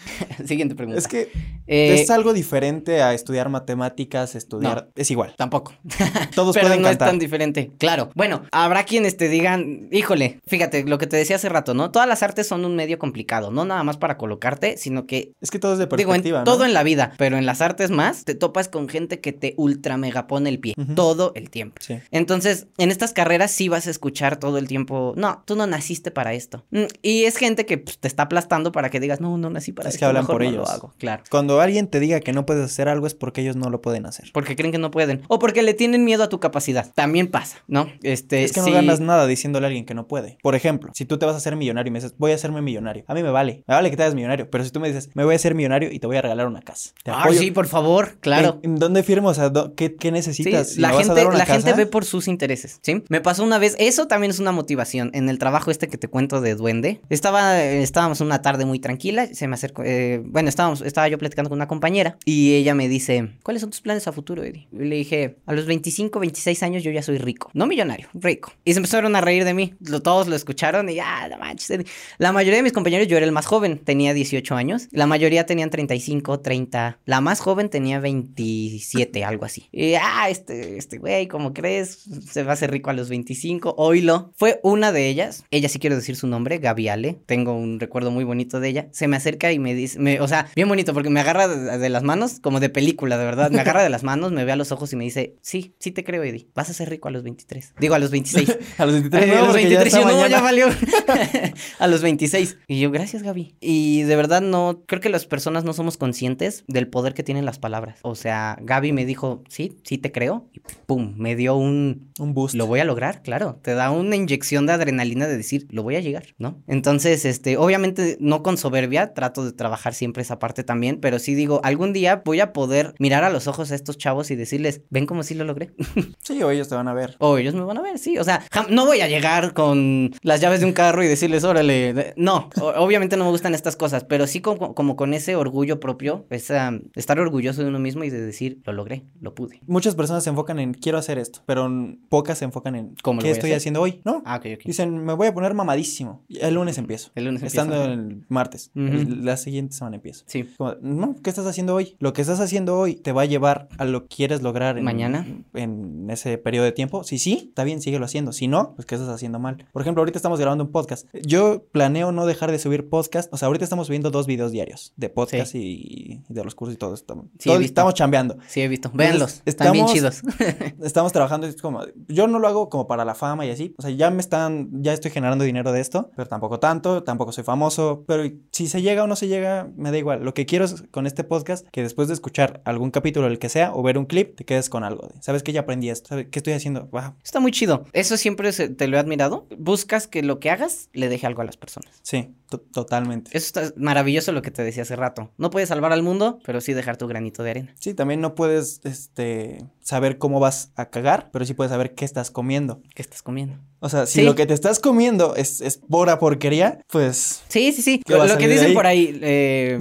Siguiente 0.46 0.74
pregunta. 0.74 0.98
Es 0.98 1.08
que 1.08 1.28
Eh, 1.66 2.00
es 2.00 2.10
algo 2.10 2.32
diferente 2.32 3.02
a 3.02 3.12
estudiar 3.12 3.48
matemáticas, 3.48 4.34
estudiar... 4.34 4.88
Es 4.94 5.10
igual. 5.10 5.34
Tampoco. 5.36 5.74
Todos 6.34 6.54
Pero 6.54 6.68
pueden 6.68 6.82
no 6.82 6.88
es 6.88 6.98
tan 6.98 7.18
diferente. 7.18 7.72
Claro. 7.78 8.10
Bueno, 8.14 8.42
habrá 8.52 8.84
quienes 8.84 9.16
te 9.16 9.28
digan, 9.28 9.88
híjole, 9.90 10.38
fíjate 10.46 10.84
lo 10.84 10.98
que 10.98 11.06
te 11.06 11.16
decía 11.16 11.36
hace 11.36 11.48
rato, 11.48 11.74
¿no? 11.74 11.90
Todas 11.90 12.08
las 12.08 12.22
artes 12.22 12.46
son 12.46 12.64
un 12.64 12.76
medio 12.76 12.98
complicado, 12.98 13.50
no 13.50 13.64
nada 13.64 13.82
más 13.82 13.96
para 13.96 14.16
colocarte, 14.16 14.76
sino 14.76 15.06
que 15.06 15.32
Es 15.40 15.50
que 15.50 15.58
todo 15.58 15.72
es 15.72 15.78
de 15.78 15.86
Digo, 15.86 16.14
en 16.14 16.22
perspectiva, 16.22 16.38
¿no? 16.40 16.44
todo 16.44 16.64
en 16.64 16.72
la 16.72 16.82
vida, 16.82 17.12
pero 17.18 17.36
en 17.36 17.46
las 17.46 17.60
artes 17.60 17.90
más, 17.90 18.24
te 18.24 18.34
topas 18.34 18.68
con 18.68 18.88
gente 18.88 19.20
que 19.20 19.32
te 19.32 19.54
ultra 19.56 19.96
mega 19.96 20.26
pone 20.26 20.48
el 20.50 20.60
pie 20.60 20.74
todo 20.94 21.32
el 21.34 21.50
tiempo. 21.50 21.76
Sí. 21.80 21.98
Entonces, 22.10 22.66
en 22.78 22.90
estas 22.90 23.12
carreras 23.12 23.50
sí 23.50 23.68
vas 23.68 23.86
a 23.86 23.90
escuchar 23.90 24.36
todo 24.38 24.58
el 24.58 24.68
tiempo, 24.68 25.14
no, 25.16 25.42
tú 25.46 25.56
no 25.56 25.66
naciste 25.66 26.10
para 26.10 26.32
esto. 26.34 26.64
Mm, 26.70 26.84
Y 27.02 27.24
es 27.24 27.36
gente 27.36 27.66
que 27.66 27.78
pues, 27.78 27.98
te 27.98 28.08
está 28.08 28.24
aplastando 28.24 28.72
para 28.72 28.90
que 28.90 29.00
digas, 29.00 29.20
no, 29.20 29.36
no 29.36 29.50
nací 29.50 29.72
para 29.72 29.88
Es 29.88 29.95
esto. 29.95 29.95
Que 29.98 30.04
hablan 30.04 30.26
por 30.26 30.42
no 30.42 30.48
ellos. 30.48 30.68
Lo 30.68 30.74
hago. 30.74 30.94
Claro. 30.98 31.22
Cuando 31.30 31.60
alguien 31.60 31.88
te 31.88 32.00
diga 32.00 32.20
que 32.20 32.32
no 32.32 32.46
puedes 32.46 32.64
hacer 32.64 32.88
algo 32.88 33.06
es 33.06 33.14
porque 33.14 33.40
ellos 33.40 33.56
no 33.56 33.70
lo 33.70 33.80
pueden 33.80 34.06
hacer. 34.06 34.30
Porque 34.32 34.56
creen 34.56 34.72
que 34.72 34.78
no 34.78 34.90
pueden. 34.90 35.22
O 35.28 35.38
porque 35.38 35.62
le 35.62 35.74
tienen 35.74 36.04
miedo 36.04 36.22
a 36.24 36.28
tu 36.28 36.40
capacidad. 36.40 36.92
También 36.94 37.28
pasa, 37.28 37.58
¿no? 37.66 37.88
Este, 38.02 38.44
Es 38.44 38.52
que 38.52 38.60
no 38.60 38.70
ganas 38.70 39.00
nada 39.00 39.26
diciéndole 39.26 39.66
a 39.66 39.68
alguien 39.68 39.84
que 39.84 39.94
no 39.94 40.06
puede. 40.06 40.38
Por 40.42 40.54
ejemplo, 40.54 40.90
si 40.94 41.04
tú 41.04 41.18
te 41.18 41.26
vas 41.26 41.34
a 41.34 41.38
hacer 41.38 41.56
millonario 41.56 41.88
y 41.88 41.92
me 41.92 41.98
dices, 42.00 42.14
voy 42.18 42.32
a 42.32 42.34
hacerme 42.34 42.62
millonario. 42.62 43.04
A 43.06 43.14
mí 43.14 43.22
me 43.22 43.30
vale. 43.30 43.64
Me 43.66 43.74
vale 43.74 43.90
que 43.90 43.96
te 43.96 44.02
hagas 44.02 44.14
millonario. 44.14 44.50
Pero 44.50 44.64
si 44.64 44.70
tú 44.70 44.80
me 44.80 44.88
dices, 44.88 45.10
me 45.14 45.24
voy 45.24 45.34
a 45.34 45.36
hacer 45.36 45.54
millonario 45.54 45.90
y 45.90 45.98
te 45.98 46.06
voy 46.06 46.16
a 46.16 46.22
regalar 46.22 46.46
una 46.46 46.62
casa. 46.62 46.90
Te 47.02 47.10
Ah, 47.10 47.22
apoyo. 47.22 47.38
sí, 47.38 47.50
por 47.50 47.66
favor, 47.66 48.18
claro. 48.20 48.60
¿En, 48.62 48.76
dónde 48.76 49.02
firmo? 49.02 49.28
O 49.28 49.34
sea, 49.34 49.50
¿qué, 49.76 50.10
necesitas? 50.10 50.70
Si 50.70 50.80
la 50.80 50.92
gente, 50.92 51.24
la 51.24 51.46
gente 51.46 51.72
ve 51.72 51.86
por 51.86 52.04
sus 52.04 52.28
intereses, 52.28 52.78
¿sí? 52.82 53.02
Me 53.08 53.20
pasó 53.20 53.42
una 53.44 53.58
vez, 53.58 53.74
eso 53.78 54.06
también 54.06 54.30
es 54.30 54.38
una 54.38 54.52
motivación. 54.52 55.10
En 55.14 55.28
el 55.28 55.38
trabajo 55.38 55.70
este 55.70 55.88
que 55.88 55.98
te 55.98 56.08
cuento 56.08 56.40
de 56.40 56.54
Duende, 56.54 57.00
estaba, 57.10 57.62
estábamos 57.62 58.20
una 58.20 58.42
tarde 58.42 58.64
muy 58.66 58.78
tranquila, 58.78 59.26
se 59.32 59.48
me 59.48 59.54
acercó, 59.54 59.82
eh, 59.86 60.20
bueno, 60.24 60.48
estábamos, 60.48 60.80
estaba 60.80 61.06
yo 61.06 61.16
platicando 61.16 61.48
con 61.48 61.58
una 61.58 61.68
compañera 61.68 62.18
y 62.24 62.54
ella 62.54 62.74
me 62.74 62.88
dice, 62.88 63.30
¿cuáles 63.44 63.60
son 63.60 63.70
tus 63.70 63.80
planes 63.80 64.08
a 64.08 64.12
futuro, 64.12 64.42
Eddie? 64.42 64.66
Y 64.72 64.84
le 64.84 64.96
dije, 64.96 65.36
a 65.46 65.52
los 65.52 65.66
25, 65.66 66.18
26 66.18 66.62
años 66.64 66.82
yo 66.82 66.90
ya 66.90 67.02
soy 67.02 67.18
rico, 67.18 67.50
no 67.54 67.68
millonario, 67.68 68.08
rico. 68.12 68.52
Y 68.64 68.72
se 68.72 68.80
empezaron 68.80 69.14
a 69.14 69.20
reír 69.20 69.44
de 69.44 69.54
mí, 69.54 69.74
todos 70.02 70.26
lo 70.26 70.34
escucharon 70.34 70.88
y 70.88 70.96
ya, 70.96 71.28
no 71.28 71.38
manches, 71.38 71.70
Eddie". 71.70 71.86
La 72.18 72.32
mayoría 72.32 72.56
de 72.56 72.64
mis 72.64 72.72
compañeros, 72.72 73.06
yo 73.06 73.16
era 73.16 73.24
el 73.24 73.32
más 73.32 73.46
joven, 73.46 73.78
tenía 73.78 74.12
18 74.12 74.56
años, 74.56 74.88
la 74.90 75.06
mayoría 75.06 75.46
tenían 75.46 75.70
35, 75.70 76.40
30, 76.40 76.98
la 77.04 77.20
más 77.20 77.38
joven 77.40 77.68
tenía 77.68 78.00
27, 78.00 79.24
algo 79.24 79.44
así. 79.44 79.68
Y, 79.70 79.94
ah, 79.94 80.28
este, 80.28 80.78
este 80.78 80.98
güey, 80.98 81.28
¿cómo 81.28 81.54
crees? 81.54 82.08
Se 82.28 82.42
va 82.42 82.50
a 82.50 82.54
hacer 82.54 82.72
rico 82.72 82.90
a 82.90 82.92
los 82.92 83.08
25, 83.08 83.74
oílo. 83.78 84.32
Fue 84.36 84.58
una 84.64 84.90
de 84.90 85.08
ellas, 85.08 85.44
ella 85.52 85.68
sí 85.68 85.78
quiero 85.78 85.94
decir 85.94 86.16
su 86.16 86.26
nombre, 86.26 86.58
Gaviale, 86.58 87.18
tengo 87.26 87.52
un 87.52 87.78
recuerdo 87.78 88.10
muy 88.10 88.24
bonito 88.24 88.58
de 88.58 88.68
ella, 88.68 88.88
se 88.90 89.06
me 89.06 89.16
acerca 89.16 89.52
y 89.52 89.60
me 89.60 89.75
dice, 89.76 89.98
me- 89.98 90.20
o 90.20 90.28
sea, 90.28 90.48
bien 90.56 90.68
bonito, 90.68 90.92
porque 90.94 91.10
me 91.10 91.20
agarra 91.20 91.46
de, 91.48 91.78
de 91.78 91.88
las 91.88 92.02
manos, 92.02 92.40
como 92.40 92.60
de 92.60 92.68
película, 92.68 93.16
de 93.18 93.24
verdad, 93.24 93.50
me 93.50 93.60
agarra 93.60 93.82
de 93.82 93.88
las 93.90 94.02
manos, 94.02 94.32
me 94.32 94.44
ve 94.44 94.52
a 94.52 94.56
los 94.56 94.72
ojos 94.72 94.92
y 94.92 94.96
me 94.96 95.04
dice, 95.04 95.36
sí, 95.42 95.74
sí 95.78 95.90
te 95.92 96.02
creo, 96.04 96.22
Eddie, 96.22 96.48
vas 96.54 96.70
a 96.70 96.72
ser 96.74 96.90
rico 96.90 97.08
a 97.08 97.10
los 97.10 97.22
23. 97.22 97.74
Digo, 97.78 97.94
a 97.94 97.98
los 97.98 98.10
26. 98.10 98.58
A 98.78 98.84
los 98.86 98.94
23, 98.94 99.22
Ay, 99.24 99.30
no, 99.30 99.36
a 99.36 99.38
los 99.40 99.48
porque 99.48 99.62
ya 99.70 99.78
23 99.80 99.86
está 99.94 100.00
yo, 100.10 100.16
no, 100.20 100.26
ya 100.28 100.40
valió. 100.40 100.66
a 101.78 101.86
los 101.86 102.02
26. 102.02 102.58
Y 102.68 102.80
yo, 102.80 102.90
gracias, 102.90 103.22
Gaby. 103.22 103.54
Y 103.60 104.02
de 104.02 104.16
verdad 104.16 104.40
no, 104.42 104.82
creo 104.86 105.00
que 105.00 105.08
las 105.08 105.26
personas 105.26 105.64
no 105.64 105.72
somos 105.72 105.96
conscientes 105.96 106.64
del 106.68 106.88
poder 106.88 107.14
que 107.14 107.22
tienen 107.22 107.44
las 107.44 107.58
palabras. 107.58 107.98
O 108.02 108.14
sea, 108.14 108.58
Gaby 108.62 108.92
me 108.92 109.04
dijo, 109.06 109.42
sí, 109.48 109.78
sí 109.84 109.98
te 109.98 110.12
creo. 110.12 110.48
Y 110.52 110.60
pum, 110.86 111.14
me 111.16 111.36
dio 111.36 111.56
un, 111.56 112.12
Un 112.18 112.34
boost. 112.34 112.54
lo 112.54 112.66
voy 112.66 112.80
a 112.80 112.84
lograr, 112.84 113.22
claro. 113.22 113.58
Te 113.62 113.74
da 113.74 113.90
una 113.90 114.16
inyección 114.16 114.66
de 114.66 114.72
adrenalina 114.72 115.26
de 115.26 115.36
decir, 115.36 115.66
lo 115.70 115.82
voy 115.82 115.96
a 115.96 116.00
llegar, 116.00 116.34
¿no? 116.38 116.62
Entonces, 116.66 117.24
este, 117.24 117.56
obviamente 117.56 118.16
no 118.20 118.42
con 118.42 118.56
soberbia, 118.58 119.14
trato 119.14 119.44
de 119.44 119.52
trabajar 119.56 119.94
siempre 119.94 120.22
esa 120.22 120.38
parte 120.38 120.62
también, 120.64 120.98
pero 121.00 121.18
sí 121.18 121.34
digo, 121.34 121.60
algún 121.64 121.92
día 121.92 122.22
voy 122.24 122.40
a 122.40 122.52
poder 122.52 122.94
mirar 122.98 123.24
a 123.24 123.30
los 123.30 123.46
ojos 123.46 123.70
a 123.72 123.74
estos 123.74 123.98
chavos 123.98 124.30
y 124.30 124.36
decirles, 124.36 124.82
ven 124.90 125.06
como 125.06 125.22
si 125.22 125.34
lo 125.34 125.44
logré. 125.44 125.74
Sí, 126.26 126.42
o 126.42 126.50
ellos 126.50 126.68
te 126.68 126.74
van 126.74 126.88
a 126.88 126.94
ver. 126.94 127.14
O 127.20 127.38
ellos 127.38 127.54
me 127.54 127.62
van 127.62 127.78
a 127.78 127.82
ver, 127.82 127.98
sí. 128.00 128.18
O 128.18 128.24
sea, 128.24 128.42
no 128.68 128.84
voy 128.84 129.00
a 129.00 129.06
llegar 129.08 129.52
con 129.54 130.10
las 130.22 130.40
llaves 130.40 130.58
de 130.60 130.66
un 130.66 130.72
carro 130.72 131.04
y 131.04 131.06
decirles, 131.06 131.44
órale. 131.44 132.14
No, 132.16 132.50
obviamente 132.76 133.16
no 133.16 133.24
me 133.24 133.30
gustan 133.30 133.54
estas 133.54 133.76
cosas, 133.76 134.02
pero 134.04 134.26
sí 134.26 134.40
como, 134.40 134.74
como 134.74 134.96
con 134.96 135.14
ese 135.14 135.36
orgullo 135.36 135.78
propio, 135.78 136.26
esa, 136.30 136.72
estar 136.96 137.20
orgulloso 137.20 137.62
de 137.62 137.68
uno 137.68 137.78
mismo 137.78 138.02
y 138.02 138.10
de 138.10 138.20
decir, 138.20 138.60
lo 138.64 138.72
logré, 138.72 139.04
lo 139.20 139.34
pude. 139.34 139.60
Muchas 139.66 139.94
personas 139.94 140.24
se 140.24 140.30
enfocan 140.30 140.58
en 140.58 140.74
quiero 140.74 140.98
hacer 140.98 141.18
esto, 141.18 141.40
pero 141.46 141.70
pocas 142.08 142.38
se 142.38 142.44
enfocan 142.44 142.74
en 142.74 142.94
¿Cómo 143.02 143.20
qué 143.20 143.30
estoy 143.30 143.52
haciendo 143.52 143.80
hoy. 143.80 144.00
No. 144.04 144.22
Ah, 144.26 144.36
ok, 144.36 144.46
ok. 144.56 144.64
Dicen, 144.64 145.04
me 145.04 145.12
voy 145.14 145.28
a 145.28 145.34
poner 145.34 145.54
mamadísimo. 145.54 146.24
El 146.28 146.54
lunes 146.54 146.76
empiezo. 146.78 147.10
El 147.14 147.26
lunes 147.26 147.42
empieza. 147.42 147.62
Estando 147.62 147.84
el 147.92 148.24
martes. 148.28 148.70
Ujú. 148.74 148.84
El- 148.86 149.24
La 149.24 149.36
siguiente 149.46 149.74
semana 149.74 149.96
empiezo. 149.96 150.24
Sí. 150.26 150.48
Como, 150.58 150.74
no, 150.82 151.14
¿qué 151.22 151.30
estás 151.30 151.46
haciendo 151.46 151.74
hoy? 151.74 151.96
Lo 152.00 152.12
que 152.12 152.20
estás 152.22 152.40
haciendo 152.40 152.78
hoy 152.78 152.96
te 152.96 153.12
va 153.12 153.22
a 153.22 153.24
llevar 153.24 153.68
a 153.78 153.84
lo 153.84 154.02
que 154.02 154.16
quieres 154.16 154.42
lograr 154.42 154.76
en, 154.76 154.84
Mañana. 154.84 155.26
en 155.54 156.10
ese 156.10 156.36
periodo 156.38 156.64
de 156.64 156.72
tiempo. 156.72 157.04
Si 157.04 157.18
sí, 157.18 157.46
está 157.48 157.64
bien, 157.64 157.80
síguelo 157.80 158.04
haciendo. 158.04 158.32
Si 158.32 158.48
no, 158.48 158.74
pues 158.74 158.86
¿qué 158.86 158.96
estás 158.96 159.10
haciendo 159.10 159.38
mal? 159.38 159.66
Por 159.72 159.82
ejemplo, 159.82 160.02
ahorita 160.02 160.18
estamos 160.18 160.40
grabando 160.40 160.64
un 160.64 160.72
podcast. 160.72 161.06
Yo 161.22 161.64
planeo 161.72 162.12
no 162.12 162.26
dejar 162.26 162.50
de 162.50 162.58
subir 162.58 162.88
podcast. 162.88 163.32
O 163.32 163.36
sea, 163.36 163.46
ahorita 163.46 163.64
estamos 163.64 163.86
subiendo 163.86 164.10
dos 164.10 164.26
videos 164.26 164.52
diarios 164.52 164.92
de 164.96 165.08
podcast 165.08 165.54
y, 165.54 166.22
y 166.28 166.34
de 166.34 166.44
los 166.44 166.54
cursos 166.54 166.74
y 166.74 166.78
todo. 166.78 166.94
Estamos, 166.94 167.26
Sí, 167.38 167.50
estamos 167.50 167.94
chambeando. 167.94 168.36
Sí, 168.48 168.60
he 168.60 168.68
visto. 168.68 168.90
Véanlos. 168.92 169.42
Están 169.44 169.72
bien 169.72 169.86
chidos. 169.86 170.22
Estamos 170.82 171.12
trabajando, 171.12 171.46
es 171.46 171.60
como, 171.60 171.82
yo 172.08 172.26
no 172.26 172.38
lo 172.38 172.48
hago 172.48 172.68
como 172.68 172.86
para 172.86 173.04
la 173.04 173.14
fama 173.14 173.46
y 173.46 173.50
así, 173.50 173.74
o 173.78 173.82
sea, 173.82 173.90
ya 173.90 174.10
me 174.10 174.20
están, 174.20 174.70
ya 174.82 174.92
estoy 174.92 175.10
generando 175.10 175.44
dinero 175.44 175.72
de 175.72 175.80
esto, 175.80 176.10
pero 176.16 176.28
tampoco 176.28 176.58
tanto, 176.58 177.02
tampoco 177.02 177.32
soy 177.32 177.44
famoso, 177.44 178.04
pero 178.06 178.24
si 178.50 178.66
se 178.68 178.82
llega 178.82 179.04
o 179.04 179.06
no 179.06 179.16
se 179.16 179.28
llega, 179.28 179.35
me 179.76 179.90
da 179.90 179.98
igual. 179.98 180.22
Lo 180.24 180.34
que 180.34 180.46
quiero 180.46 180.64
es 180.64 180.82
con 180.90 181.06
este 181.06 181.24
podcast, 181.24 181.66
que 181.70 181.82
después 181.82 182.08
de 182.08 182.14
escuchar 182.14 182.60
algún 182.64 182.90
capítulo, 182.90 183.26
el 183.26 183.38
que 183.38 183.48
sea, 183.48 183.72
o 183.74 183.82
ver 183.82 183.98
un 183.98 184.06
clip, 184.06 184.36
te 184.36 184.44
quedes 184.44 184.68
con 184.68 184.84
algo. 184.84 185.08
De, 185.08 185.20
¿Sabes 185.22 185.42
que 185.42 185.52
ya 185.52 185.60
aprendí 185.60 185.90
esto? 185.90 186.08
¿Sabes 186.10 186.26
qué 186.30 186.38
estoy 186.38 186.52
haciendo? 186.54 186.86
Wow. 186.92 187.14
Está 187.24 187.40
muy 187.40 187.52
chido. 187.52 187.84
Eso 187.92 188.16
siempre 188.16 188.52
se- 188.52 188.68
te 188.68 188.88
lo 188.88 188.96
he 188.96 189.00
admirado. 189.00 189.46
Buscas 189.58 190.06
que 190.06 190.22
lo 190.22 190.40
que 190.40 190.50
hagas 190.50 190.88
le 190.92 191.08
deje 191.08 191.26
algo 191.26 191.42
a 191.42 191.44
las 191.44 191.56
personas. 191.56 191.90
Sí, 192.02 192.30
to- 192.48 192.60
totalmente. 192.60 193.30
Eso 193.36 193.46
está 193.60 193.72
maravilloso 193.76 194.32
lo 194.32 194.42
que 194.42 194.50
te 194.50 194.62
decía 194.62 194.82
hace 194.82 194.96
rato. 194.96 195.30
No 195.38 195.50
puedes 195.50 195.68
salvar 195.68 195.92
al 195.92 196.02
mundo, 196.02 196.38
pero 196.44 196.60
sí 196.60 196.72
dejar 196.72 196.96
tu 196.96 197.06
granito 197.06 197.42
de 197.42 197.50
arena. 197.50 197.74
Sí, 197.78 197.94
también 197.94 198.20
no 198.20 198.34
puedes, 198.34 198.80
este, 198.84 199.58
saber 199.80 200.18
cómo 200.18 200.40
vas 200.40 200.70
a 200.76 200.90
cagar, 200.90 201.30
pero 201.32 201.44
sí 201.44 201.54
puedes 201.54 201.70
saber 201.70 201.94
qué 201.94 202.04
estás 202.04 202.30
comiendo. 202.30 202.80
¿Qué 202.94 203.02
estás 203.02 203.22
comiendo? 203.22 203.56
O 203.78 203.88
sea, 203.88 204.06
si 204.06 204.20
Sí. 204.20 204.22
lo 204.24 204.34
que 204.34 204.46
te 204.46 204.54
estás 204.54 204.80
comiendo 204.80 205.36
es, 205.36 205.60
es 205.60 205.76
pura 205.76 206.18
porquería, 206.18 206.80
pues 206.90 207.42
Sí, 207.48 207.72
sí, 207.72 207.82
sí. 207.82 208.02
¿Qué 208.04 208.14
va 208.14 208.24
a 208.24 208.26
Lo 208.26 208.38
que 208.38 208.48
dicen 208.48 208.68
ahí? 208.68 208.74
por 208.74 208.86
ahí, 208.86 209.18
eh, 209.28 209.78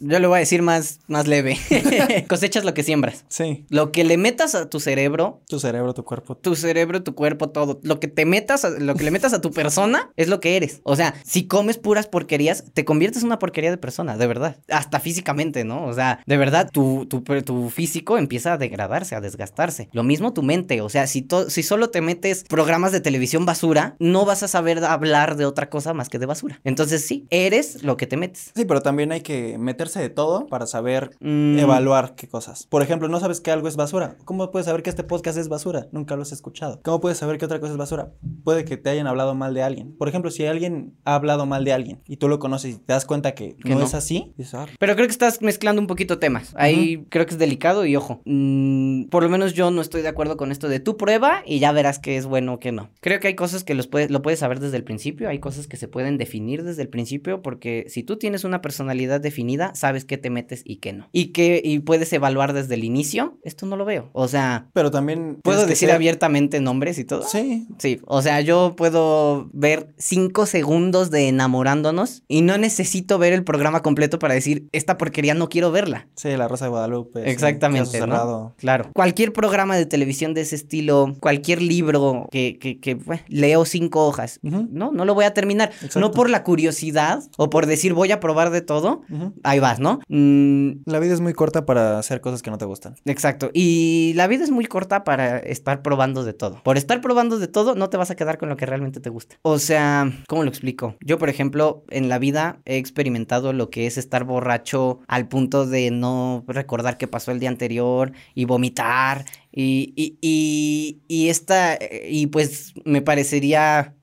yo 0.00 0.18
le 0.18 0.26
voy 0.26 0.36
a 0.36 0.40
decir 0.40 0.62
más, 0.62 1.00
más 1.08 1.26
leve. 1.26 1.58
Cosechas 2.28 2.64
lo 2.64 2.72
que 2.74 2.82
siembras. 2.82 3.24
sí, 3.28 3.64
Lo 3.68 3.92
que 3.92 4.04
le 4.04 4.16
metas 4.16 4.54
a 4.54 4.68
tu 4.70 4.80
cerebro, 4.80 5.40
tu 5.48 5.60
cerebro, 5.60 5.92
tu 5.94 6.04
cuerpo, 6.04 6.36
tu 6.36 6.56
cerebro, 6.56 7.02
tu 7.02 7.14
cuerpo, 7.14 7.50
todo. 7.50 7.80
Lo 7.82 8.00
que 8.00 8.08
te 8.08 8.24
metas, 8.24 8.64
a- 8.64 8.70
lo 8.70 8.94
que 8.94 9.04
le 9.04 9.10
metas 9.10 9.32
a 9.34 9.40
tu 9.40 9.50
persona 9.50 10.10
es 10.16 10.28
lo 10.28 10.40
que 10.40 10.56
eres. 10.56 10.80
O 10.84 10.96
sea, 10.96 11.14
si 11.24 11.46
comes 11.46 11.76
puras 11.78 12.06
porquerías, 12.06 12.64
te 12.72 12.84
conviertes 12.84 13.22
en 13.22 13.26
una 13.26 13.38
porquería 13.38 13.70
de 13.70 13.76
persona, 13.76 14.16
de 14.16 14.26
verdad. 14.26 14.56
Hasta 14.68 15.00
físicamente, 15.00 15.64
¿no? 15.64 15.84
O 15.86 15.92
sea, 15.92 16.20
de 16.26 16.36
verdad, 16.36 16.70
tu, 16.72 17.06
tu, 17.06 17.20
tu 17.42 17.70
físico 17.70 18.16
empieza 18.18 18.54
a 18.54 18.58
degradarse, 18.58 19.14
a 19.14 19.20
desgastarse. 19.20 19.88
Lo 19.92 20.02
mismo 20.02 20.32
tu 20.32 20.42
mente. 20.42 20.80
O 20.80 20.88
sea, 20.88 21.06
si, 21.06 21.22
to- 21.22 21.50
si 21.50 21.62
solo 21.62 21.90
te 21.90 22.00
metes 22.00 22.44
programas 22.48 22.92
de 22.92 23.00
televisión 23.00 23.44
basura, 23.46 23.96
no 23.98 24.24
vas 24.24 24.42
a 24.42 24.48
saber 24.48 24.82
hablar 24.84 25.36
de 25.36 25.44
otra 25.44 25.68
cosa 25.68 25.92
más 25.94 26.08
que 26.08 26.18
de 26.18 26.26
basura. 26.26 26.60
Entonces, 26.64 27.06
sí, 27.06 27.26
eres 27.30 27.82
lo 27.82 27.96
que 27.96 28.06
te 28.06 28.16
metes. 28.16 28.50
Sí, 28.54 28.64
pero 28.64 28.77
también 28.82 29.12
hay 29.12 29.20
que 29.22 29.58
meterse 29.58 30.00
de 30.00 30.08
todo 30.10 30.46
para 30.46 30.66
saber 30.66 31.10
Mm, 31.20 31.58
evaluar 31.58 32.14
qué 32.14 32.28
cosas. 32.28 32.66
Por 32.66 32.82
ejemplo, 32.82 33.08
no 33.08 33.20
sabes 33.20 33.40
que 33.40 33.50
algo 33.50 33.68
es 33.68 33.76
basura. 33.76 34.16
¿Cómo 34.24 34.50
puedes 34.50 34.66
saber 34.66 34.82
que 34.82 34.90
este 34.90 35.04
podcast 35.04 35.38
es 35.38 35.48
basura? 35.48 35.88
Nunca 35.92 36.16
lo 36.16 36.22
has 36.22 36.32
escuchado. 36.32 36.80
¿Cómo 36.82 37.00
puedes 37.00 37.18
saber 37.18 37.38
que 37.38 37.44
otra 37.44 37.60
cosa 37.60 37.72
es 37.72 37.78
basura? 37.78 38.12
Puede 38.44 38.64
que 38.64 38.76
te 38.76 38.90
hayan 38.90 39.06
hablado 39.06 39.34
mal 39.34 39.54
de 39.54 39.62
alguien. 39.62 39.96
Por 39.96 40.08
ejemplo, 40.08 40.30
si 40.30 40.46
alguien 40.46 40.94
ha 41.04 41.14
hablado 41.14 41.46
mal 41.46 41.64
de 41.64 41.72
alguien 41.72 42.00
y 42.06 42.16
tú 42.18 42.28
lo 42.28 42.38
conoces 42.38 42.74
y 42.74 42.78
te 42.78 42.92
das 42.92 43.04
cuenta 43.04 43.34
que, 43.34 43.56
Que 43.56 43.70
no, 43.70 43.80
no. 43.80 43.84
es 43.84 43.94
así, 43.94 44.34
"Ah, 44.52 44.66
Pero 44.78 44.94
creo 44.94 45.06
que 45.06 45.12
estás 45.12 45.42
mezclando 45.42 45.80
un 45.80 45.86
poquito 45.86 46.18
temas. 46.18 46.52
Ahí 46.56 47.06
creo 47.10 47.26
que 47.26 47.32
es 47.32 47.38
delicado 47.38 47.84
y 47.86 47.96
ojo. 47.96 48.20
mm, 48.24 49.04
por 49.08 49.22
lo 49.22 49.28
menos 49.28 49.54
yo 49.54 49.70
no 49.70 49.80
estoy 49.80 50.02
de 50.02 50.08
acuerdo 50.08 50.36
con 50.36 50.52
esto 50.52 50.68
de 50.68 50.80
tu 50.80 50.96
prueba 50.96 51.42
y 51.46 51.58
ya 51.58 51.72
verás 51.72 51.98
qué 51.98 52.16
es 52.16 52.26
bueno 52.26 52.54
o 52.54 52.58
qué 52.58 52.72
no. 52.72 52.90
Creo 53.00 53.20
que 53.20 53.28
hay 53.28 53.34
cosas 53.34 53.64
que 53.64 53.74
los 53.74 53.86
puedes, 53.86 54.10
lo 54.10 54.22
puedes 54.22 54.40
saber 54.40 54.60
desde 54.60 54.76
el 54.76 54.84
principio, 54.84 55.28
hay 55.28 55.38
cosas 55.38 55.66
que 55.66 55.76
se 55.76 55.88
pueden 55.88 56.18
definir 56.18 56.62
desde 56.64 56.82
el 56.82 56.88
principio 56.88 57.42
porque 57.42 57.86
si 57.88 58.02
tú 58.02 58.16
tienes 58.16 58.44
una 58.44 58.60
personalidad 58.68 59.18
definida, 59.22 59.74
sabes 59.74 60.04
qué 60.04 60.18
te 60.18 60.28
metes 60.28 60.60
y 60.66 60.76
qué 60.76 60.92
no. 60.92 61.08
Y 61.10 61.28
que 61.32 61.62
y 61.64 61.78
puedes 61.78 62.12
evaluar 62.12 62.52
desde 62.52 62.74
el 62.74 62.84
inicio, 62.84 63.38
esto 63.44 63.64
no 63.64 63.76
lo 63.76 63.86
veo. 63.86 64.10
O 64.12 64.28
sea, 64.28 64.68
Pero 64.74 64.90
también... 64.90 65.38
¿puedo 65.42 65.62
decir 65.62 65.88
ser- 65.88 65.92
abiertamente 65.92 66.60
nombres 66.60 66.98
y 66.98 67.04
todo? 67.04 67.22
Sí. 67.22 67.66
Sí, 67.78 68.00
o 68.04 68.20
sea, 68.20 68.42
yo 68.42 68.74
puedo 68.76 69.48
ver 69.54 69.94
cinco 69.96 70.44
segundos 70.44 71.10
de 71.10 71.28
enamorándonos 71.28 72.24
y 72.28 72.42
no 72.42 72.58
necesito 72.58 73.18
ver 73.18 73.32
el 73.32 73.42
programa 73.42 73.80
completo 73.82 74.18
para 74.18 74.34
decir, 74.34 74.68
esta 74.72 74.98
porquería 74.98 75.32
no 75.32 75.48
quiero 75.48 75.72
verla. 75.72 76.08
Sí, 76.16 76.28
La 76.36 76.46
Rosa 76.46 76.66
de 76.66 76.70
Guadalupe. 76.70 77.24
sí, 77.24 77.30
Exactamente, 77.30 77.92
Caso 78.00 78.06
¿no? 78.06 78.54
Claro. 78.58 78.90
Cualquier 78.94 79.32
programa 79.32 79.76
de 79.78 79.86
televisión 79.86 80.34
de 80.34 80.42
ese 80.42 80.56
estilo, 80.56 81.16
cualquier 81.20 81.62
libro 81.62 82.28
que, 82.30 82.58
que, 82.58 82.80
que, 82.80 82.94
bueno, 82.96 83.22
leo 83.28 83.64
cinco 83.64 84.06
hojas, 84.06 84.40
no, 84.42 84.90
no 84.92 85.04
lo 85.06 85.14
voy 85.14 85.24
a 85.24 85.32
terminar. 85.32 85.70
Exacto. 85.74 86.00
No 86.00 86.10
por 86.10 86.28
la 86.28 86.42
curiosidad 86.42 87.22
o 87.38 87.48
por 87.50 87.66
decir 87.66 87.94
voy 87.94 88.12
a 88.12 88.20
probar 88.20 88.50
de 88.50 88.57
todo. 88.62 89.02
Ahí 89.42 89.58
vas, 89.58 89.80
¿no? 89.80 90.00
Mm, 90.08 90.82
La 90.86 90.98
vida 91.00 91.14
es 91.14 91.20
muy 91.20 91.32
corta 91.32 91.66
para 91.66 91.98
hacer 91.98 92.20
cosas 92.20 92.42
que 92.42 92.50
no 92.50 92.58
te 92.58 92.64
gustan. 92.64 92.96
Exacto. 93.04 93.50
Y 93.52 94.12
la 94.14 94.26
vida 94.26 94.44
es 94.44 94.50
muy 94.50 94.64
corta 94.66 95.04
para 95.04 95.38
estar 95.38 95.82
probando 95.82 96.24
de 96.24 96.32
todo. 96.32 96.62
Por 96.62 96.76
estar 96.76 97.00
probando 97.00 97.38
de 97.38 97.48
todo, 97.48 97.74
no 97.74 97.90
te 97.90 97.96
vas 97.96 98.10
a 98.10 98.16
quedar 98.16 98.38
con 98.38 98.48
lo 98.48 98.56
que 98.56 98.66
realmente 98.66 99.00
te 99.00 99.10
gusta. 99.10 99.36
O 99.42 99.58
sea, 99.58 100.10
¿cómo 100.28 100.42
lo 100.42 100.48
explico? 100.48 100.96
Yo, 101.00 101.18
por 101.18 101.28
ejemplo, 101.28 101.84
en 101.90 102.08
la 102.08 102.18
vida 102.18 102.60
he 102.64 102.76
experimentado 102.76 103.52
lo 103.52 103.70
que 103.70 103.86
es 103.86 103.98
estar 103.98 104.24
borracho 104.24 105.00
al 105.06 105.28
punto 105.28 105.66
de 105.66 105.90
no 105.90 106.44
recordar 106.46 106.98
qué 106.98 107.06
pasó 107.08 107.30
el 107.32 107.40
día 107.40 107.48
anterior 107.48 108.12
y 108.34 108.44
vomitar. 108.44 109.24
Y, 109.50 109.92
y, 109.96 110.18
y, 110.20 111.00
y 111.08 111.28
esta, 111.30 111.78
y 112.08 112.26
pues 112.28 112.74
me 112.84 113.02
parecería, 113.02 113.94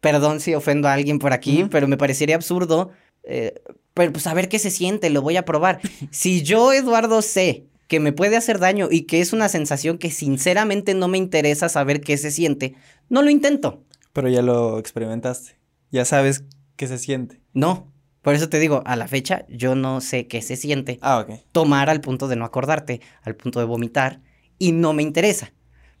perdón 0.00 0.40
si 0.40 0.54
ofendo 0.54 0.88
a 0.88 0.92
alguien 0.92 1.18
por 1.18 1.32
aquí, 1.32 1.66
pero 1.70 1.88
me 1.88 1.96
parecería 1.96 2.34
absurdo. 2.36 2.90
eh, 3.22 3.54
pero 3.98 4.12
pues 4.12 4.26
a 4.28 4.32
ver 4.34 4.48
qué 4.48 4.58
se 4.60 4.70
siente, 4.70 5.10
lo 5.10 5.20
voy 5.22 5.36
a 5.36 5.44
probar. 5.44 5.80
Si 6.12 6.42
yo, 6.42 6.72
Eduardo, 6.72 7.20
sé 7.20 7.64
que 7.88 7.98
me 8.00 8.12
puede 8.12 8.36
hacer 8.36 8.58
daño 8.60 8.88
y 8.90 9.02
que 9.02 9.20
es 9.20 9.32
una 9.32 9.48
sensación 9.48 9.98
que 9.98 10.10
sinceramente 10.10 10.94
no 10.94 11.08
me 11.08 11.18
interesa 11.18 11.68
saber 11.68 12.00
qué 12.00 12.16
se 12.16 12.30
siente, 12.30 12.74
no 13.08 13.22
lo 13.22 13.30
intento. 13.30 13.82
Pero 14.12 14.28
ya 14.28 14.40
lo 14.42 14.78
experimentaste. 14.78 15.56
Ya 15.90 16.04
sabes 16.04 16.44
qué 16.76 16.86
se 16.86 16.98
siente. 16.98 17.40
No. 17.52 17.92
Por 18.22 18.34
eso 18.34 18.48
te 18.48 18.58
digo, 18.58 18.82
a 18.84 18.94
la 18.94 19.08
fecha 19.08 19.46
yo 19.48 19.74
no 19.74 20.00
sé 20.00 20.26
qué 20.26 20.42
se 20.42 20.56
siente 20.56 20.98
Ah, 21.02 21.18
ok. 21.20 21.40
tomar 21.50 21.90
al 21.90 22.00
punto 22.00 22.28
de 22.28 22.36
no 22.36 22.44
acordarte, 22.44 23.00
al 23.22 23.34
punto 23.34 23.58
de 23.58 23.64
vomitar, 23.66 24.20
y 24.58 24.72
no 24.72 24.92
me 24.92 25.02
interesa. 25.02 25.52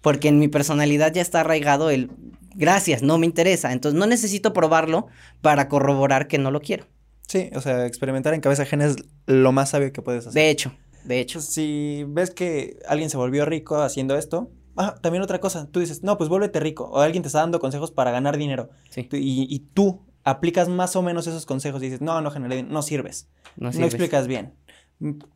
Porque 0.02 0.28
en 0.28 0.38
mi 0.38 0.46
personalidad 0.48 1.12
ya 1.12 1.22
está 1.22 1.40
arraigado 1.40 1.90
el 1.90 2.10
gracias, 2.54 3.02
no 3.02 3.18
me 3.18 3.26
interesa. 3.26 3.72
Entonces 3.72 3.98
no 3.98 4.06
necesito 4.06 4.52
probarlo 4.52 5.06
para 5.40 5.68
corroborar 5.68 6.28
que 6.28 6.38
no 6.38 6.50
lo 6.50 6.60
quiero. 6.60 6.86
Sí, 7.28 7.50
o 7.54 7.60
sea, 7.60 7.86
experimentar 7.86 8.34
en 8.34 8.40
cabeza 8.40 8.62
ajena 8.62 8.86
es 8.86 8.96
lo 9.26 9.52
más 9.52 9.70
sabio 9.70 9.92
que 9.92 10.02
puedes 10.02 10.26
hacer. 10.26 10.42
De 10.42 10.50
hecho, 10.50 10.72
de 11.04 11.20
hecho. 11.20 11.40
Si 11.40 12.04
ves 12.08 12.30
que 12.30 12.78
alguien 12.88 13.10
se 13.10 13.16
volvió 13.16 13.44
rico 13.44 13.76
haciendo 13.82 14.16
esto, 14.16 14.50
ah, 14.76 14.94
también 15.00 15.22
otra 15.22 15.38
cosa, 15.38 15.68
tú 15.70 15.80
dices, 15.80 16.02
no, 16.02 16.16
pues 16.18 16.28
vuélvete 16.30 16.58
rico, 16.58 16.84
o 16.84 17.00
alguien 17.00 17.22
te 17.22 17.28
está 17.28 17.40
dando 17.40 17.60
consejos 17.60 17.90
para 17.90 18.10
ganar 18.10 18.36
dinero, 18.38 18.70
Sí, 18.90 19.08
y, 19.12 19.46
y 19.54 19.58
tú 19.60 20.00
aplicas 20.24 20.68
más 20.68 20.96
o 20.96 21.02
menos 21.02 21.26
esos 21.26 21.46
consejos 21.46 21.82
y 21.82 21.86
dices, 21.86 22.00
no, 22.00 22.20
no 22.20 22.30
generé, 22.30 22.62
no 22.62 22.82
sirves, 22.82 23.28
no 23.56 23.68
no, 23.68 23.72
sirves. 23.72 23.94
explicas 23.94 24.26
bien, 24.26 24.54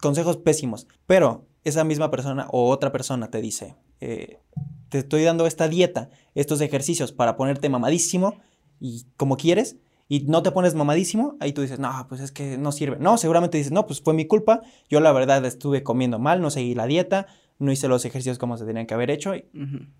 consejos 0.01 0.37
pésimos, 0.39 0.87
pero 1.07 1.47
esa 1.65 1.85
misma 1.85 2.11
persona 2.11 2.47
o 2.51 2.71
otra 2.71 2.91
persona 2.91 3.31
te 3.31 3.41
dice, 3.41 3.77
eh, 4.01 4.41
te 4.89 4.99
estoy 4.99 5.23
dando 5.25 5.47
esta 5.47 5.69
dieta, 5.69 6.11
estos 6.35 6.61
ejercicios 6.61 7.13
para 7.13 7.37
ponerte 7.37 7.69
mamadísimo 7.69 8.41
y 8.81 9.05
como 9.17 9.37
quieres. 9.37 9.77
Y 10.13 10.21
no 10.27 10.43
te 10.43 10.51
pones 10.51 10.75
mamadísimo, 10.75 11.37
ahí 11.41 11.53
tú 11.55 11.63
dices, 11.63 11.79
no, 11.79 11.91
pues 12.07 12.21
es 12.21 12.33
que 12.33 12.59
no 12.59 12.71
sirve. 12.71 12.99
No, 13.01 13.17
seguramente 13.17 13.57
dices, 13.57 13.73
no, 13.73 13.87
pues 13.87 14.03
fue 14.03 14.13
mi 14.13 14.27
culpa. 14.27 14.61
Yo 14.91 15.01
la 15.01 15.11
verdad 15.11 15.43
estuve 15.47 15.83
comiendo 15.83 16.19
mal, 16.19 16.43
no 16.43 16.51
seguí 16.51 16.75
la 16.75 16.85
dieta, 16.87 17.29
no 17.59 17.73
hice 17.73 17.89
los 17.89 18.05
ejercicios 18.05 18.37
como 18.37 18.59
se 18.59 18.67
tenían 18.67 18.85
que 18.87 18.93
haber 18.93 19.11
hecho. 19.11 19.33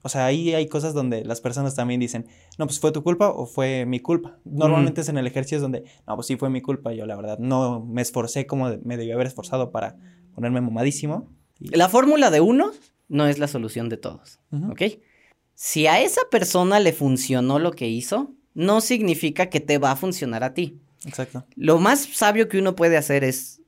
O 0.03 0.09
sea, 0.11 0.27
ahí 0.27 0.53
hay 0.53 0.67
cosas 0.69 0.93
donde 0.93 1.25
las 1.25 1.41
personas 1.41 1.75
también 1.77 1.99
dicen, 1.99 2.27
no, 2.59 2.67
pues 2.67 2.79
fue 2.79 2.93
tu 2.93 3.03
culpa 3.03 3.31
o 3.31 3.47
fue 3.47 3.87
mi 3.87 4.01
culpa. 4.01 4.37
Normalmente 4.45 5.01
es 5.01 5.09
en 5.09 5.17
el 5.17 5.27
ejercicio 5.27 5.57
es 5.57 5.63
donde, 5.63 5.85
no, 6.07 6.15
pues 6.17 6.27
sí 6.27 6.37
fue 6.37 6.51
mi 6.51 6.61
culpa. 6.61 6.93
Yo 6.93 7.07
la 7.07 7.17
verdad 7.17 7.39
no 7.39 7.83
me 7.83 8.03
esforcé 8.03 8.47
como 8.47 8.69
me 8.85 8.99
debí 8.99 9.13
haber 9.13 9.29
esforzado 9.29 9.71
para 9.71 9.97
ponerme 10.35 10.61
mamadísimo. 10.61 11.31
Y- 11.59 11.69
La 11.75 11.89
fórmula 11.89 12.31
de 12.31 12.43
uno 12.43 12.73
no 13.09 13.27
es 13.29 13.39
la 13.39 13.49
solución 13.49 13.89
de 13.89 13.97
todos. 13.97 14.41
¿ok? 14.71 14.83
Si 15.55 15.87
a 15.87 16.03
esa 16.03 16.21
persona 16.31 16.81
le 16.81 16.93
funcionó 16.93 17.59
lo 17.59 17.71
que 17.71 17.89
hizo, 17.89 18.35
no 18.55 18.81
significa 18.81 19.47
que 19.47 19.61
te 19.61 19.79
va 19.79 19.93
a 19.93 19.97
funcionar 19.97 20.45
a 20.45 20.55
ti. 20.55 20.81
Exacto. 21.05 21.45
Lo 21.57 21.79
más 21.79 22.01
sabio 22.01 22.49
que 22.49 22.59
uno 22.59 22.77
puede 22.77 22.97
hacer 22.97 23.25
es, 23.25 23.61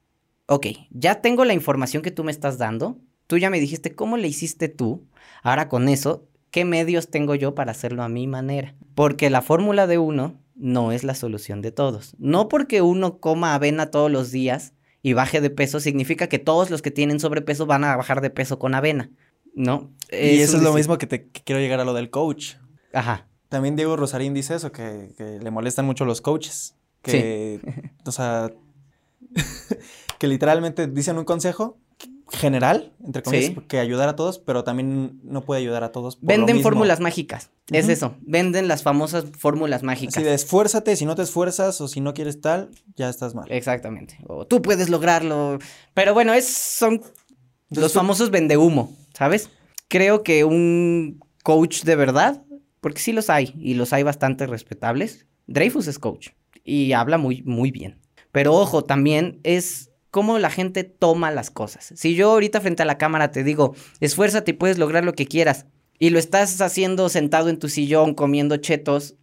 ok, 0.47 0.67
ya 0.91 1.21
tengo 1.21 1.45
la 1.45 1.55
información 1.55 2.03
que 2.03 2.11
tú 2.11 2.25
me 2.25 2.33
estás 2.33 2.59
dando, 2.59 2.99
tú 3.27 3.39
ya 3.39 3.51
me 3.51 3.61
dijiste 3.61 3.95
cómo 3.95 4.17
le 4.17 4.29
hiciste 4.29 4.69
tú, 4.69 5.07
ahora 5.43 5.69
con 5.69 5.89
eso, 5.89 6.29
¿qué 6.51 6.65
medios 6.65 7.11
tengo 7.11 7.35
yo 7.35 7.55
para 7.55 7.73
hacerlo 7.73 8.03
a 8.03 8.09
mi 8.09 8.27
manera? 8.27 8.75
Porque 8.95 9.31
la 9.31 9.43
fórmula 9.43 9.87
de 9.87 9.99
uno 9.99 10.41
no 10.55 10.93
es 10.93 11.03
la 11.03 11.15
solución 11.15 11.63
de 11.63 11.73
todos. 11.73 12.15
No 12.19 12.49
porque 12.49 12.83
uno 12.83 13.19
coma 13.19 13.55
avena 13.55 13.91
todos 13.91 14.11
los 14.11 14.31
días 14.31 14.73
y 15.03 15.13
baje 15.13 15.41
de 15.41 15.51
peso, 15.51 15.81
significa 15.81 16.29
que 16.29 16.39
todos 16.39 16.71
los 16.71 16.81
que 16.81 16.91
tienen 16.91 17.21
sobrepeso 17.21 17.67
van 17.67 17.85
a 17.85 17.97
bajar 17.97 18.21
de 18.21 18.31
peso 18.31 18.59
con 18.59 18.75
avena. 18.75 19.11
No. 19.55 19.93
y 20.11 20.41
eso 20.41 20.57
es 20.57 20.63
lo 20.63 20.73
mismo 20.73 20.99
que, 20.99 21.07
te, 21.07 21.29
que 21.29 21.43
quiero 21.43 21.61
llegar 21.61 21.81
a 21.81 21.85
lo 21.85 21.95
del 21.95 22.11
coach. 22.11 22.55
Ajá. 22.93 23.29
También 23.55 23.77
Diego 23.77 23.95
Rosarín 23.97 24.35
dice 24.35 24.57
eso, 24.57 24.73
que, 24.73 25.15
que 25.17 25.39
le 25.41 25.51
molestan 25.53 25.85
mucho 25.87 26.05
los 26.05 26.21
coaches. 26.21 26.75
Que, 27.03 27.61
o 28.05 28.11
sea, 28.11 28.51
que 30.19 30.27
literalmente 30.27 30.87
dicen 30.89 31.19
un 31.19 31.25
consejo 31.25 31.79
general, 32.33 32.93
entre 33.05 33.23
comillas, 33.23 33.47
Sí. 33.51 33.57
que 33.69 33.79
ayudar 33.79 34.09
a 34.09 34.17
todos, 34.17 34.39
pero 34.41 34.65
también 34.65 35.21
no 35.23 35.43
puede 35.45 35.61
ayudar 35.61 35.85
a 35.85 35.93
todos. 35.93 36.17
por 36.17 36.27
Venden 36.27 36.63
fórmulas 36.63 36.99
mágicas. 36.99 37.51
Es 37.71 37.89
eso. 37.89 38.17
Venden 38.23 38.67
las 38.67 38.83
famosas 38.83 39.27
fórmulas 39.39 39.83
mágicas. 39.85 40.17
Así 40.17 40.25
de 40.25 40.35
esfuérzate, 40.35 40.97
si 40.97 41.05
no 41.05 41.15
te 41.15 41.23
esfuerzas 41.23 41.81
o 41.81 41.87
si 41.87 42.01
no 42.01 42.13
quieres 42.13 42.41
tal, 42.41 42.71
ya 42.97 43.09
estás 43.09 43.35
mal. 43.37 43.47
Exactamente. 43.53 44.19
O 44.27 44.47
tú 44.47 44.63
puedes 44.63 44.89
lograrlo. 44.89 45.59
Pero 45.93 46.13
bueno, 46.15 46.33
es, 46.35 46.49
son 46.49 47.03
los 47.71 47.93
tú- 47.93 47.99
famosos 48.01 48.31
vendehumo, 48.33 48.93
¿sabes? 49.13 49.49
Creo 49.89 50.23
que 50.25 50.43
un 50.45 51.21
coach 51.45 51.83
de 51.85 51.95
verdad, 51.95 52.43
porque 52.85 53.01
sí 53.01 53.15
los 53.15 53.31
hay, 53.31 53.55
y 53.59 53.73
los 53.73 53.95
hay 53.95 54.03
bastante 54.03 54.47
respetables. 54.47 55.25
Dreyfus 55.47 55.87
es 55.87 55.99
coach 55.99 56.33
y 56.65 56.93
habla 56.93 57.17
muy, 57.17 57.41
muy 57.41 57.71
bien. 57.71 57.99
Pero 58.31 58.53
ojo, 58.53 58.85
también 58.85 59.41
es 59.43 59.91
cómo 60.11 60.39
la 60.39 60.51
gente 60.51 60.85
toma 60.85 61.31
las 61.31 61.51
cosas. 61.51 61.95
Si 61.97 62.15
yo 62.15 62.33
ahorita 62.33 62.61
frente 62.61 62.83
a 62.83 62.85
la 62.85 62.99
cámara 62.99 63.31
te 63.31 63.43
digo, 63.43 63.75
esfuérzate 64.01 64.51
y 64.51 64.55
puedes 64.55 64.77
lograr 64.77 65.03
lo 65.03 65.15
que 65.15 65.25
quieras, 65.25 65.65
y 65.99 66.11
lo 66.11 66.19
estás 66.19 66.61
haciendo 66.61 67.09
sentado 67.09 67.49
en 67.49 67.59
tu 67.59 67.71
sillón 67.71 68.13
comiendo 68.13 68.59
chetos, 68.59 69.15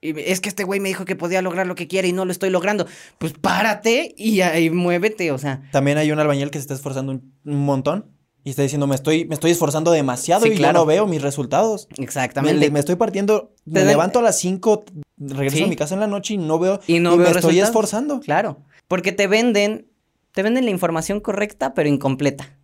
y 0.00 0.18
es 0.18 0.40
que 0.40 0.48
este 0.48 0.64
güey 0.64 0.80
me 0.80 0.88
dijo 0.88 1.04
que 1.04 1.14
podía 1.14 1.42
lograr 1.42 1.66
lo 1.66 1.74
que 1.74 1.88
quiere 1.88 2.08
y 2.08 2.14
no 2.14 2.24
lo 2.24 2.32
estoy 2.32 2.48
logrando. 2.48 2.86
Pues 3.18 3.34
párate 3.34 4.14
y, 4.16 4.40
y 4.40 4.70
muévete, 4.70 5.30
o 5.30 5.36
sea. 5.36 5.60
También 5.72 5.98
hay 5.98 6.10
un 6.10 6.20
albañil 6.20 6.50
que 6.50 6.56
se 6.56 6.62
está 6.62 6.72
esforzando 6.72 7.12
un, 7.12 7.34
un 7.44 7.66
montón 7.66 8.18
y 8.44 8.50
está 8.50 8.62
diciendo, 8.62 8.86
me 8.86 8.94
estoy, 8.94 9.24
me 9.26 9.34
estoy 9.34 9.50
esforzando 9.50 9.90
demasiado 9.90 10.46
Sí, 10.46 10.52
y 10.52 10.56
claro. 10.56 10.78
yo 10.78 10.80
no 10.80 10.86
veo 10.86 11.06
mis 11.06 11.20
resultados. 11.22 11.88
Me, 11.98 12.04
Exactamente. 12.04 12.70
me 12.70 12.78
estoy 12.80 12.96
partiendo, 12.96 13.52
me 13.64 13.84
levanto 13.84 14.18
a 14.18 14.22
las 14.22 14.38
5, 14.38 14.84
regreso 15.18 15.56
Sí. 15.58 15.62
a 15.64 15.66
mi 15.66 15.76
casa 15.76 15.94
en 15.94 16.00
la 16.00 16.06
noche 16.06 16.34
y 16.34 16.38
no 16.38 16.58
veo, 16.58 16.80
Y 16.86 17.00
no 17.00 17.10
me 17.12 17.18
veo 17.18 17.26
estoy 17.26 17.34
resultados. 17.42 17.68
esforzando. 17.68 18.20
Claro. 18.20 18.58
Porque 18.88 19.12
te 19.12 19.26
venden, 19.26 19.86
te 20.32 20.42
venden 20.42 20.64
la 20.64 20.70
información 20.70 21.20
correcta, 21.20 21.74
pero 21.74 21.88
incompleta. 21.88 22.56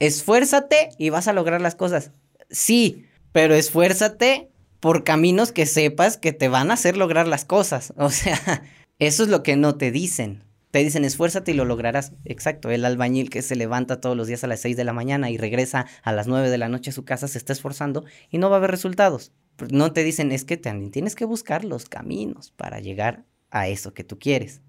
Esfuérzate 0.00 0.88
y 0.98 1.10
vas 1.10 1.28
a 1.28 1.32
lograr 1.32 1.60
las 1.60 1.74
cosas. 1.74 2.10
Sí, 2.50 3.04
pero 3.32 3.54
esfuérzate 3.54 4.50
por 4.80 5.04
caminos 5.04 5.52
que 5.52 5.66
sepas 5.66 6.16
que 6.16 6.32
te 6.32 6.48
van 6.48 6.70
a 6.70 6.74
hacer 6.74 6.96
lograr 6.96 7.28
las 7.28 7.44
cosas. 7.44 7.92
O 7.98 8.10
sea, 8.10 8.62
eso 8.98 9.22
es 9.22 9.28
lo 9.28 9.42
que 9.42 9.56
no 9.56 9.76
te 9.76 9.90
dicen. 9.92 10.42
Te 10.70 10.78
dicen 10.78 11.04
esfuérzate 11.04 11.50
y 11.50 11.54
lo 11.54 11.64
lograrás. 11.64 12.12
Exacto, 12.24 12.70
el 12.70 12.84
albañil 12.84 13.28
que 13.28 13.42
se 13.42 13.56
levanta 13.56 14.00
todos 14.00 14.16
los 14.16 14.28
días 14.28 14.44
a 14.44 14.46
las 14.46 14.60
6 14.60 14.76
de 14.76 14.84
la 14.84 14.92
mañana 14.92 15.30
y 15.30 15.36
regresa 15.36 15.86
a 16.02 16.12
las 16.12 16.28
9 16.28 16.48
de 16.48 16.58
la 16.58 16.68
noche 16.68 16.90
a 16.90 16.92
su 16.92 17.04
casa 17.04 17.26
se 17.28 17.38
está 17.38 17.52
esforzando 17.52 18.04
y 18.30 18.38
no 18.38 18.50
va 18.50 18.56
a 18.56 18.58
haber 18.58 18.70
resultados. 18.70 19.32
No 19.70 19.92
te 19.92 20.04
dicen 20.04 20.32
es 20.32 20.44
que 20.44 20.56
también 20.56 20.92
tienes 20.92 21.14
que 21.14 21.24
buscar 21.24 21.64
los 21.64 21.88
caminos 21.88 22.52
para 22.52 22.78
llegar 22.80 23.24
a 23.50 23.68
eso 23.68 23.92
que 23.94 24.04
tú 24.04 24.18
quieres. 24.18 24.62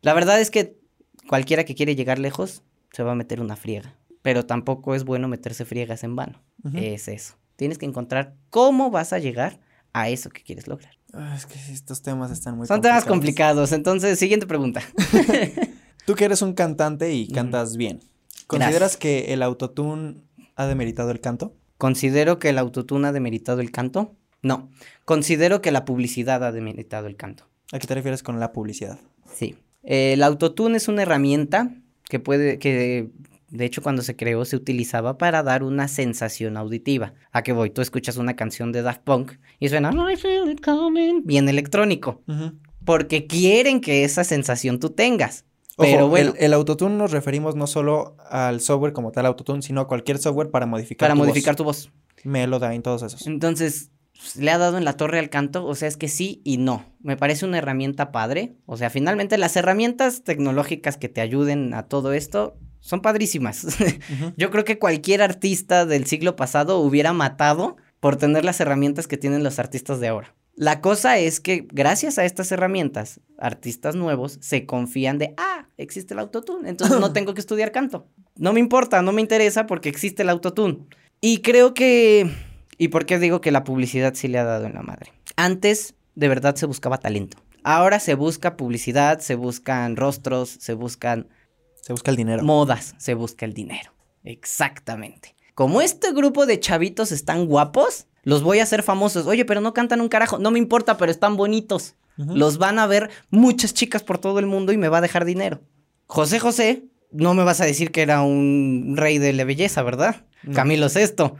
La 0.00 0.14
verdad 0.14 0.40
es 0.40 0.50
que 0.50 0.78
cualquiera 1.28 1.64
que 1.64 1.74
quiere 1.74 1.94
llegar 1.94 2.18
lejos 2.18 2.62
se 2.92 3.02
va 3.02 3.12
a 3.12 3.16
meter 3.16 3.40
una 3.40 3.56
friega, 3.56 3.96
pero 4.22 4.46
tampoco 4.46 4.94
es 4.94 5.04
bueno 5.04 5.28
meterse 5.28 5.64
friegas 5.64 6.04
en 6.04 6.16
vano. 6.16 6.42
Es 6.74 7.08
eso. 7.08 7.36
Tienes 7.56 7.76
que 7.76 7.86
encontrar 7.86 8.34
cómo 8.48 8.90
vas 8.90 9.12
a 9.12 9.18
llegar 9.18 9.60
a 9.92 10.08
eso 10.08 10.30
que 10.30 10.42
quieres 10.42 10.66
lograr. 10.66 10.94
Ah, 11.16 11.34
Es 11.36 11.46
que 11.46 11.58
estos 11.72 12.02
temas 12.02 12.30
están 12.30 12.56
muy 12.56 12.66
Son 12.66 12.80
temas 12.80 13.04
complicados, 13.04 13.72
entonces, 13.72 14.18
siguiente 14.18 14.46
pregunta. 14.46 14.82
Tú 16.06 16.14
que 16.14 16.24
eres 16.24 16.42
un 16.42 16.52
cantante 16.52 17.14
y 17.14 17.28
cantas 17.28 17.76
bien, 17.76 18.00
¿consideras 18.46 18.96
que 18.96 19.32
el 19.32 19.42
autotune 19.42 20.16
ha 20.56 20.66
demeritado 20.66 21.10
el 21.10 21.20
canto? 21.20 21.54
¿Considero 21.78 22.38
que 22.38 22.50
el 22.50 22.58
autotune 22.58 23.08
ha 23.08 23.12
demeritado 23.12 23.60
el 23.60 23.70
canto? 23.70 24.14
No. 24.42 24.68
Considero 25.04 25.62
que 25.62 25.72
la 25.72 25.84
publicidad 25.84 26.44
ha 26.44 26.52
demeritado 26.52 27.06
el 27.06 27.16
canto. 27.16 27.48
¿A 27.72 27.78
qué 27.78 27.86
te 27.86 27.94
refieres 27.94 28.22
con 28.22 28.38
la 28.38 28.52
publicidad? 28.52 28.98
Sí. 29.34 29.56
El 29.82 30.22
autotune 30.22 30.76
es 30.76 30.88
una 30.88 31.02
herramienta 31.02 31.70
que 32.04 32.18
puede, 32.20 32.58
que 32.58 33.10
de 33.54 33.64
hecho 33.64 33.82
cuando 33.82 34.02
se 34.02 34.16
creó 34.16 34.44
se 34.44 34.56
utilizaba 34.56 35.16
para 35.16 35.42
dar 35.42 35.62
una 35.62 35.86
sensación 35.88 36.56
auditiva. 36.56 37.14
¿A 37.30 37.42
qué 37.42 37.52
voy? 37.52 37.70
Tú 37.70 37.82
escuchas 37.82 38.16
una 38.16 38.34
canción 38.34 38.72
de 38.72 38.82
Daft 38.82 39.02
Punk 39.02 39.32
y 39.60 39.68
suena 39.68 39.90
I 40.12 40.16
feel 40.16 40.50
it 40.50 40.60
coming, 40.60 41.22
bien 41.24 41.48
electrónico. 41.48 42.20
Porque 42.84 43.26
quieren 43.26 43.80
que 43.80 44.04
esa 44.04 44.24
sensación 44.24 44.80
tú 44.80 44.90
tengas. 44.90 45.44
Pero 45.76 46.08
bueno. 46.08 46.34
El, 46.36 46.44
el, 46.44 46.52
autotune 46.52 46.96
nos 46.96 47.12
referimos 47.12 47.56
no 47.56 47.66
solo 47.66 48.16
al 48.28 48.60
software 48.60 48.92
como 48.92 49.12
tal 49.12 49.26
autotune, 49.26 49.62
sino 49.62 49.80
a 49.80 49.88
cualquier 49.88 50.18
software 50.18 50.50
para 50.50 50.66
modificar 50.66 51.08
para 51.08 51.14
modificar 51.14 51.56
tu 51.56 51.64
voz. 51.64 51.90
Melodyne, 52.24 52.80
todos 52.80 53.02
esos. 53.02 53.26
Entonces, 53.26 53.90
le 54.36 54.50
ha 54.50 54.58
dado 54.58 54.78
en 54.78 54.84
la 54.84 54.96
torre 54.96 55.18
al 55.18 55.30
canto, 55.30 55.66
o 55.66 55.74
sea, 55.74 55.88
es 55.88 55.96
que 55.96 56.08
sí 56.08 56.40
y 56.44 56.58
no. 56.58 56.84
Me 57.00 57.16
parece 57.16 57.44
una 57.44 57.58
herramienta 57.58 58.12
padre. 58.12 58.56
O 58.66 58.76
sea, 58.76 58.90
finalmente 58.90 59.38
las 59.38 59.56
herramientas 59.56 60.22
tecnológicas 60.22 60.96
que 60.96 61.08
te 61.08 61.20
ayuden 61.20 61.74
a 61.74 61.84
todo 61.84 62.12
esto 62.12 62.56
son 62.84 63.00
padrísimas. 63.00 63.66
Yo 64.36 64.50
creo 64.50 64.64
que 64.64 64.78
cualquier 64.78 65.22
artista 65.22 65.86
del 65.86 66.06
siglo 66.06 66.36
pasado 66.36 66.78
hubiera 66.78 67.12
matado 67.12 67.76
por 68.00 68.16
tener 68.16 68.44
las 68.44 68.60
herramientas 68.60 69.06
que 69.06 69.16
tienen 69.16 69.42
los 69.42 69.58
artistas 69.58 70.00
de 70.00 70.08
ahora. 70.08 70.34
La 70.54 70.80
cosa 70.80 71.18
es 71.18 71.40
que 71.40 71.66
gracias 71.72 72.18
a 72.18 72.24
estas 72.24 72.52
herramientas, 72.52 73.20
artistas 73.38 73.96
nuevos 73.96 74.38
se 74.40 74.66
confían 74.66 75.18
de, 75.18 75.34
ah, 75.36 75.66
existe 75.78 76.14
el 76.14 76.20
autotune, 76.20 76.68
entonces 76.68 77.00
no 77.00 77.12
tengo 77.14 77.34
que 77.34 77.40
estudiar 77.40 77.72
canto. 77.72 78.06
No 78.36 78.52
me 78.52 78.60
importa, 78.60 79.02
no 79.02 79.12
me 79.12 79.20
interesa 79.20 79.66
porque 79.66 79.88
existe 79.88 80.22
el 80.22 80.28
autotune. 80.28 80.86
Y 81.20 81.38
creo 81.40 81.74
que 81.74 82.30
¿Y 82.78 82.88
por 82.88 83.06
qué 83.06 83.18
digo 83.18 83.40
que 83.40 83.50
la 83.50 83.64
publicidad 83.64 84.14
sí 84.14 84.28
le 84.28 84.38
ha 84.38 84.44
dado 84.44 84.66
en 84.66 84.74
la 84.74 84.82
madre? 84.82 85.12
Antes, 85.36 85.94
de 86.14 86.28
verdad, 86.28 86.56
se 86.56 86.66
buscaba 86.66 86.98
talento. 86.98 87.38
Ahora 87.62 87.98
se 87.98 88.14
busca 88.14 88.56
publicidad, 88.56 89.20
se 89.20 89.34
buscan 89.34 89.96
rostros, 89.96 90.50
se 90.60 90.74
buscan... 90.74 91.28
Se 91.84 91.92
busca 91.92 92.10
el 92.10 92.16
dinero. 92.16 92.42
Modas, 92.42 92.94
se 92.96 93.12
busca 93.12 93.44
el 93.44 93.52
dinero. 93.52 93.92
Exactamente. 94.22 95.34
Como 95.54 95.82
este 95.82 96.14
grupo 96.14 96.46
de 96.46 96.58
chavitos 96.58 97.12
están 97.12 97.44
guapos, 97.44 98.06
los 98.22 98.42
voy 98.42 98.60
a 98.60 98.62
hacer 98.62 98.82
famosos. 98.82 99.26
Oye, 99.26 99.44
pero 99.44 99.60
no 99.60 99.74
cantan 99.74 100.00
un 100.00 100.08
carajo. 100.08 100.38
No 100.38 100.50
me 100.50 100.58
importa, 100.58 100.96
pero 100.96 101.12
están 101.12 101.36
bonitos. 101.36 101.94
Los 102.16 102.56
van 102.56 102.78
a 102.78 102.86
ver 102.86 103.10
muchas 103.28 103.74
chicas 103.74 104.02
por 104.02 104.16
todo 104.16 104.38
el 104.38 104.46
mundo 104.46 104.72
y 104.72 104.78
me 104.78 104.88
va 104.88 104.98
a 104.98 105.02
dejar 105.02 105.26
dinero. 105.26 105.60
José 106.06 106.40
José, 106.40 106.84
no 107.10 107.34
me 107.34 107.44
vas 107.44 107.60
a 107.60 107.66
decir 107.66 107.92
que 107.92 108.00
era 108.00 108.22
un 108.22 108.94
rey 108.96 109.18
de 109.18 109.34
la 109.34 109.44
belleza, 109.44 109.82
¿verdad? 109.82 110.24
Camilo 110.54 110.88
Sesto. 110.88 111.36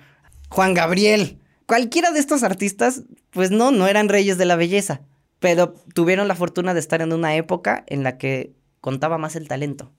Juan 0.51 0.75
Gabriel. 0.75 1.39
Cualquiera 1.65 2.11
de 2.11 2.21
estos 2.21 2.43
artistas, 2.43 3.05
pues 3.31 3.51
no, 3.51 3.71
no 3.71 3.87
eran 3.87 4.11
reyes 4.11 4.37
de 4.37 4.45
la 4.45 4.57
belleza, 4.57 5.01
pero 5.39 5.73
tuvieron 5.95 6.29
la 6.29 6.35
fortuna 6.35 6.75
de 6.75 6.81
estar 6.81 7.01
en 7.01 7.15
una 7.15 7.35
época 7.35 7.85
en 7.87 8.03
la 8.03 8.19
que 8.19 8.53
contaba 8.83 9.17
más 9.17 9.37
el 9.37 9.49
talento. 9.49 9.91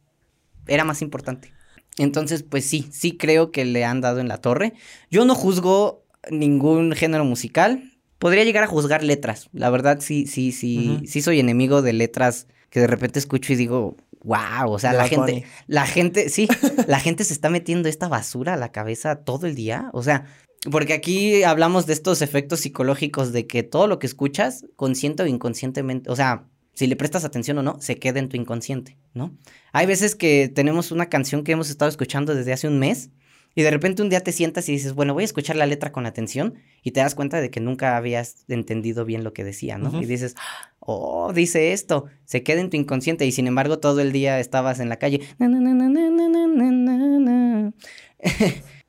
Era 0.68 0.84
más 0.84 1.02
importante. 1.02 1.54
Entonces, 1.98 2.44
pues 2.44 2.66
sí, 2.66 2.88
sí 2.92 3.18
creo 3.18 3.52
que 3.52 3.66
le 3.66 3.86
han 3.86 4.02
dado 4.02 4.20
en 4.20 4.28
la 4.28 4.38
torre. 4.38 4.74
Yo 5.10 5.26
no 5.26 5.36
juzgo 5.36 6.06
ningún 6.30 6.94
género 6.94 7.26
musical. 7.26 7.92
Podría 8.20 8.44
llegar 8.44 8.64
a 8.64 8.68
juzgar 8.68 9.04
letras. 9.04 9.50
La 9.54 9.70
verdad, 9.70 10.00
sí, 10.02 10.26
sí, 10.28 10.52
sí, 10.52 11.02
sí 11.06 11.22
soy 11.22 11.40
enemigo 11.40 11.82
de 11.82 11.94
letras 11.94 12.48
que 12.70 12.80
de 12.80 12.88
repente 12.88 13.20
escucho 13.20 13.54
y 13.54 13.56
digo, 13.56 13.96
wow, 14.24 14.70
o 14.70 14.80
sea, 14.80 14.92
la 14.94 15.08
gente, 15.08 15.46
la 15.68 15.86
gente, 15.86 16.30
sí, 16.30 16.48
la 16.88 17.00
gente 17.00 17.24
se 17.24 17.34
está 17.34 17.50
metiendo 17.50 17.88
esta 17.88 18.08
basura 18.08 18.56
a 18.56 18.58
la 18.58 18.72
cabeza 18.72 19.18
todo 19.18 19.48
el 19.48 19.56
día. 19.56 19.90
O 19.94 20.04
sea, 20.04 20.26
porque 20.70 20.94
aquí 20.94 21.44
hablamos 21.44 21.86
de 21.86 21.94
estos 21.94 22.22
efectos 22.22 22.62
psicológicos 22.62 23.32
de 23.32 23.48
que 23.48 23.64
todo 23.64 23.88
lo 23.88 24.00
que 24.00 24.08
escuchas, 24.08 24.66
consciente 24.76 25.24
o 25.24 25.28
inconscientemente, 25.28 26.10
o 26.10 26.16
sea, 26.16 26.48
si 26.76 26.88
le 26.88 26.96
prestas 26.96 27.26
atención 27.26 27.58
o 27.58 27.64
no, 27.64 27.82
se 27.82 27.98
queda 27.98 28.20
en 28.20 28.30
tu 28.30 28.38
inconsciente, 28.38 28.98
¿no? 29.14 29.36
Hay 29.72 29.88
veces 29.88 30.16
que 30.16 30.50
tenemos 30.54 30.92
una 30.92 31.08
canción 31.08 31.44
que 31.44 31.54
hemos 31.54 31.70
estado 31.70 31.90
escuchando 31.90 32.36
desde 32.36 32.54
hace 32.54 32.68
un 32.68 32.78
mes 32.78 33.10
y 33.56 33.64
de 33.64 33.72
repente 33.72 34.02
un 34.02 34.10
día 34.10 34.20
te 34.20 34.34
sientas 34.34 34.68
y 34.68 34.74
dices, 34.74 34.94
bueno, 34.94 35.14
voy 35.14 35.24
a 35.24 35.26
escuchar 35.26 35.56
la 35.56 35.66
letra 35.66 35.94
con 35.94 36.06
atención 36.06 36.56
y 36.84 36.92
te 36.92 37.00
das 37.00 37.16
cuenta 37.16 37.40
de 37.40 37.50
que 37.50 37.62
nunca 37.62 37.96
habías 37.96 38.44
entendido 38.50 39.06
bien 39.06 39.24
lo 39.24 39.32
que 39.32 39.46
decía, 39.46 39.78
¿no? 39.78 40.02
Y 40.02 40.06
dices, 40.06 40.36
oh, 40.80 41.32
dice 41.34 41.72
esto, 41.72 42.06
se 42.26 42.44
queda 42.44 42.60
en 42.60 42.70
tu 42.70 42.76
inconsciente 42.76 43.26
y 43.26 43.32
sin 43.32 43.48
embargo 43.48 43.80
todo 43.80 44.02
el 44.02 44.12
día 44.12 44.42
estabas 44.42 44.82
en 44.82 44.90
la 44.90 44.98
calle. 44.98 45.22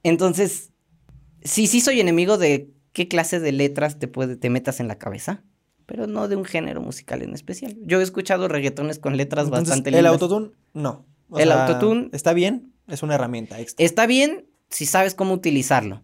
Entonces, 0.02 0.72
sí, 1.44 1.68
sí 1.68 1.80
soy 1.80 2.00
enemigo 2.00 2.36
de 2.36 2.70
qué 2.92 3.06
clase 3.06 3.38
de 3.38 3.52
letras 3.52 4.00
te, 4.00 4.08
puede, 4.08 4.36
te 4.36 4.50
metas 4.50 4.80
en 4.80 4.88
la 4.88 4.98
cabeza, 4.98 5.44
pero 5.86 6.06
no 6.06 6.28
de 6.28 6.36
un 6.36 6.44
género 6.44 6.80
musical 6.80 7.22
en 7.22 7.32
especial. 7.32 7.76
Yo 7.82 8.00
he 8.00 8.02
escuchado 8.02 8.48
reggaetones 8.48 8.98
con 8.98 9.16
letras 9.16 9.50
bastante 9.50 9.90
lindas. 9.90 10.00
El 10.00 10.06
autotune, 10.06 10.50
no. 10.74 11.06
el 11.36 11.52
autotune... 11.52 12.10
Está 12.12 12.32
bien, 12.32 12.72
es 12.88 13.02
una 13.02 13.14
herramienta 13.14 13.60
extra. 13.60 13.84
Está 13.84 14.06
bien 14.06 14.46
si 14.68 14.84
sabes 14.86 15.14
cómo 15.14 15.34
utilizarlo. 15.34 16.02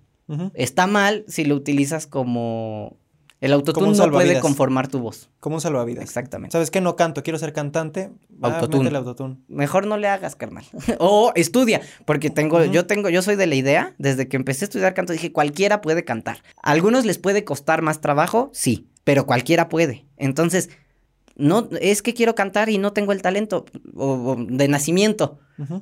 Está 0.55 0.87
mal 0.87 1.27
si 1.29 1.45
lo 1.45 1.55
utilizas 1.55 2.07
como 2.07 2.97
el 3.43 3.53
autotune 3.53 3.93
no 3.93 4.11
puede 4.11 4.39
conformar 4.39 4.87
tu 4.87 5.01
voz. 5.01 5.29
Como 5.41 5.57
un 5.57 5.61
salvavidas. 5.61 6.05
Exactamente. 6.05 6.53
¿Sabes 6.53 6.71
qué? 6.71 6.81
No 6.81 6.95
canto, 6.95 7.25
quiero 7.25 7.41
ser 7.41 7.53
cantante. 7.53 8.13
Autotune. 8.41 8.89
El 8.89 8.95
autotune. 8.95 9.37
Mejor 9.49 9.89
no 9.89 9.97
le 9.97 10.07
hagas, 10.07 10.37
carnal. 10.37 10.65
o 11.01 11.33
estudia, 11.35 11.81
porque 12.05 12.31
tengo, 12.31 12.65
yo 12.65 12.87
tengo, 12.87 13.09
yo 13.09 13.21
soy 13.21 13.35
de 13.35 13.49
la 13.49 13.57
idea, 13.57 13.95
desde 13.99 14.29
que 14.29 14.37
empecé 14.37 14.65
a 14.65 14.67
estudiar 14.67 14.95
canto 14.95 15.13
dije, 15.13 15.33
cualquiera 15.33 15.81
puede 15.81 16.05
cantar. 16.05 16.45
¿A 16.63 16.71
algunos 16.71 17.05
les 17.05 17.19
puede 17.19 17.43
costar 17.43 17.83
más 17.83 18.01
trabajo? 18.01 18.51
Sí, 18.53 18.87
pero 19.03 19.27
cualquiera 19.27 19.69
puede. 19.69 20.07
Entonces, 20.19 20.71
no, 21.37 21.69
es 21.81 22.03
que 22.03 22.15
quiero 22.15 22.35
cantar 22.35 22.69
y 22.69 22.79
no 22.79 22.93
tengo 22.93 23.13
el 23.13 23.23
talento 23.23 23.65
o, 23.95 24.37
de 24.39 24.69
nacimiento. 24.69 25.39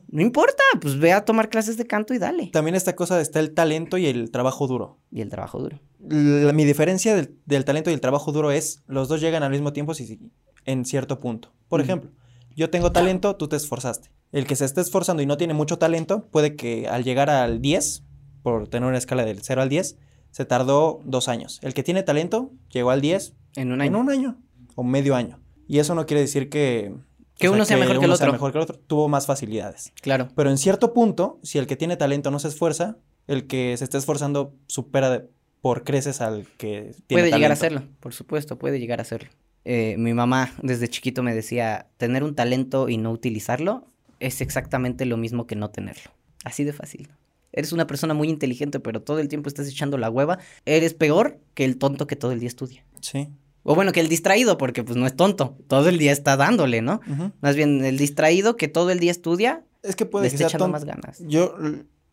No 0.09 0.21
importa, 0.21 0.63
pues 0.81 0.99
ve 0.99 1.13
a 1.13 1.25
tomar 1.25 1.49
clases 1.49 1.79
de 1.79 1.87
canto 1.87 2.13
y 2.13 2.19
dale. 2.19 2.49
También 2.49 2.75
esta 2.75 2.95
cosa 2.95 3.19
está 3.21 3.41
el 3.41 3.55
talento 3.55 3.97
y 3.97 4.07
el 4.07 4.31
trabajo 4.31 4.67
duro. 4.67 4.99
Y 5.11 5.23
el 5.23 5.31
trabajo 5.31 5.59
duro 5.59 5.81
mi 6.01 6.65
diferencia 6.65 7.15
del, 7.15 7.65
talento 7.65 7.91
y 7.91 7.95
el 7.95 8.01
trabajo 8.01 8.33
duro 8.33 8.51
es, 8.51 8.83
los 8.87 9.09
dos 9.09 9.21
llegan 9.21 9.43
al 9.43 9.51
mismo 9.51 9.73
tiempo 9.73 9.95
si, 9.95 10.19
en 10.65 10.85
cierto 10.85 11.21
punto. 11.21 11.53
Por 11.69 11.81
ejemplo, 11.81 12.11
yo 12.57 12.71
tengo 12.71 12.93
talento, 12.93 13.37
tú 13.37 13.49
te 13.49 13.57
esforzaste. 13.57 14.11
El 14.33 14.47
que 14.47 14.57
se 14.57 14.65
esté 14.65 14.81
esforzando 14.81 15.23
y 15.23 15.27
no 15.27 15.37
tiene 15.37 15.55
mucho 15.55 15.79
talento, 15.79 16.27
puede 16.31 16.57
que 16.57 16.89
al 16.89 17.05
llegar 17.05 17.29
al 17.31 17.61
10, 17.61 18.05
por 18.43 18.69
tener 18.69 18.89
una 18.89 18.99
escala 18.99 19.25
del 19.25 19.43
0 19.43 19.63
al 19.63 19.69
10, 19.69 19.99
se 20.31 20.45
tardó 20.45 21.01
dos 21.05 21.29
años. 21.29 21.59
El 21.63 21.75
que 21.75 21.83
tiene 21.83 22.03
talento 22.03 22.53
llegó 22.71 22.91
al 22.91 23.01
10 23.01 23.35
en 23.57 23.73
un 23.73 23.81
año. 23.81 23.91
En 23.91 23.97
un 23.97 24.11
año 24.11 24.39
o 24.77 24.83
medio 24.83 25.15
año. 25.15 25.40
Y 25.71 25.79
eso 25.79 25.95
no 25.95 26.05
quiere 26.05 26.23
decir 26.23 26.49
que... 26.49 26.93
Que 27.39 27.49
uno 27.49 27.65
sea, 27.65 27.77
mejor, 27.77 28.01
que 28.01 28.05
el 28.05 28.11
otro. 28.11 28.33
mejor 28.33 28.51
que 28.51 28.59
el 28.59 28.63
otro. 28.65 28.77
Tuvo 28.89 29.09
más 29.09 29.27
facilidades. 29.27 29.93
Claro. 30.03 30.27
Pero 30.35 30.51
en 30.51 30.59
cierto 30.59 30.93
punto, 30.93 31.39
si 31.45 31.59
el 31.59 31.69
que 31.69 31.77
tiene 31.77 31.97
talento 31.97 32.33
no 32.33 32.41
se 32.41 32.49
esfuerza, 32.49 32.97
el 33.29 33.47
que 33.47 33.77
se 33.77 33.85
esté 33.85 33.97
esforzando 33.97 34.53
supera 34.67 35.11
de, 35.11 35.29
por 35.61 35.85
creces 35.85 36.21
al 36.21 36.49
que 36.59 36.93
tiene 37.07 37.23
Puede 37.23 37.31
llegar 37.31 37.53
a 37.53 37.55
hacerlo, 37.55 37.85
por 38.01 38.13
supuesto, 38.13 38.59
puede 38.59 38.81
llegar 38.81 38.99
a 38.99 39.03
hacerlo. 39.03 39.31
Eh, 39.65 39.95
mi 39.97 40.13
mamá 40.13 40.53
desde 40.61 40.89
chiquito 40.89 41.23
me 41.23 41.37
decía, 41.37 41.87
tener 41.99 42.25
un 42.25 42.35
talento 42.35 42.89
y 42.89 42.97
no 42.97 43.13
utilizarlo 43.13 43.87
es 44.19 44.41
exactamente 44.41 45.07
lo 45.07 45.17
mismo 45.17 45.47
que 45.47 45.55
no 45.55 45.71
tenerlo. 45.71 46.11
Así 46.43 46.65
de 46.65 46.73
fácil. 46.73 47.11
Eres 47.53 47.73
una 47.73 47.87
persona 47.87 48.13
muy 48.13 48.29
inteligente, 48.29 48.81
pero 48.81 49.03
todo 49.03 49.21
el 49.21 49.29
tiempo 49.29 49.49
estás 49.49 49.69
echando 49.69 49.99
la 49.99 50.11
hueva. 50.11 50.41
Eres 50.67 50.95
peor 50.95 51.39
que 51.55 51.65
el 51.65 51.79
tonto 51.79 52.09
que 52.09 52.17
todo 52.17 52.33
el 52.33 52.41
día 52.41 52.49
estudia. 52.49 52.85
Sí. 53.01 53.29
O 53.63 53.75
bueno, 53.75 53.93
que 53.93 54.01
el 54.01 54.09
distraído, 54.09 54.57
porque 54.59 54.83
pues 54.83 54.97
no 54.97 55.07
es 55.07 55.15
tonto. 55.15 55.57
Todo 55.69 55.89
el 55.89 55.99
día 55.99 56.13
está 56.13 56.37
dándole, 56.37 56.83
¿no? 56.83 57.01
Más 57.41 57.57
bien, 57.57 57.85
el 57.85 57.99
distraído 57.99 58.57
que 58.57 58.69
todo 58.69 58.91
el 58.91 59.01
día 59.01 59.11
estudia. 59.11 59.65
Es 59.83 59.97
que 59.97 60.07
puede 60.07 60.31
que 60.31 60.43
echando 60.43 60.69
más 60.69 60.85
ganas. 60.85 61.23
Yo 61.27 61.55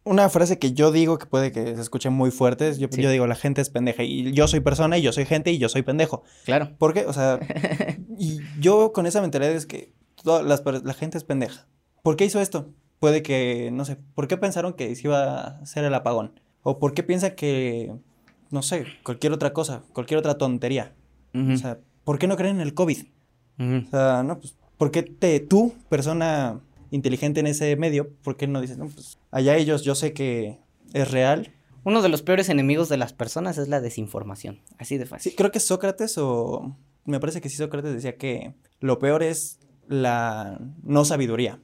una 0.08 0.30
frase 0.30 0.58
que 0.58 0.72
yo 0.72 0.92
digo 0.92 1.18
que 1.20 1.26
puede 1.26 1.52
que 1.52 1.76
se 1.76 1.82
escuche 1.82 2.10
muy 2.10 2.32
fuerte 2.32 2.74
yo, 2.78 2.88
yo, 2.90 3.10
digo, 3.10 3.28
la 3.28 3.36
gente 3.36 3.62
es 3.62 3.70
pendeja. 3.70 4.04
Y 4.04 4.32
yo 4.32 4.48
soy 4.48 4.62
persona 4.62 4.98
y 4.98 5.02
yo 5.02 5.12
soy 5.12 5.26
gente 5.26 5.52
y 5.52 5.58
yo 5.58 5.70
soy 5.70 5.82
pendejo. 5.82 6.24
Claro. 6.46 6.72
¿Por 6.78 6.94
qué? 6.94 7.06
O 7.06 7.14
sea, 7.14 7.40
y 8.18 8.40
yo 8.60 8.94
con 8.94 9.06
esa 9.06 9.22
mentalidad 9.22 9.52
es 9.52 9.66
que 9.66 9.94
las, 10.24 10.64
la 10.66 10.94
gente 10.94 11.18
es 11.18 11.24
pendeja. 11.24 11.68
¿Por 12.04 12.16
qué 12.16 12.26
hizo 12.26 12.40
esto? 12.40 12.70
Puede 13.00 13.22
que, 13.22 13.70
no 13.72 13.86
sé, 13.86 13.98
¿por 14.16 14.28
qué 14.28 14.38
pensaron 14.38 14.74
que 14.74 14.96
se 14.96 15.08
iba 15.08 15.24
a 15.24 15.48
hacer 15.60 15.84
el 15.84 15.94
apagón? 15.94 16.40
¿O 16.64 16.80
por 16.80 16.94
qué 16.94 17.04
piensa 17.04 17.36
que, 17.36 17.94
no 18.50 18.62
sé, 18.64 18.86
cualquier 19.04 19.34
otra 19.34 19.54
cosa, 19.54 19.84
cualquier 19.94 20.20
otra 20.20 20.38
tontería? 20.38 20.96
O 21.38 21.58
sea, 21.58 21.80
¿por 22.04 22.20
qué 22.20 22.28
no 22.28 22.38
creen 22.38 22.56
en 22.56 22.62
el 22.62 22.74
COVID? 22.74 23.06
O 23.60 23.90
sea, 23.90 24.24
no, 24.24 24.40
pues, 24.40 24.56
¿por 24.78 24.92
qué 24.92 25.04
te, 25.04 25.40
tú, 25.40 25.74
persona 25.90 26.62
inteligente 26.92 27.40
en 27.40 27.48
ese 27.48 27.76
medio, 27.76 28.10
¿por 28.24 28.38
qué 28.38 28.48
no 28.48 28.62
dices, 28.62 28.78
no, 28.78 28.88
pues 28.88 29.18
allá 29.32 29.56
ellos, 29.58 29.84
yo 29.84 29.96
sé 29.96 30.14
que 30.14 30.60
es 30.94 31.12
real? 31.12 31.54
Uno 31.84 32.02
de 32.02 32.10
los 32.10 32.22
peores 32.22 32.50
enemigos 32.50 32.90
de 32.90 32.98
las 32.98 33.14
personas 33.14 33.58
es 33.58 33.68
la 33.68 33.82
desinformación, 33.82 34.60
así 34.78 34.98
de 34.98 35.06
fácil. 35.06 35.32
Sí, 35.32 35.36
creo 35.36 35.52
que 35.52 35.60
Sócrates 35.60 36.18
o 36.18 36.76
me 37.06 37.20
parece 37.20 37.42
que 37.42 37.50
sí 37.50 37.58
Sócrates 37.58 37.94
decía 37.94 38.18
que 38.18 38.54
lo 38.80 39.00
peor 39.00 39.24
es 39.24 39.60
la 39.88 40.60
no 40.84 41.06
sabiduría, 41.06 41.60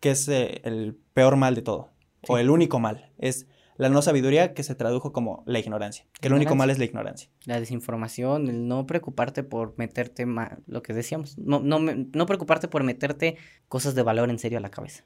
que 0.00 0.10
es 0.10 0.28
eh, 0.28 0.60
el 0.64 0.96
peor 1.14 1.36
mal 1.36 1.54
de 1.54 1.62
todo, 1.62 1.90
o 2.28 2.38
el 2.38 2.50
único 2.50 2.80
mal, 2.80 3.12
es 3.18 3.46
la 3.78 3.88
no 3.88 4.00
sabiduría 4.02 4.54
que 4.54 4.62
se 4.62 4.74
tradujo 4.74 5.12
como 5.12 5.42
la 5.46 5.58
ignorancia, 5.58 6.06
que 6.20 6.28
lo 6.28 6.36
único 6.36 6.52
Ignorancia. 6.52 6.56
mal 6.58 6.70
es 6.70 6.78
la 6.78 6.84
ignorancia. 6.84 7.30
La 7.44 7.60
desinformación, 7.60 8.48
el 8.48 8.66
no 8.68 8.86
preocuparte 8.86 9.42
por 9.42 9.74
meterte 9.76 10.26
ma- 10.26 10.58
lo 10.66 10.82
que 10.82 10.92
decíamos, 10.94 11.36
no, 11.38 11.60
no, 11.60 11.78
no 11.78 12.26
preocuparte 12.26 12.68
por 12.68 12.82
meterte 12.84 13.36
cosas 13.68 13.94
de 13.94 14.02
valor 14.02 14.30
en 14.30 14.38
serio 14.38 14.58
a 14.58 14.60
la 14.60 14.70
cabeza. 14.70 15.04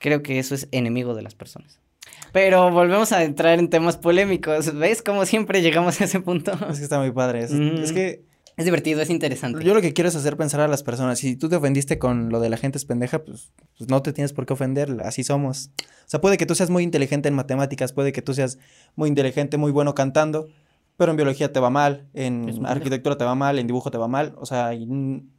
Creo 0.00 0.22
que 0.22 0.38
eso 0.38 0.54
es 0.54 0.68
enemigo 0.72 1.14
de 1.14 1.22
las 1.22 1.34
personas. 1.34 1.80
Pero 2.32 2.70
volvemos 2.70 3.12
a 3.12 3.22
entrar 3.24 3.58
en 3.58 3.68
temas 3.70 3.96
polémicos. 3.98 4.74
¿Ves 4.74 5.02
cómo 5.02 5.24
siempre 5.26 5.62
llegamos 5.62 6.00
a 6.00 6.04
ese 6.04 6.20
punto? 6.20 6.52
Es 6.70 6.78
que 6.78 6.84
está 6.84 6.98
muy 6.98 7.12
padre. 7.12 7.44
Es, 7.44 7.52
Mm. 7.52 7.76
es 7.82 7.92
que 7.92 8.24
Es 8.56 8.66
divertido, 8.66 9.00
es 9.00 9.08
interesante. 9.08 9.64
yo 9.64 9.74
lo 9.74 9.80
que 9.80 9.94
quiero 9.94 10.08
es 10.08 10.16
hacer 10.16 10.36
pensar 10.36 10.60
a 10.60 10.68
las 10.68 10.82
personas. 10.82 11.18
Si 11.18 11.36
tú 11.36 11.48
te 11.48 11.56
ofendiste 11.56 11.98
con 11.98 12.28
lo 12.28 12.38
de 12.38 12.50
la 12.50 12.56
gente 12.58 12.76
es 12.78 12.84
pendeja, 12.84 13.24
pues, 13.24 13.52
pues 13.78 13.88
no 13.88 14.02
te 14.02 14.12
tienes 14.12 14.32
por 14.32 14.44
qué 14.44 14.52
ofender. 14.52 15.00
Así 15.04 15.24
somos. 15.24 15.70
O 15.78 16.08
sea, 16.08 16.20
puede 16.20 16.36
que 16.36 16.44
tú 16.44 16.54
seas 16.54 16.68
muy 16.68 16.82
inteligente 16.82 17.28
en 17.28 17.34
matemáticas, 17.34 17.92
puede 17.92 18.12
que 18.12 18.20
tú 18.20 18.34
seas 18.34 18.58
muy 18.94 19.08
inteligente, 19.08 19.56
muy 19.56 19.72
bueno 19.72 19.94
cantando, 19.94 20.48
pero 20.98 21.12
en 21.12 21.16
biología 21.16 21.52
te 21.52 21.60
va 21.60 21.70
mal, 21.70 22.08
en 22.12 22.66
arquitectura 22.66 23.16
te 23.16 23.24
va 23.24 23.34
mal, 23.34 23.58
en 23.58 23.66
dibujo 23.66 23.90
te 23.90 23.98
va 23.98 24.08
mal. 24.08 24.34
O 24.36 24.44
sea, 24.44 24.74
y, 24.74 24.86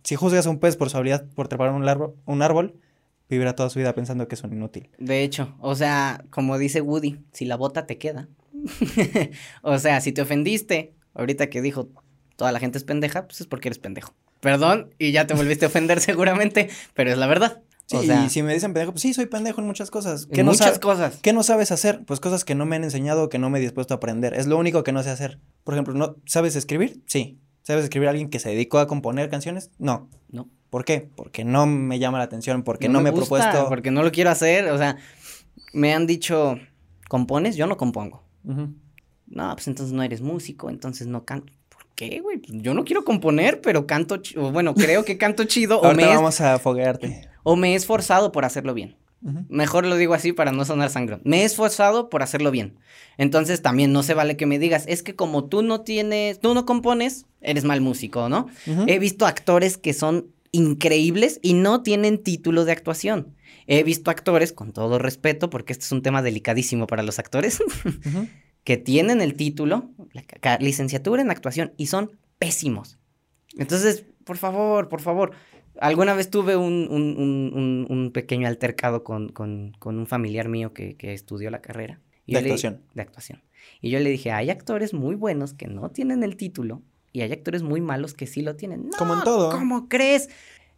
si 0.03 0.16
juzgas 0.16 0.47
a 0.47 0.49
un 0.49 0.59
pez 0.59 0.76
por 0.76 0.89
su 0.89 0.97
habilidad 0.97 1.26
por 1.36 1.47
trepar 1.47 1.72
un 1.72 1.88
árbol, 1.88 2.16
un 2.26 2.41
árbol, 2.41 2.80
vivirá 3.30 3.55
toda 3.55 3.70
su 3.70 3.80
vida 3.80 3.93
pensando 3.93 4.28
que 4.28 4.36
es 4.36 4.43
un 4.43 4.53
inútil. 4.53 4.89
De 4.97 5.24
hecho, 5.24 5.55
o 5.59 5.76
sea, 5.76 6.26
como 6.32 6.57
dice 6.57 6.82
Woody, 6.82 7.20
si 7.32 7.45
la 7.45 7.57
bota 7.57 7.86
te 7.86 7.99
queda. 7.99 8.28
o 9.61 9.78
sea, 9.78 10.01
si 10.01 10.11
te 10.11 10.22
ofendiste, 10.22 10.95
ahorita 11.14 11.49
que 11.49 11.61
dijo 11.61 11.89
toda 12.36 12.51
la 12.51 12.59
gente 12.59 12.77
es 12.77 12.84
pendeja, 12.84 13.25
pues 13.25 13.41
es 13.41 13.47
porque 13.47 13.69
eres 13.69 13.79
pendejo. 13.79 14.13
Perdón, 14.39 14.93
y 14.99 15.11
ya 15.11 15.25
te 15.25 15.34
volviste 15.34 15.65
a 15.65 15.67
ofender 15.69 15.99
seguramente, 16.01 16.69
pero 16.93 17.11
es 17.11 17.17
la 17.17 17.27
verdad. 17.27 17.61
Sí, 17.86 17.97
o 17.97 18.03
sea, 18.03 18.25
y 18.25 18.29
si 18.29 18.41
me 18.43 18.53
dicen 18.53 18.73
pendejo, 18.73 18.93
pues 18.93 19.01
sí, 19.01 19.13
soy 19.13 19.25
pendejo 19.25 19.59
en 19.59 19.67
muchas 19.67 19.91
cosas. 19.91 20.27
en 20.31 20.45
no 20.45 20.51
muchas 20.51 20.79
cosas. 20.79 21.19
¿Qué 21.21 21.34
no 21.34 21.43
sabes 21.43 21.71
hacer? 21.71 22.03
Pues 22.05 22.19
cosas 22.19 22.45
que 22.45 22.55
no 22.55 22.65
me 22.65 22.77
han 22.77 22.84
enseñado, 22.84 23.29
que 23.29 23.39
no 23.39 23.49
me 23.49 23.59
he 23.59 23.61
dispuesto 23.61 23.93
a 23.93 23.97
aprender. 23.97 24.34
Es 24.34 24.47
lo 24.47 24.57
único 24.57 24.84
que 24.84 24.93
no 24.93 25.03
sé 25.03 25.09
hacer. 25.09 25.39
Por 25.63 25.73
ejemplo, 25.73 25.93
¿no 25.93 26.15
sabes 26.25 26.55
escribir? 26.55 27.03
Sí. 27.07 27.39
¿Sabes 27.61 27.86
escribir 27.86 28.07
a 28.07 28.11
alguien 28.11 28.29
que 28.29 28.39
se 28.39 28.49
dedicó 28.49 28.79
a 28.79 28.88
componer 28.88 29.29
canciones? 29.29 29.71
No. 29.79 30.09
No. 30.29 30.49
¿Por 30.69 30.86
qué? 30.86 31.09
Porque 31.15 31.45
no 31.45 31.65
me 31.65 31.99
llama 31.99 32.17
la 32.17 32.23
atención, 32.23 32.63
porque 32.63 32.89
no, 32.89 32.99
me, 32.99 33.09
he 33.09 33.13
propuesto. 33.13 33.69
Porque 33.69 33.91
no 33.91 34.01
lo 34.01 34.11
quiero 34.11 34.31
hacer, 34.31 34.69
o 34.69 34.77
sea, 34.77 34.97
me 35.71 35.93
han 35.93 36.07
dicho, 36.07 36.57
¿compones? 37.07 37.55
Yo 37.55 37.67
no 37.67 37.77
compongo. 37.77 38.23
No, 38.43 39.53
pues 39.53 39.67
entonces 39.67 39.93
no 39.93 40.03
eres 40.03 40.21
músico, 40.21 40.69
entonces 40.69 41.07
no 41.07 41.25
canto. 41.25 41.53
¿Por 42.04 42.10
qué, 42.10 42.20
güey? 42.22 42.41
Yo 42.47 42.74
no 42.74 42.84
quiero 42.86 43.04
componer, 43.04 43.62
pero 43.62 43.88
canto, 43.88 44.22
bueno, 44.51 44.74
creo 44.76 45.04
que 45.06 45.18
canto 45.18 45.43
chido 45.45 45.80
o 45.80 45.93
me, 45.93 46.06
vamos 46.06 46.41
a 46.41 46.60
foguearte. 46.60 47.28
o 47.43 47.56
me 47.56 47.74
he 47.74 47.76
esforzado 47.76 48.32
por 48.32 48.45
hacerlo 48.45 48.74
bien. 48.74 48.97
Mejor 49.47 49.86
lo 49.86 49.95
digo 49.95 50.14
así 50.14 50.34
para 50.34 50.51
no 50.51 50.66
sonar 50.66 50.89
sangrón. 50.89 51.22
Me 51.24 51.41
he 51.41 51.45
esforzado 51.45 52.10
por 52.10 52.24
hacerlo 52.24 52.51
bien. 52.51 52.76
Entonces 53.18 53.62
también 53.62 53.93
no 53.93 54.04
se 54.04 54.14
vale 54.14 54.36
que 54.36 54.45
me 54.45 54.60
digas, 54.60 54.84
es 54.88 55.01
que 55.01 55.16
como 55.16 55.45
tú 55.45 55.62
no 55.62 55.80
tienes, 55.82 56.41
tú 56.41 56.54
no 56.54 56.66
compones, 56.66 57.26
eres 57.39 57.64
mal 57.64 57.80
músico, 57.80 58.28
¿no? 58.28 58.47
He 58.86 58.99
visto 58.99 59.26
actores 59.26 59.78
que 59.78 59.93
son 59.93 60.28
increíbles 60.51 61.39
y 61.41 61.54
no 61.54 61.84
tienen 61.84 62.18
título 62.22 62.66
de 62.66 62.74
actuación. 62.74 63.34
He 63.66 63.84
visto 63.84 64.12
actores, 64.12 64.51
con 64.51 64.74
todo 64.74 64.99
respeto, 64.99 65.49
porque 65.49 65.72
este 65.72 65.86
es 65.86 65.91
un 65.93 66.01
tema 66.01 66.22
delicadísimo 66.22 66.86
para 66.86 67.01
los 67.01 67.18
actores, 67.18 67.62
Ujú. 67.62 68.28
que 68.64 68.78
tienen 68.78 69.22
el 69.22 69.36
título, 69.36 69.89
la 70.41 70.57
licenciatura 70.59 71.22
en 71.22 71.32
actuación, 71.32 71.74
y 71.78 71.88
son 71.88 72.11
pésimos. 72.39 72.97
Entonces, 73.57 74.05
por 74.24 74.38
favor, 74.38 74.89
por 74.89 75.01
favor. 75.01 75.32
Alguna 75.80 76.14
vez 76.14 76.30
tuve 76.30 76.55
un, 76.55 76.88
un- 76.89 77.18
un- 77.18 77.86
un- 77.89 78.11
pequeño 78.11 78.47
altercado 78.47 79.03
con, 79.03 79.30
con- 79.30 79.74
con 79.80 79.97
un 79.97 80.05
familiar 80.07 80.47
mío 80.47 80.72
que, 80.74 80.95
que 80.95 81.14
estudió 81.14 81.49
la 81.49 81.61
carrera. 81.61 81.99
Y 82.26 82.34
De 82.34 82.39
yo 82.39 82.43
le- 82.43 82.49
actuación. 82.51 82.82
de 82.93 83.01
actuación. 83.01 83.43
Y 83.82 83.89
yo 83.89 83.99
le 83.99 84.09
dije, 84.09 84.32
hay 84.32 84.49
actores 84.49 84.93
muy 84.93 85.16
buenos 85.16 85.53
que 85.53 85.68
no 85.68 85.89
tienen 85.89 86.24
el 86.24 86.36
título 86.38 86.82
y 87.11 87.22
hay 87.22 87.32
actores 87.32 87.64
muy 87.64 87.82
malos 87.82 88.14
que 88.14 88.28
sí 88.28 88.41
lo 88.41 88.55
tienen. 88.55 88.86
No, 88.89 88.97
Como 88.97 89.16
en 89.16 89.24
todo. 89.24 89.49
¿Cómo 89.51 89.89
crees? 89.89 90.30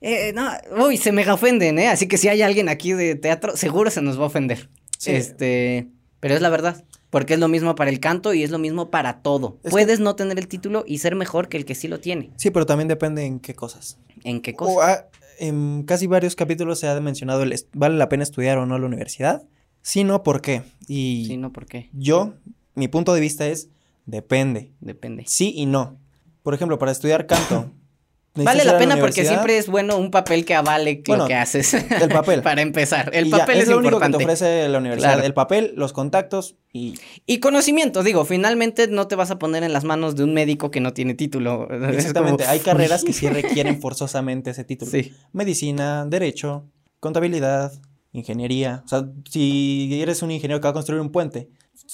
Eh, 0.01 0.33
no, 0.33 0.49
uy, 0.85 0.97
se 0.97 1.11
mega 1.11 1.33
ofenden, 1.33 1.77
¿eh? 1.79 1.87
Así 1.87 2.07
que 2.07 2.17
si 2.17 2.27
hay 2.29 2.41
alguien 2.41 2.69
aquí 2.69 2.93
de 2.93 3.15
teatro, 3.15 3.55
seguro 3.57 3.89
se 3.89 4.01
nos 4.01 4.17
va 4.19 4.23
a 4.23 4.27
ofender. 4.27 4.69
Sí. 4.97 5.11
Este, 5.11 5.87
pero 6.19 6.35
es 6.35 6.41
la 6.41 6.49
verdad. 6.49 6.83
Porque 7.15 7.35
es 7.35 7.39
lo 7.39 7.47
mismo 7.47 7.75
para 7.75 7.89
el 7.89 8.01
canto 8.01 8.33
y 8.33 8.43
es 8.43 8.51
lo 8.51 8.57
mismo 8.59 8.91
para 8.91 9.21
todo. 9.21 9.55
Es 9.63 9.69
que- 9.69 9.69
Puedes 9.69 10.01
no 10.01 10.17
tener 10.17 10.37
el 10.37 10.49
título 10.49 10.83
y 10.85 10.97
ser 10.97 11.15
mejor 11.15 11.47
que 11.47 11.55
el 11.55 11.63
que 11.63 11.73
sí 11.73 11.87
lo 11.87 12.01
tiene. 12.01 12.31
Sí, 12.35 12.51
pero 12.51 12.65
también 12.65 12.89
depende 12.89 13.23
en 13.25 13.39
qué 13.39 13.55
cosas. 13.55 13.97
¿En 14.25 14.41
qué 14.41 14.51
O, 14.51 14.57
cosa? 14.57 14.91
ah, 14.91 15.05
en 15.39 15.83
casi 15.83 16.07
varios 16.07 16.35
capítulos 16.35 16.77
se 16.77 16.89
ha 16.89 16.99
mencionado 16.99 17.43
el 17.43 17.55
vale 17.71 17.95
la 17.95 18.09
pena 18.09 18.23
estudiar 18.23 18.57
o 18.57 18.65
no 18.65 18.77
la 18.77 18.85
universidad. 18.85 19.43
Si 19.81 20.03
no, 20.03 20.23
¿por 20.23 20.41
qué? 20.41 20.63
Y 20.89 21.23
Sí, 21.27 21.37
no, 21.37 21.53
¿por 21.53 21.65
qué? 21.67 21.89
yo, 21.93 22.33
mi 22.73 22.89
punto 22.89 23.13
de 23.13 23.21
vista 23.21 23.47
es 23.47 23.69
depende. 24.05 24.73
Depende. 24.81 25.23
Sí 25.25 25.53
y 25.55 25.67
no. 25.67 25.97
Por 26.43 26.53
ejemplo, 26.53 26.77
para 26.79 26.91
estudiar 26.91 27.27
canto. 27.27 27.71
Vale 28.35 28.65
la 28.65 28.77
pena 28.77 28.97
porque 28.97 29.23
siempre 29.25 29.57
es 29.57 29.67
bueno 29.67 29.97
un 29.97 30.11
papel 30.11 30.43
que 30.43 30.55
avale 30.55 31.01
Bueno, 31.07 31.23
lo 31.23 31.27
que 31.27 31.35
haces. 31.35 31.73
el 31.73 32.09
papel. 32.09 32.41
para 32.43 32.61
empezar. 32.61 33.09
El 33.13 33.27
y 33.27 33.29
ya, 33.31 33.37
papel 33.39 33.59
es, 33.59 33.67
lo 33.69 33.77
único 33.77 33.99
que 33.99 34.09
te 34.09 34.15
ofrece 34.17 34.67
la 34.67 34.77
universidad. 34.79 35.13
Claro. 35.13 35.25
El 35.25 35.33
papel, 35.33 35.73
los 35.77 35.93
contactos 35.93 36.55
y 36.73 36.95
Y 37.25 37.39
conocimiento, 37.39 38.03
digo, 38.03 38.25
finalmente 38.25 38.87
no 38.87 39.07
te 39.07 39.15
vas 39.15 39.31
a 39.31 39.39
poner 39.39 39.63
en 39.63 39.71
las 39.71 39.85
manos 39.85 40.15
de 40.15 40.23
un 40.25 40.33
médico 40.33 40.69
que 40.69 40.81
no 40.81 40.93
tiene 40.93 41.13
título. 41.13 41.67
Es 41.71 41.79
como- 41.79 41.91
exactamente. 41.93 42.45
Hay 42.45 42.59
carreras 42.61 43.03
que 43.03 43.13
sí 43.13 43.29
requieren 43.29 43.79
forzosamente 43.79 44.49
ese 44.51 44.63
título. 44.65 44.91
Sí. 44.91 45.13
Medicina, 45.31 46.05
derecho, 46.05 46.65
contabilidad, 46.99 47.71
ingeniería. 48.11 48.81
O 48.85 48.87
sea, 48.87 49.05
si 49.29 50.01
eres 50.01 50.21
un 50.21 50.31
ingeniero 50.31 50.59
que 50.59 50.65
va 50.65 50.71
a 50.71 50.73
construir 50.73 51.01
un 51.01 51.11
puente, 51.11 51.49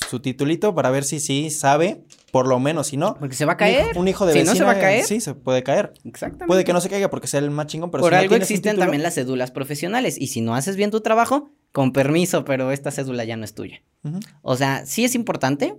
su 0.10 0.20
titulito 0.22 0.74
para 0.74 0.90
ver 0.90 1.04
si 1.04 1.20
sí 1.20 1.50
sabe, 1.50 2.04
por 2.32 2.48
lo 2.48 2.60
menos, 2.60 2.88
si 2.88 2.98
no. 2.98 3.16
Porque 3.20 3.36
se 3.36 3.46
va 3.46 3.54
a 3.54 3.58
caer. 3.58 3.98
Un 3.98 4.08
hijo 4.08 4.26
de 4.26 4.34
Si 4.34 4.44
no, 4.44 4.56
se 4.56 4.64
va 4.64 4.72
a 4.72 4.80
caer. 4.80 5.04
Sí, 5.06 5.20
se 5.22 5.34
puede 5.36 5.64
caer. 5.64 5.94
Exactamente. 6.04 6.48
Puede 6.48 6.64
que 6.64 6.74
no 6.74 6.82
se 6.82 6.90
caiga 6.90 7.10
porque 7.10 7.28
sea 7.28 7.40
el 7.40 7.52
más 7.52 7.68
chingón, 7.68 7.92
pero 7.92 8.02
Por 8.02 8.14
si 8.14 8.20
algo 8.20 8.36
existen 8.36 8.74
título- 8.76 8.86
también 8.86 9.04
las 9.04 9.16
cédulas 9.16 9.52
profesionales. 9.52 10.18
Y 10.20 10.28
si 10.28 10.42
no 10.42 10.56
haces 10.56 10.76
bien 10.76 10.92
tu 10.92 11.02
trabajo, 11.02 11.52
con 11.72 11.92
permiso, 11.94 12.44
pero 12.46 12.72
esta 12.72 12.92
cédula 12.92 13.24
ya 13.24 13.38
no 13.38 13.46
es 13.46 13.54
tuya. 13.54 13.82
O 14.42 14.56
sea, 14.56 14.86
sí 14.86 15.04
es 15.06 15.16
importante, 15.16 15.76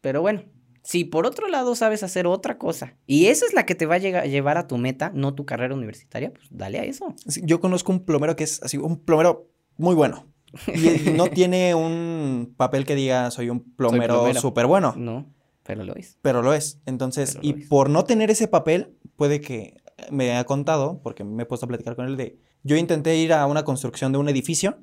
pero 0.00 0.20
bueno. 0.22 0.42
Si 0.82 1.02
por 1.04 1.26
otro 1.26 1.48
lado 1.48 1.74
sabes 1.74 2.04
hacer 2.04 2.28
otra 2.28 2.58
cosa 2.58 2.94
y 3.08 3.26
esa 3.26 3.44
es 3.44 3.54
la 3.54 3.66
que 3.66 3.74
te 3.74 3.86
va 3.86 3.96
a 3.96 3.98
llega- 3.98 4.24
llevar 4.24 4.56
a 4.56 4.68
tu 4.68 4.78
meta, 4.78 5.10
no 5.12 5.34
tu 5.34 5.44
carrera 5.44 5.74
universitaria, 5.74 6.32
pues 6.32 6.46
dale 6.50 6.78
a 6.78 6.84
eso. 6.84 7.12
Yo 7.42 7.60
conozco 7.60 7.90
un 7.90 8.04
plomero 8.04 8.36
que 8.36 8.44
es 8.44 8.62
así, 8.62 8.76
un 8.78 9.00
plomero 9.00 9.48
muy 9.78 9.96
bueno. 9.96 10.26
Y 10.72 11.10
no 11.10 11.26
tiene 11.26 11.74
un 11.74 12.54
papel 12.56 12.86
que 12.86 12.94
diga 12.94 13.32
soy 13.32 13.50
un 13.50 13.60
plomero 13.74 14.14
plomero. 14.14 14.40
súper 14.40 14.66
bueno, 14.66 14.94
No, 14.96 15.26
pero 15.66 15.84
lo 15.84 15.94
es. 15.94 16.18
pero 16.22 16.42
lo 16.42 16.54
es. 16.54 16.80
Entonces, 16.86 17.36
lo 17.36 17.40
y 17.42 17.62
es. 17.62 17.68
por 17.68 17.90
no 17.90 18.04
tener 18.04 18.30
ese 18.30 18.48
papel, 18.48 18.94
puede 19.16 19.40
que 19.40 19.76
me 20.10 20.36
ha 20.36 20.44
contado, 20.44 21.00
porque 21.02 21.24
me 21.24 21.42
he 21.42 21.46
puesto 21.46 21.66
a 21.66 21.68
platicar 21.68 21.96
con 21.96 22.06
él 22.06 22.16
de, 22.16 22.38
yo 22.62 22.76
intenté 22.76 23.16
ir 23.16 23.32
a 23.32 23.46
una 23.46 23.64
construcción 23.64 24.12
de 24.12 24.18
un 24.18 24.28
edificio 24.28 24.78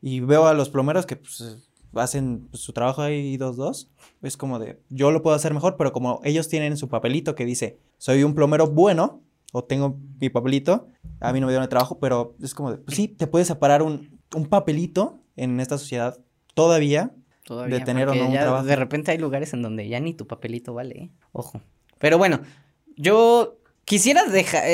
y 0.00 0.20
veo 0.20 0.46
a 0.46 0.54
los 0.54 0.70
plomeros 0.70 1.06
que 1.06 1.16
pues, 1.16 1.68
hacen 1.94 2.48
pues, 2.50 2.62
su 2.62 2.72
trabajo 2.72 3.02
ahí 3.02 3.36
dos, 3.36 3.56
dos. 3.56 3.90
Es 4.22 4.36
como 4.36 4.58
de, 4.58 4.80
yo 4.88 5.10
lo 5.10 5.22
puedo 5.22 5.36
hacer 5.36 5.52
mejor, 5.52 5.76
pero 5.76 5.92
como 5.92 6.20
ellos 6.24 6.48
tienen 6.48 6.76
su 6.76 6.88
papelito 6.88 7.34
que 7.34 7.44
dice, 7.44 7.80
soy 7.98 8.22
un 8.22 8.34
plomero 8.34 8.68
bueno, 8.68 9.22
o 9.52 9.64
tengo 9.64 9.98
mi 10.20 10.28
papelito, 10.28 10.86
a 11.20 11.32
mí 11.32 11.40
no 11.40 11.46
me 11.46 11.52
dieron 11.52 11.64
el 11.64 11.68
trabajo, 11.68 11.98
pero 11.98 12.36
es 12.40 12.54
como 12.54 12.70
de, 12.70 12.78
pues 12.78 12.96
sí, 12.96 13.08
te 13.08 13.26
puedes 13.26 13.48
separar 13.48 13.82
un, 13.82 14.20
un 14.34 14.46
papelito 14.46 15.20
en 15.36 15.60
esta 15.60 15.78
sociedad 15.78 16.18
todavía. 16.54 17.14
Todavía, 17.46 17.78
de 17.78 17.84
tener 17.84 18.08
o 18.08 18.14
no 18.14 18.26
un 18.26 18.32
ya 18.34 18.40
trabajo. 18.42 18.66
De 18.66 18.74
repente 18.76 19.12
hay 19.12 19.18
lugares 19.18 19.52
en 19.54 19.62
donde 19.62 19.88
ya 19.88 20.00
ni 20.00 20.12
tu 20.14 20.26
papelito 20.26 20.74
vale, 20.74 20.94
¿eh? 21.04 21.10
Ojo. 21.32 21.62
Pero 21.98 22.18
bueno, 22.18 22.40
yo 22.96 23.58
quisiera 23.84 24.24
dejar, 24.24 24.64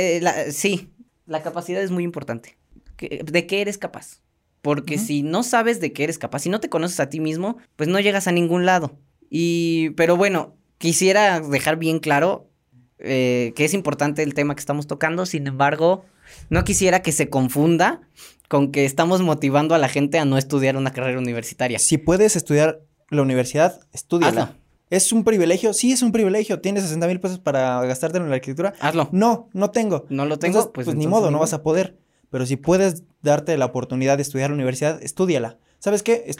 sí, 0.53 0.91
la 1.27 1.43
capacidad 1.43 1.83
es 1.83 1.91
muy 1.91 2.03
importante. 2.03 2.57
¿Qué- 2.97 3.23
¿De 3.25 3.47
qué 3.47 3.61
eres 3.61 3.77
capaz? 3.79 4.23
Porque 4.63 4.97
si 4.97 5.23
no 5.23 5.43
sabes 5.43 5.81
de 5.81 5.93
qué 5.93 6.05
eres 6.05 6.19
capaz, 6.19 6.39
si 6.41 6.49
no 6.49 6.61
te 6.61 6.69
conoces 6.71 6.99
a 7.01 7.09
ti 7.11 7.21
mismo, 7.21 7.59
pues 7.77 7.89
no 7.89 8.01
llegas 8.01 8.27
a 8.27 8.33
ningún 8.33 8.65
lado. 8.65 8.97
Y, 9.29 9.91
pero 9.91 10.17
bueno, 10.17 10.57
quisiera 10.79 11.41
dejar 11.41 11.77
bien 11.79 11.99
claro 11.99 12.49
eh, 12.99 13.53
que 13.57 13.65
es 13.65 13.75
importante 13.75 14.23
el 14.23 14.35
tema 14.35 14.55
que 14.55 14.61
estamos 14.61 14.87
tocando, 14.87 15.27
sin 15.27 15.47
embargo, 15.49 16.05
no 16.51 16.65
quisiera 16.65 17.03
que 17.03 17.13
se 17.13 17.29
confunda 17.29 18.01
con 18.49 18.71
que 18.71 18.85
estamos 18.85 19.23
motivando 19.23 19.75
a 19.75 19.79
la 19.79 19.89
gente 19.89 20.19
a 20.19 20.25
no 20.25 20.37
estudiar 20.37 20.77
una 20.77 20.93
carrera 20.93 21.19
universitaria. 21.19 21.79
Si 21.79 21.99
puedes 21.99 22.37
estudiar 22.37 22.83
la 23.09 23.23
universidad, 23.23 23.81
estudiala. 23.93 24.43
Hazlo. 24.43 24.63
¿Es 24.91 25.11
un 25.11 25.25
privilegio? 25.25 25.73
Sí, 25.73 25.93
es 25.93 26.03
un 26.03 26.13
privilegio. 26.13 26.61
¿Tienes 26.61 26.83
60 26.83 27.07
mil 27.07 27.19
pesos 27.19 27.39
para 27.39 27.81
gastártelo 27.87 28.25
en 28.25 28.31
la 28.31 28.37
arquitectura? 28.37 28.75
Hazlo. 28.79 29.09
No, 29.11 29.49
no 29.55 29.71
tengo. 29.71 30.05
No 30.11 30.27
lo 30.27 30.39
tengo, 30.39 30.59
Entonces, 30.59 30.71
pues, 30.75 30.85
pues, 30.85 30.97
ni 30.99 31.07
modo, 31.07 31.29
ni 31.29 31.33
no 31.33 31.39
vas 31.39 31.55
a 31.55 31.63
poder. 31.63 31.97
Pero 32.29 32.45
si 32.45 32.57
puedes 32.57 33.05
darte 33.23 33.57
la 33.57 33.65
oportunidad 33.65 34.19
de 34.19 34.23
estudiar 34.23 34.51
la 34.51 34.55
universidad, 34.55 35.03
estudiala. 35.03 35.57
¿Sabes 35.79 36.03
qué? 36.03 36.31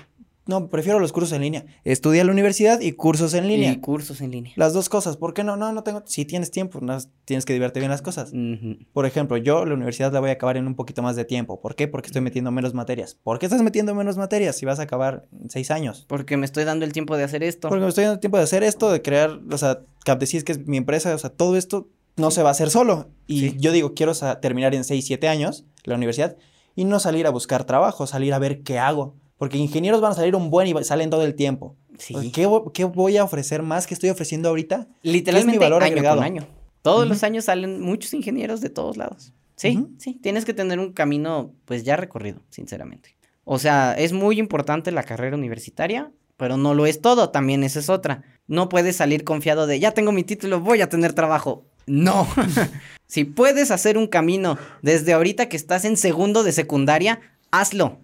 No, 0.45 0.69
prefiero 0.69 0.99
los 0.99 1.13
cursos 1.13 1.33
en 1.33 1.43
línea. 1.43 1.65
Estudia 1.85 2.25
la 2.25 2.33
universidad 2.33 2.81
y 2.81 2.93
cursos 2.93 3.33
en 3.35 3.47
línea. 3.47 3.73
Y 3.73 3.77
cursos 3.77 4.21
en 4.21 4.33
línea. 4.33 4.53
Las 4.57 4.73
dos 4.73 4.89
cosas. 4.89 5.17
¿Por 5.17 5.35
qué 5.35 5.45
no? 5.45 5.57
No, 5.57 5.73
no 5.73 5.85
tengo. 5.85 6.03
Si 6.05 6.25
tienes 6.25 6.51
tiempo, 6.51 6.81
no, 6.81 6.99
tienes 7.25 7.45
que 7.45 7.53
divertir 7.53 7.81
bien 7.81 7.91
las 7.91 8.03
cosas. 8.03 8.33
Por 8.93 9.07
ejemplo, 9.07 9.37
yo 9.37 9.65
la 9.65 9.75
universidad 9.75 10.13
la 10.13 10.19
voy 10.19 10.31
a 10.31 10.33
acabar 10.33 10.57
en 10.57 10.67
un 10.67 10.75
poquito 10.75 11.01
más 11.03 11.15
de 11.15 11.25
tiempo. 11.25 11.61
¿Por 11.61 11.77
qué? 11.77 11.87
Porque 11.87 12.09
estoy 12.09 12.23
metiendo 12.23 12.51
menos 12.51 12.75
materias. 12.75 13.17
¿Por 13.23 13.39
qué 13.39 13.47
estás 13.47 13.63
metiendo 13.63 13.95
menos 13.95 14.17
materias 14.17 14.57
si 14.57 14.67
vas 14.67 14.81
a 14.81 14.83
acabar 14.83 15.27
en 15.41 15.49
seis 15.49 15.71
años? 15.71 16.07
Porque 16.09 16.37
me 16.37 16.45
estoy 16.45 16.65
dando 16.65 16.85
el 16.85 16.93
tiempo 16.93 17.17
de 17.17 17.23
hacer 17.23 17.45
esto. 17.45 17.69
Porque 17.69 17.85
me 17.85 17.89
estoy 17.89 18.05
dando 18.05 18.15
el 18.15 18.21
tiempo 18.21 18.39
de 18.39 18.45
hacer 18.45 18.65
esto, 18.65 18.91
de 18.91 19.01
crear, 19.01 19.41
o 19.51 19.59
sea, 19.59 19.83
Capdecis, 20.05 20.43
que 20.43 20.53
es 20.53 20.67
mi 20.67 20.77
empresa, 20.77 21.15
o 21.15 21.19
sea, 21.19 21.31
todo 21.31 21.57
esto 21.57 21.89
no 22.17 22.33
se 22.33 22.43
va 22.43 22.49
a 22.49 22.53
hacer 22.53 22.71
solo. 22.71 23.11
Y 23.29 23.57
yo 23.59 23.71
digo, 23.71 23.95
quiero 23.95 24.13
terminar 24.41 24.75
en 24.75 24.83
seis, 24.83 25.07
siete 25.07 25.29
años 25.29 25.65
la 25.85 25.95
universidad 25.95 26.37
y 26.75 26.85
no 26.85 27.01
salir 27.01 27.27
a 27.27 27.31
buscar 27.31 27.65
trabajo, 27.65 28.07
salir 28.07 28.35
a 28.35 28.39
ver 28.39 28.63
qué 28.63 28.79
hago. 28.79 29.15
Porque 29.43 29.59
ingenieros 29.59 30.01
van 30.01 30.13
a 30.13 30.15
salir 30.15 30.37
un 30.37 30.51
buen 30.51 30.69
y 30.69 30.85
salen 30.85 31.11
todo 31.11 31.25
el 31.25 31.35
tiempo. 31.35 31.75
Sí. 31.99 32.15
¿Qué, 32.31 32.47
voy 32.47 33.17
a 33.17 33.25
ofrecer 33.25 33.65
más 33.65 33.89
que 33.89 33.95
estoy 33.95 34.09
ofreciendo 34.09 34.49
ahorita? 34.49 34.87
Literalmente 35.03 35.59
mi 35.59 35.59
valor 35.59 35.83
año 35.83 35.91
agregado? 35.91 36.19
con 36.19 36.25
año. 36.25 36.47
Todos 36.81 37.09
los 37.09 37.25
años 37.25 37.47
salen 37.47 37.81
muchos 37.81 38.15
ingenieros 38.15 38.61
de 38.61 38.71
todos 38.71 38.97
lados. 38.97 39.33
Sí, 39.57 39.85
sí, 39.99 40.15
tienes 40.23 40.45
que 40.45 40.55
tener 40.55 40.79
un 40.79 40.93
camino 40.93 41.51
pues 41.65 41.83
ya 41.83 41.97
recorrido, 41.97 42.41
sinceramente. 42.51 43.17
O 43.43 43.59
sea, 43.59 43.95
es 43.95 44.13
muy 44.13 44.39
importante 44.39 44.93
la 44.93 45.03
carrera 45.03 45.37
universitaria, 45.37 46.13
pero 46.37 46.57
no 46.57 46.73
lo 46.73 46.87
es 46.87 47.01
todo, 47.01 47.31
también 47.31 47.65
esa 47.65 47.81
es 47.81 47.91
otra. 47.91 48.23
No 48.47 48.69
puedes 48.69 48.95
salir 48.95 49.25
confiado 49.25 49.67
de, 49.67 49.81
ya 49.81 49.91
tengo 49.91 50.13
mi 50.13 50.23
título, 50.23 50.61
voy 50.61 50.83
a 50.83 50.89
tener 50.89 51.15
trabajo. 51.15 51.65
No. 51.89 52.29
si 53.09 53.25
puedes 53.25 53.73
hacer 53.73 53.99
un 53.99 54.07
camino 54.07 54.57
desde 54.83 55.15
ahorita 55.15 55.49
que 55.49 55.57
estás 55.57 55.85
en 55.85 55.97
segundo 55.97 56.45
de 56.45 56.53
secundaria, 56.53 57.19
hazlo 57.51 57.99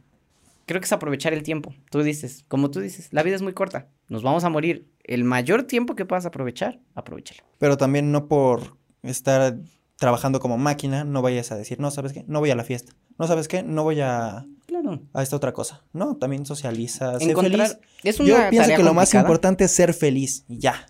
creo 0.68 0.80
que 0.80 0.84
es 0.84 0.92
aprovechar 0.92 1.32
el 1.32 1.42
tiempo. 1.42 1.74
Tú 1.90 2.02
dices, 2.02 2.44
como 2.46 2.70
tú 2.70 2.78
dices, 2.78 3.08
la 3.10 3.24
vida 3.24 3.34
es 3.34 3.42
muy 3.42 3.54
corta, 3.54 3.88
nos 4.08 4.22
vamos 4.22 4.44
a 4.44 4.50
morir. 4.50 4.92
El 5.02 5.24
mayor 5.24 5.64
tiempo 5.64 5.96
que 5.96 6.04
puedas 6.04 6.26
aprovechar, 6.26 6.78
aprovechalo. 6.94 7.42
Pero 7.58 7.76
también 7.76 8.12
no 8.12 8.28
por 8.28 8.76
estar 9.02 9.58
trabajando 9.96 10.38
como 10.38 10.58
máquina, 10.58 11.04
no 11.04 11.22
vayas 11.22 11.50
a 11.50 11.56
decir, 11.56 11.80
no, 11.80 11.90
¿sabes 11.90 12.12
qué? 12.12 12.24
No 12.28 12.40
voy 12.40 12.50
a 12.50 12.54
la 12.54 12.64
fiesta. 12.64 12.92
No, 13.18 13.26
¿sabes 13.26 13.48
qué? 13.48 13.62
No 13.64 13.82
voy 13.82 14.00
a... 14.00 14.46
Claro. 14.66 15.00
A 15.14 15.22
esta 15.22 15.34
otra 15.34 15.52
cosa. 15.52 15.82
No, 15.92 16.16
también 16.16 16.44
socializa, 16.44 17.18
sé 17.18 17.34
feliz. 17.34 17.78
Es 18.04 18.20
una 18.20 18.28
Yo 18.28 18.50
pienso 18.50 18.76
que 18.76 18.82
lo 18.82 18.94
más 18.94 19.12
importante 19.14 19.64
es 19.64 19.72
ser 19.72 19.94
feliz 19.94 20.44
ya. 20.46 20.86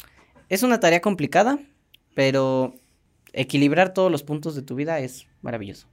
Es 0.49 0.63
una 0.63 0.81
tarea 0.81 1.01
complicada, 1.01 1.59
pero 2.15 2.75
equilibrar 3.33 3.95
todos 3.95 4.11
los 4.11 4.25
puntos 4.25 4.57
de 4.57 4.63
tu 4.63 4.75
vida 4.75 4.99
es 4.99 5.29
maravilloso. 5.41 5.87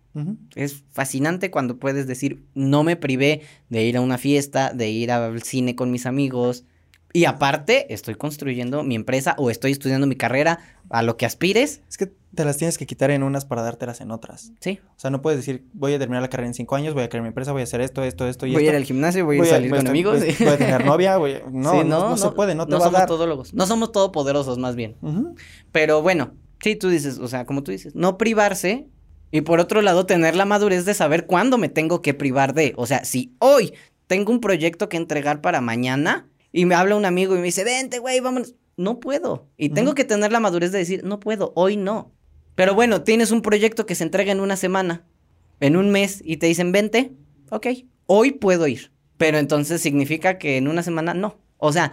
Es 0.55 0.83
fascinante 0.91 1.51
cuando 1.51 1.77
puedes 1.77 2.07
decir, 2.07 2.43
no 2.53 2.83
me 2.83 2.95
privé 2.95 3.41
de 3.69 3.83
ir 3.83 3.97
a 3.97 4.01
una 4.01 4.17
fiesta, 4.17 4.73
de 4.73 4.89
ir 4.89 5.11
al 5.11 5.41
cine 5.43 5.75
con 5.75 5.91
mis 5.91 6.05
amigos. 6.05 6.65
Y 7.11 7.25
aparte, 7.25 7.93
estoy 7.93 8.15
construyendo 8.15 8.83
mi 8.83 8.95
empresa 8.95 9.35
o 9.37 9.49
estoy 9.49 9.71
estudiando 9.71 10.05
mi 10.05 10.15
carrera 10.17 10.59
a 10.89 11.01
lo 11.01 11.15
que 11.15 11.25
aspires. 11.25 11.81
Es 11.87 11.97
que 11.97 12.07
te 12.07 12.43
las 12.43 12.57
tienes 12.57 12.77
que 12.77 12.85
quitar 12.85 13.09
en 13.11 13.23
unas 13.23 13.45
para 13.45 13.61
dártelas 13.61 14.01
en 14.01 14.11
otras. 14.11 14.51
Sí. 14.59 14.79
O 14.97 14.99
sea, 14.99 15.09
no 15.09 15.21
puedes 15.21 15.39
decir, 15.39 15.65
voy 15.73 15.93
a 15.93 15.99
terminar 15.99 16.21
la 16.21 16.29
carrera 16.29 16.47
en 16.47 16.53
cinco 16.53 16.75
años, 16.75 16.93
voy 16.93 17.03
a 17.03 17.09
crear 17.09 17.21
mi 17.23 17.29
empresa, 17.29 17.53
voy 17.53 17.61
a 17.61 17.63
hacer 17.63 17.79
esto, 17.79 18.03
esto, 18.03 18.27
esto 18.27 18.45
y 18.45 18.51
voy 18.51 18.55
esto. 18.55 18.59
Voy 18.59 18.67
a 18.67 18.71
ir 18.71 18.75
al 18.75 18.83
gimnasio, 18.83 19.25
voy, 19.25 19.39
a 19.39 19.45
salir 19.45 19.71
con 19.71 19.87
amigos. 19.87 20.19
Voy, 20.19 20.47
a 20.49 20.57
tener 20.57 20.85
novia, 20.85 21.17
voy 21.17 21.37
no, 21.49 21.85
no, 21.85 22.09
no, 22.09 22.17
se 22.17 22.29
puede, 22.31 22.53
no 22.53 22.65
te 22.65 22.71
no 22.71 22.79
va 22.79 22.85
somos 22.85 22.97
a 22.97 22.99
dar. 22.99 23.07
todólogos. 23.07 23.53
No 23.53 23.65
somos 23.65 23.91
todopoderosos, 23.91 24.57
más 24.57 24.75
bien. 24.75 24.97
Pero 25.71 26.01
bueno, 26.01 26.33
sí, 26.59 26.75
tú 26.75 26.89
dices, 26.89 27.17
o 27.19 27.29
sea, 27.29 27.45
como 27.45 27.63
tú 27.63 27.71
dices, 27.71 27.95
no 27.95 28.17
privarse 28.17 28.89
y 29.35 29.41
por 29.41 29.59
otro 29.59 29.81
lado, 29.81 30.05
tener 30.05 30.33
la 30.33 30.45
madurez 30.45 30.85
de 30.85 30.93
saber 30.93 31.25
cuándo 31.25 31.57
me 31.57 31.67
tengo 31.67 32.01
que 32.01 32.13
privar 32.13 32.53
de. 32.53 32.71
O 32.77 32.87
sea, 32.87 33.03
si 33.03 33.35
hoy 33.39 33.73
tengo 34.07 34.31
un 34.31 34.39
proyecto 34.39 34.87
que 34.87 34.95
entregar 34.95 35.41
para 35.41 35.59
mañana 35.59 36.29
y 36.53 36.63
me 36.63 36.73
habla 36.73 36.95
un 36.95 37.03
amigo 37.03 37.35
y 37.35 37.39
me 37.39 37.43
dice, 37.43 37.65
vente, 37.65 37.99
güey, 37.99 38.21
vámonos. 38.21 38.55
No 38.77 39.01
puedo. 39.01 39.49
Y 39.57 39.71
tengo 39.71 39.93
que 39.93 40.05
tener 40.05 40.31
la 40.31 40.39
madurez 40.39 40.71
de 40.71 40.77
decir, 40.77 41.03
no 41.03 41.19
puedo, 41.19 41.51
hoy 41.57 41.75
no. 41.75 42.13
Pero 42.55 42.75
bueno, 42.75 43.01
tienes 43.01 43.31
un 43.31 43.41
proyecto 43.41 43.85
que 43.85 43.95
se 43.95 44.05
entrega 44.05 44.31
en 44.31 44.39
una 44.39 44.55
semana, 44.55 45.05
en 45.59 45.75
un 45.75 45.89
mes, 45.89 46.21
y 46.23 46.37
te 46.37 46.45
dicen, 46.45 46.71
vente, 46.71 47.11
ok, 47.49 47.67
hoy 48.05 48.31
puedo 48.31 48.67
ir. 48.67 48.93
Pero 49.17 49.37
entonces 49.37 49.81
significa 49.81 50.37
que 50.37 50.55
en 50.55 50.69
una 50.69 50.81
semana 50.81 51.13
no. 51.13 51.35
O 51.57 51.73
sea, 51.73 51.91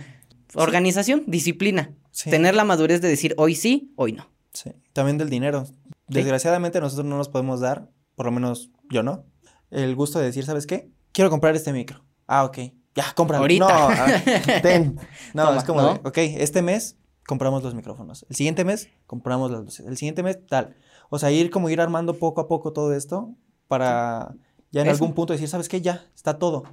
organización, 0.54 1.24
disciplina. 1.26 1.90
Tener 2.22 2.54
la 2.54 2.62
madurez 2.62 3.00
de 3.00 3.08
decir, 3.08 3.34
hoy 3.36 3.56
sí, 3.56 3.90
hoy 3.96 4.12
no. 4.12 4.30
Sí, 4.52 4.70
también 4.92 5.18
del 5.18 5.28
dinero. 5.28 5.66
Desgraciadamente 6.12 6.80
nosotros 6.80 7.06
no 7.06 7.16
nos 7.16 7.28
podemos 7.28 7.60
dar, 7.60 7.90
por 8.14 8.26
lo 8.26 8.32
menos 8.32 8.70
yo 8.90 9.02
no, 9.02 9.24
el 9.70 9.94
gusto 9.96 10.18
de 10.18 10.26
decir, 10.26 10.44
¿sabes 10.44 10.66
qué? 10.66 10.92
Quiero 11.12 11.30
comprar 11.30 11.54
este 11.54 11.72
micro. 11.72 12.04
Ah, 12.26 12.44
ok. 12.44 12.58
Ya, 12.94 13.04
cómpralo. 13.14 13.42
Ahorita. 13.42 13.66
No, 13.66 14.60
ten. 14.62 14.98
No, 15.34 15.54
es 15.54 15.64
como, 15.64 15.82
ok, 16.04 16.18
este 16.18 16.62
mes 16.62 16.98
compramos 17.26 17.62
los 17.62 17.74
micrófonos. 17.74 18.26
El 18.28 18.36
siguiente 18.36 18.64
mes 18.64 18.88
compramos 19.06 19.50
las 19.50 19.62
luces. 19.62 19.86
El 19.86 19.96
siguiente 19.96 20.22
mes 20.22 20.38
tal. 20.46 20.76
O 21.08 21.18
sea, 21.18 21.30
ir 21.30 21.50
como 21.50 21.70
ir 21.70 21.80
armando 21.80 22.18
poco 22.18 22.40
a 22.40 22.48
poco 22.48 22.72
todo 22.72 22.94
esto 22.94 23.34
para 23.68 24.34
ya 24.70 24.82
en 24.82 24.88
algún 24.88 25.14
punto 25.14 25.32
decir, 25.32 25.48
¿sabes 25.48 25.68
qué? 25.68 25.80
Ya, 25.80 26.06
está 26.14 26.38
todo. 26.38 26.64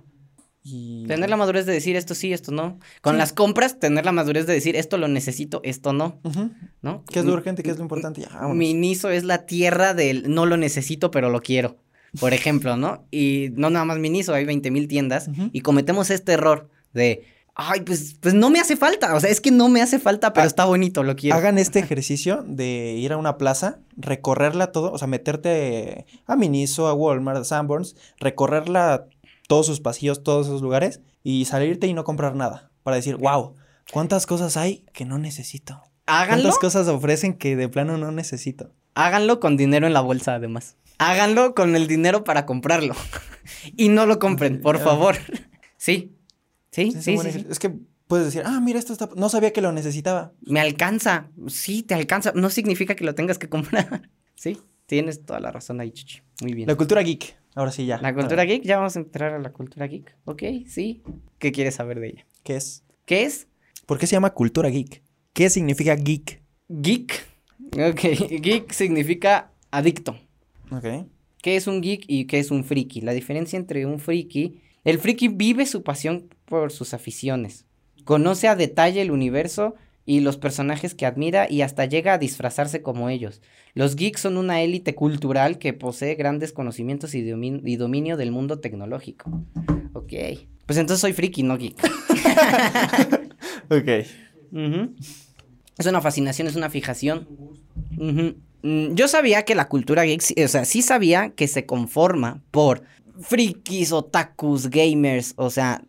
Tener 0.64 1.30
la 1.30 1.38
madurez 1.38 1.66
de 1.66 1.74
decir 1.74 1.96
esto 1.96 2.14
sí, 2.16 2.34
esto 2.34 2.52
no. 2.52 2.80
Con 3.02 3.18
las 3.18 3.34
compras, 3.34 3.80
tener 3.80 4.06
la 4.06 4.12
madurez 4.12 4.46
de 4.46 4.54
decir 4.54 4.76
esto 4.76 4.98
lo 4.98 5.08
necesito, 5.08 5.62
esto 5.64 5.94
no. 5.94 6.20
¿No? 6.82 7.04
¿Qué 7.06 7.20
es 7.20 7.26
lo 7.26 7.34
urgente? 7.34 7.64
¿Qué 7.64 7.72
es 7.72 7.78
lo 7.78 7.84
importante? 7.84 8.22
Ya, 8.22 8.48
Mi 8.50 8.74
Miniso 8.74 9.10
es 9.10 9.24
la 9.24 9.46
tierra 9.46 9.94
del 9.94 10.34
no 10.34 10.46
lo 10.46 10.58
necesito, 10.58 11.12
pero 11.12 11.30
lo 11.30 11.42
quiero. 11.42 11.78
Por 12.20 12.34
ejemplo, 12.34 12.76
¿no? 12.76 13.06
Y 13.12 13.50
no 13.54 13.70
nada 13.70 13.86
más 13.86 14.00
Miniso, 14.00 14.34
hay 14.34 14.46
20 14.46 14.72
mil 14.72 14.88
tiendas 14.88 15.30
y 15.54 15.62
cometemos 15.62 16.10
este 16.10 16.34
error 16.34 16.70
de 16.94 17.24
ay, 17.62 17.82
pues, 17.82 18.16
pues 18.20 18.34
no 18.34 18.50
me 18.50 18.60
hace 18.60 18.78
falta. 18.78 19.14
O 19.16 19.20
sea, 19.20 19.30
es 19.30 19.42
que 19.42 19.52
no 19.52 19.68
me 19.68 19.82
hace 19.82 20.00
falta, 20.00 20.32
pero 20.32 20.48
está 20.48 20.64
bonito, 20.66 21.04
lo 21.04 21.16
quiero. 21.16 21.36
Hagan 21.36 21.58
este 21.58 21.80
ejercicio 21.80 22.44
de 22.48 22.94
ir 22.98 23.12
a 23.12 23.18
una 23.18 23.38
plaza, 23.38 23.80
recorrerla 23.98 24.72
todo, 24.72 24.92
o 24.92 24.98
sea, 24.98 25.08
meterte 25.08 26.06
a 26.26 26.36
Miniso, 26.38 26.88
a 26.88 26.94
Walmart, 26.94 27.42
a 27.42 27.44
Sanborns, 27.44 27.96
recorrerla 28.20 29.08
todos 29.50 29.66
sus 29.66 29.82
pasillos, 29.82 30.22
todos 30.22 30.46
esos 30.46 30.62
lugares 30.62 31.02
y 31.24 31.46
salirte 31.46 31.88
y 31.88 31.96
no 31.96 32.04
comprar 32.04 32.36
nada. 32.36 32.70
Para 32.84 32.98
decir, 32.98 33.16
wow, 33.16 33.56
¿cuántas 33.92 34.28
cosas 34.28 34.58
hay 34.58 34.86
que 34.94 35.06
no 35.06 35.18
necesito? 35.18 35.82
Háganlo. 36.06 36.44
¿Cuántas 36.44 36.60
cosas 36.60 36.88
ofrecen 36.88 37.34
que 37.34 37.56
de 37.56 37.68
plano 37.68 37.98
no 37.98 38.12
necesito? 38.12 38.72
Háganlo 38.94 39.40
con 39.40 39.58
dinero 39.58 39.88
en 39.88 39.94
la 39.94 40.02
bolsa, 40.02 40.36
además. 40.36 40.76
Háganlo 41.00 41.56
con 41.56 41.76
el 41.76 41.88
dinero 41.88 42.24
para 42.24 42.46
comprarlo. 42.46 42.94
y 43.76 43.90
no 43.90 44.06
lo 44.06 44.20
compren, 44.20 44.62
por 44.62 44.78
favor. 44.78 45.18
sí. 45.78 46.16
Sí, 46.72 46.92
sí, 46.92 47.18
sí, 47.18 47.46
Es 47.50 47.58
que 47.58 47.74
puedes 48.06 48.28
decir, 48.28 48.44
ah, 48.46 48.60
mira, 48.62 48.78
esto 48.78 48.94
está. 48.94 49.10
No 49.16 49.30
sabía 49.30 49.52
que 49.52 49.62
lo 49.62 49.72
necesitaba. 49.72 50.32
Me 50.42 50.60
alcanza. 50.60 51.32
Sí, 51.48 51.82
te 51.82 51.96
alcanza. 51.96 52.34
No 52.36 52.52
significa 52.52 52.96
que 52.96 53.04
lo 53.04 53.16
tengas 53.16 53.40
que 53.40 53.50
comprar. 53.50 54.12
sí, 54.36 54.60
tienes 54.90 55.24
toda 55.24 55.40
la 55.40 55.52
razón 55.52 55.80
ahí, 55.80 55.92
Chichi. 55.92 56.22
Muy 56.42 56.54
bien. 56.54 56.68
La 56.68 56.76
cultura 56.76 57.02
geek. 57.02 57.38
Ahora 57.54 57.72
sí, 57.72 57.86
ya. 57.86 58.02
La 58.02 58.14
cultura 58.14 58.44
geek, 58.44 58.64
ya 58.64 58.78
vamos 58.78 58.96
a 58.96 59.00
entrar 59.00 59.34
a 59.34 59.40
la 59.40 59.54
cultura 59.54 59.86
geek. 59.88 60.16
Ok, 60.26 60.44
sí. 60.68 61.04
¿Qué 61.38 61.52
quieres 61.52 61.76
saber 61.76 62.00
de 62.00 62.08
ella? 62.08 62.26
¿Qué 62.44 62.56
es? 62.56 62.84
¿Qué 63.06 63.24
es? 63.24 63.48
¿Por 63.86 64.00
qué 64.00 64.08
se 64.08 64.16
llama 64.16 64.32
cultura 64.34 64.70
geek? 64.70 65.04
¿Qué 65.34 65.50
significa 65.50 65.96
geek? 65.96 66.42
Geek. 66.70 67.28
Ok, 67.74 68.02
geek 68.42 68.72
significa 68.72 69.52
adicto. 69.70 70.18
Ok. 70.72 71.06
¿Qué 71.42 71.56
es 71.56 71.68
un 71.68 71.82
geek 71.82 72.06
y 72.08 72.26
qué 72.26 72.40
es 72.40 72.50
un 72.50 72.64
friki? 72.64 73.02
La 73.02 73.14
diferencia 73.14 73.58
entre 73.58 73.86
un 73.86 74.00
friki, 74.00 74.60
el 74.84 74.98
friki 74.98 75.28
vive 75.28 75.68
su 75.68 75.84
pasión 75.84 76.30
por 76.46 76.72
sus 76.72 76.96
aficiones. 76.96 77.66
Conoce 78.06 78.48
a 78.48 78.56
detalle 78.56 79.02
el 79.02 79.12
universo 79.12 79.76
y 80.10 80.22
los 80.22 80.38
personajes 80.38 80.96
que 80.96 81.06
admira 81.06 81.46
y 81.48 81.62
hasta 81.62 81.86
llega 81.86 82.14
a 82.14 82.18
disfrazarse 82.18 82.82
como 82.82 83.10
ellos. 83.10 83.44
Los 83.76 83.96
geeks 83.96 84.22
son 84.22 84.38
una 84.38 84.64
élite 84.64 84.96
cultural 84.96 85.60
que 85.60 85.72
posee 85.72 86.16
grandes 86.16 86.52
conocimientos 86.52 87.14
y, 87.14 87.22
dominio 87.76 88.18
del 88.18 88.32
mundo 88.32 88.60
tecnológico. 88.60 89.30
Ok. 89.94 90.14
Pues 90.66 90.80
entonces 90.80 91.02
soy 91.02 91.14
friki, 91.14 91.44
no 91.44 91.60
geek. 91.60 91.78
ok. 93.70 93.88
Es 95.78 95.86
una 95.86 96.02
fascinación, 96.02 96.48
es 96.48 96.56
una 96.56 96.72
fijación. 96.72 97.28
Mm, 98.64 98.96
yo 98.96 99.08
sabía 99.08 99.46
que 99.46 99.54
la 99.54 99.68
cultura 99.68 100.06
geek, 100.06 100.24
o 100.44 100.48
sea, 100.48 100.66
sí 100.66 100.82
sabía 100.82 101.34
que 101.36 101.48
se 101.48 101.68
conforma 101.68 102.42
por 102.50 102.82
frikis, 103.22 103.92
otakus, 103.92 104.72
gamers, 104.72 105.36
o 105.36 105.52
sea, 105.52 105.84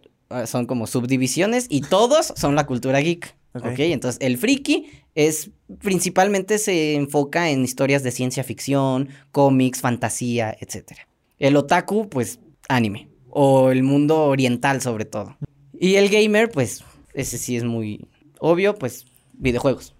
son 0.44 0.66
como 0.66 0.86
subdivisiones 0.86 1.64
y 1.70 1.80
todos 1.80 2.34
son 2.36 2.54
la 2.54 2.66
cultura 2.66 3.00
geek. 3.00 3.39
Ok, 3.52 3.80
entonces 3.80 4.20
el 4.24 4.38
friki 4.38 4.90
es 5.14 5.50
principalmente 5.80 6.58
se 6.58 6.94
enfoca 6.94 7.50
en 7.50 7.64
historias 7.64 8.02
de 8.02 8.12
ciencia 8.12 8.44
ficción, 8.44 9.08
cómics, 9.32 9.80
fantasía, 9.80 10.56
etc. 10.60 10.92
El 11.38 11.56
otaku, 11.56 12.08
pues 12.08 12.38
anime, 12.68 13.08
o 13.28 13.70
el 13.70 13.82
mundo 13.82 14.24
oriental 14.24 14.80
sobre 14.80 15.04
todo. 15.04 15.36
Y 15.78 15.96
el 15.96 16.08
gamer, 16.10 16.50
pues 16.50 16.84
ese 17.14 17.38
sí 17.38 17.56
es 17.56 17.64
muy 17.64 18.06
obvio, 18.38 18.76
pues 18.76 19.06
videojuegos. 19.32 19.94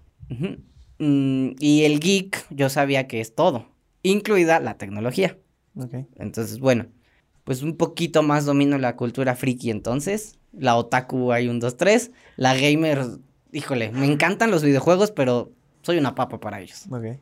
Mm, 0.99 1.51
y 1.59 1.83
el 1.83 1.99
geek, 1.99 2.45
yo 2.51 2.69
sabía 2.69 3.07
que 3.07 3.19
es 3.19 3.35
todo, 3.35 3.67
incluida 4.03 4.59
la 4.59 4.77
tecnología. 4.77 5.37
Okay. 5.75 6.05
Entonces, 6.17 6.59
bueno, 6.59 6.87
pues 7.43 7.63
un 7.63 7.75
poquito 7.75 8.23
más 8.23 8.45
domino 8.45 8.77
la 8.77 8.95
cultura 8.95 9.35
friki 9.35 9.71
entonces. 9.71 10.37
La 10.53 10.75
otaku 10.75 11.31
hay 11.31 11.47
un 11.47 11.59
2, 11.59 11.77
3. 11.77 12.11
La 12.35 12.55
gamer, 12.55 13.05
híjole, 13.51 13.91
me 13.91 14.05
encantan 14.05 14.51
los 14.51 14.63
videojuegos, 14.63 15.11
pero 15.11 15.51
soy 15.81 15.97
una 15.97 16.15
papa 16.15 16.39
para 16.39 16.59
ellos. 16.61 16.85
Ok. 16.89 17.17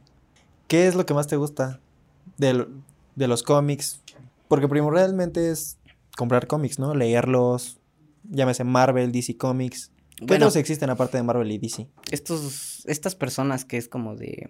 ¿Qué 0.67 0.87
es 0.87 0.95
lo 0.95 1.05
que 1.05 1.13
más 1.13 1.27
te 1.27 1.35
gusta 1.35 1.79
de, 2.37 2.65
de 3.15 3.27
los 3.27 3.43
cómics? 3.43 4.01
Porque 4.47 4.67
primordialmente 4.67 5.49
es 5.51 5.77
comprar 6.17 6.47
cómics, 6.47 6.79
¿no? 6.79 6.93
Leerlos, 6.93 7.79
llámese 8.29 8.63
Marvel, 8.63 9.11
DC 9.11 9.37
Comics. 9.37 9.91
¿Qué 10.17 10.25
Bueno. 10.25 10.45
otros 10.47 10.57
existen 10.57 10.89
aparte 10.89 11.17
de 11.17 11.23
Marvel 11.23 11.51
y 11.51 11.57
DC? 11.57 11.87
Estos, 12.11 12.83
estas 12.85 13.15
personas 13.15 13.65
que 13.65 13.77
es 13.77 13.87
como 13.87 14.15
de... 14.15 14.49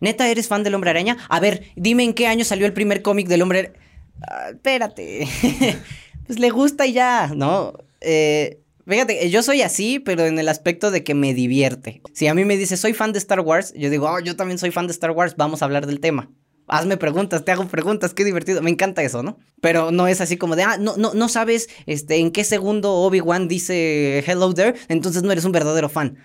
¿Neta 0.00 0.28
eres 0.28 0.46
fan 0.48 0.62
del 0.62 0.74
Hombre 0.74 0.90
Araña? 0.90 1.16
A 1.28 1.40
ver, 1.40 1.64
dime 1.74 2.04
en 2.04 2.14
qué 2.14 2.26
año 2.26 2.44
salió 2.44 2.66
el 2.66 2.72
primer 2.72 3.02
cómic 3.02 3.26
del 3.28 3.42
Hombre. 3.42 3.72
Ah, 4.22 4.50
espérate. 4.50 5.26
pues 6.26 6.38
le 6.38 6.50
gusta 6.50 6.86
y 6.86 6.92
ya, 6.92 7.32
¿no? 7.34 7.72
Eh, 8.00 8.59
fíjate, 8.90 9.30
yo 9.30 9.42
soy 9.42 9.62
así, 9.62 9.98
pero 9.98 10.26
en 10.26 10.38
el 10.38 10.48
aspecto 10.48 10.90
de 10.90 11.02
que 11.04 11.14
me 11.14 11.32
divierte. 11.32 12.02
Si 12.12 12.26
a 12.26 12.34
mí 12.34 12.44
me 12.44 12.56
dice, 12.56 12.76
soy 12.76 12.92
fan 12.92 13.12
de 13.12 13.18
Star 13.18 13.40
Wars, 13.40 13.72
yo 13.74 13.88
digo, 13.88 14.10
oh, 14.10 14.20
yo 14.20 14.36
también 14.36 14.58
soy 14.58 14.70
fan 14.70 14.86
de 14.86 14.92
Star 14.92 15.12
Wars, 15.12 15.34
vamos 15.36 15.62
a 15.62 15.64
hablar 15.64 15.86
del 15.86 16.00
tema. 16.00 16.30
Hazme 16.66 16.96
preguntas, 16.96 17.44
te 17.44 17.50
hago 17.50 17.66
preguntas, 17.66 18.14
qué 18.14 18.24
divertido. 18.24 18.62
Me 18.62 18.70
encanta 18.70 19.02
eso, 19.02 19.24
¿no? 19.24 19.38
Pero 19.60 19.90
no 19.90 20.06
es 20.06 20.20
así 20.20 20.36
como 20.36 20.54
de, 20.54 20.62
ah, 20.62 20.76
no, 20.78 20.96
no, 20.96 21.14
no 21.14 21.28
sabes 21.28 21.68
este, 21.86 22.18
en 22.18 22.30
qué 22.30 22.44
segundo 22.44 22.92
Obi-Wan 22.92 23.48
dice 23.48 24.22
hello 24.24 24.54
there, 24.54 24.74
entonces 24.88 25.22
no 25.24 25.32
eres 25.32 25.44
un 25.44 25.52
verdadero 25.52 25.88
fan. 25.88 26.18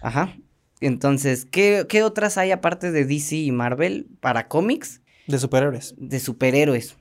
Ajá. 0.00 0.36
Entonces, 0.80 1.44
¿qué, 1.44 1.86
qué 1.88 2.02
otras 2.02 2.38
hay 2.38 2.50
aparte 2.50 2.90
de 2.90 3.04
DC 3.04 3.36
y 3.36 3.52
Marvel 3.52 4.08
para 4.20 4.48
cómics 4.48 5.00
De 5.26 5.38
superhéroes. 5.38 5.94
de 5.96 6.18
superhéroes? 6.18 6.96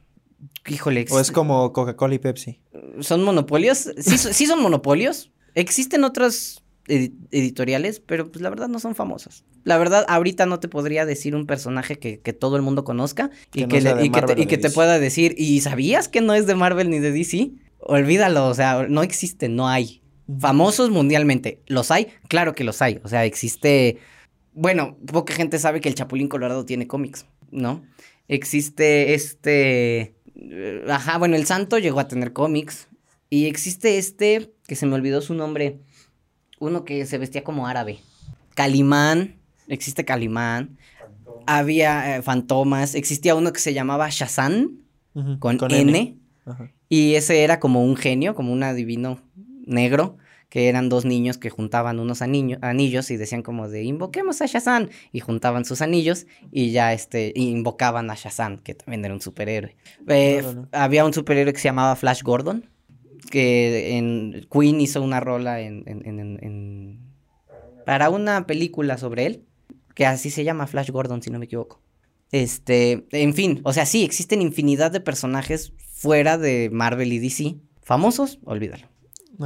Híjole, 0.68 1.06
O 1.10 1.20
es 1.20 1.32
como 1.32 1.72
Coca-Cola 1.74 2.16
y 2.16 2.20
Pepsi. 2.20 2.60
¿son 3.00 3.24
monopolios? 3.24 3.89
Sí, 3.98 4.18
sí 4.18 4.46
son 4.46 4.62
monopolios. 4.62 5.32
Existen 5.56 6.04
otras 6.04 6.64
edi- 6.88 7.14
editoriales, 7.32 8.00
pero 8.00 8.32
pues 8.32 8.42
la 8.42 8.50
verdad 8.50 8.68
no 8.68 8.80
son 8.80 8.96
famosas. 8.96 9.44
La 9.64 9.78
verdad, 9.78 10.06
ahorita 10.08 10.46
no 10.46 10.60
te 10.60 10.68
podría 10.68 11.06
decir 11.06 11.36
un 11.36 11.46
personaje 11.46 12.00
que, 12.00 12.20
que 12.20 12.34
todo 12.34 12.56
el 12.56 12.62
mundo 12.62 12.84
conozca 12.84 13.30
y 13.54 13.62
Que 13.64 13.68
que, 13.68 13.82
no 13.82 13.89
le- 13.89 13.94
de 13.96 14.06
y 14.06 14.10
que 14.10 14.22
te, 14.22 14.42
y 14.42 14.46
que 14.46 14.58
te 14.58 14.70
pueda 14.72 14.98
decir, 15.00 15.36
¿y 15.38 15.62
sabías 15.62 16.08
que 16.08 16.22
no 16.22 16.34
es 16.34 16.48
de 16.48 16.56
Marvel 16.56 16.89
ni 16.89 17.00
de 17.00 17.12
DC? 17.12 17.52
Olvídalo, 17.80 18.48
o 18.48 18.54
sea, 18.54 18.86
no 18.88 19.04
existe, 19.04 19.50
no 19.50 19.68
hay. 19.68 20.02
Famosos 20.39 20.89
mundialmente, 20.92 21.62
¿los 21.68 21.92
hay? 21.92 22.08
Claro 22.30 22.54
que 22.56 22.64
los 22.64 22.82
hay, 22.82 23.00
o 23.04 23.08
sea, 23.10 23.26
existe... 23.26 23.98
Bueno, 24.54 24.98
poca 25.08 25.34
gente 25.34 25.60
sabe 25.60 25.82
que 25.82 25.89
el 25.89 25.96
Chapulín 25.96 26.28
Colorado 26.28 26.66
tiene 26.66 26.88
cómics, 26.88 27.26
¿no? 27.52 27.84
Existe 28.28 29.14
este... 29.14 30.16
eh, 30.42 30.86
Ajá, 30.89 31.18
bueno, 31.18 31.36
el 31.36 31.46
Santo 31.46 31.78
llegó 31.78 32.00
a 32.00 32.08
tener 32.08 32.34
cómics. 32.34 32.88
Y 33.30 33.46
existe 33.46 33.98
este, 33.98 34.52
que 34.68 34.76
se 34.76 34.86
me 34.86 34.96
olvidó 34.96 35.22
su 35.22 35.34
nombre, 35.34 35.80
uno 36.60 36.84
que 36.84 37.06
se 37.06 37.18
vestía 37.18 37.44
como 37.44 37.68
árabe. 37.68 38.00
Calimán, 38.56 39.36
existe 39.68 40.04
Calimán. 40.04 40.78
Había 41.48 42.18
eh, 42.18 42.22
fantomas, 42.22 42.94
existía 42.94 43.36
uno 43.36 43.54
que 43.54 43.60
se 43.60 43.74
llamaba 43.74 44.10
Shazam, 44.10 44.82
Ujú, 45.14 45.39
con, 45.39 45.58
N. 45.72 46.18
Ajá. 46.46 46.72
Y 46.89 47.16
ese 47.16 47.44
era 47.44 47.60
como 47.60 47.86
un 47.86 47.96
genio, 47.96 48.36
como 48.36 48.52
un 48.52 48.64
adivino 48.64 49.22
negro, 49.66 50.18
que 50.52 50.68
eran 50.68 50.89
dos 50.89 51.06
niños 51.06 51.38
que 51.38 51.49
juntaban 51.49 51.97
unos 51.99 52.22
anillos 52.22 53.10
y 53.10 53.16
decían 53.16 53.41
como 53.41 53.70
de 53.70 53.84
invoquemos 53.84 54.41
a 54.41 54.47
Shazam 54.47 54.89
y 55.14 55.22
juntaban 55.22 55.64
sus 55.64 55.82
anillos 55.82 56.28
y 56.52 56.72
ya 56.72 56.91
este 56.91 57.32
invocaban 57.36 58.12
a 58.12 58.16
Shazam, 58.16 58.58
que 58.58 58.76
también 58.76 59.06
era 59.06 59.14
un 59.14 59.22
superhéroe. 59.22 59.78
Eh, 60.08 60.43
había 60.74 61.06
un 61.06 61.14
superhéroe 61.14 61.54
que 61.54 61.60
se 61.60 61.70
llamaba 61.70 61.95
Flash 61.95 62.22
Gordon, 62.22 62.70
que 63.30 63.97
en 63.97 64.45
Queen 64.52 64.82
hizo 64.82 65.02
una 65.02 65.22
rola 65.22 65.62
en- 65.62 65.84
en- 65.88 66.06
en- 66.41 66.99
para 67.86 68.10
una 68.10 68.45
película 68.45 68.97
sobre 68.97 69.26
él, 69.28 69.45
que 69.95 70.06
así 70.06 70.30
se 70.32 70.43
llama 70.43 70.68
Flash 70.68 70.89
Gordon, 70.91 71.22
si 71.24 71.30
no 71.30 71.39
me 71.39 71.45
equivoco. 71.45 71.82
Este, 72.34 73.06
en 73.12 73.34
fin, 73.34 73.62
o 73.64 73.72
sea, 73.72 73.86
sí, 73.86 74.04
existen 74.04 74.41
infinidad 74.41 74.91
de 74.91 74.99
personajes 74.99 75.72
fuera 75.93 76.38
de 76.38 76.70
Marvel 76.74 77.14
y 77.14 77.20
DC. 77.20 77.56
Famosos, 77.84 78.39
olvídalo. 78.43 78.88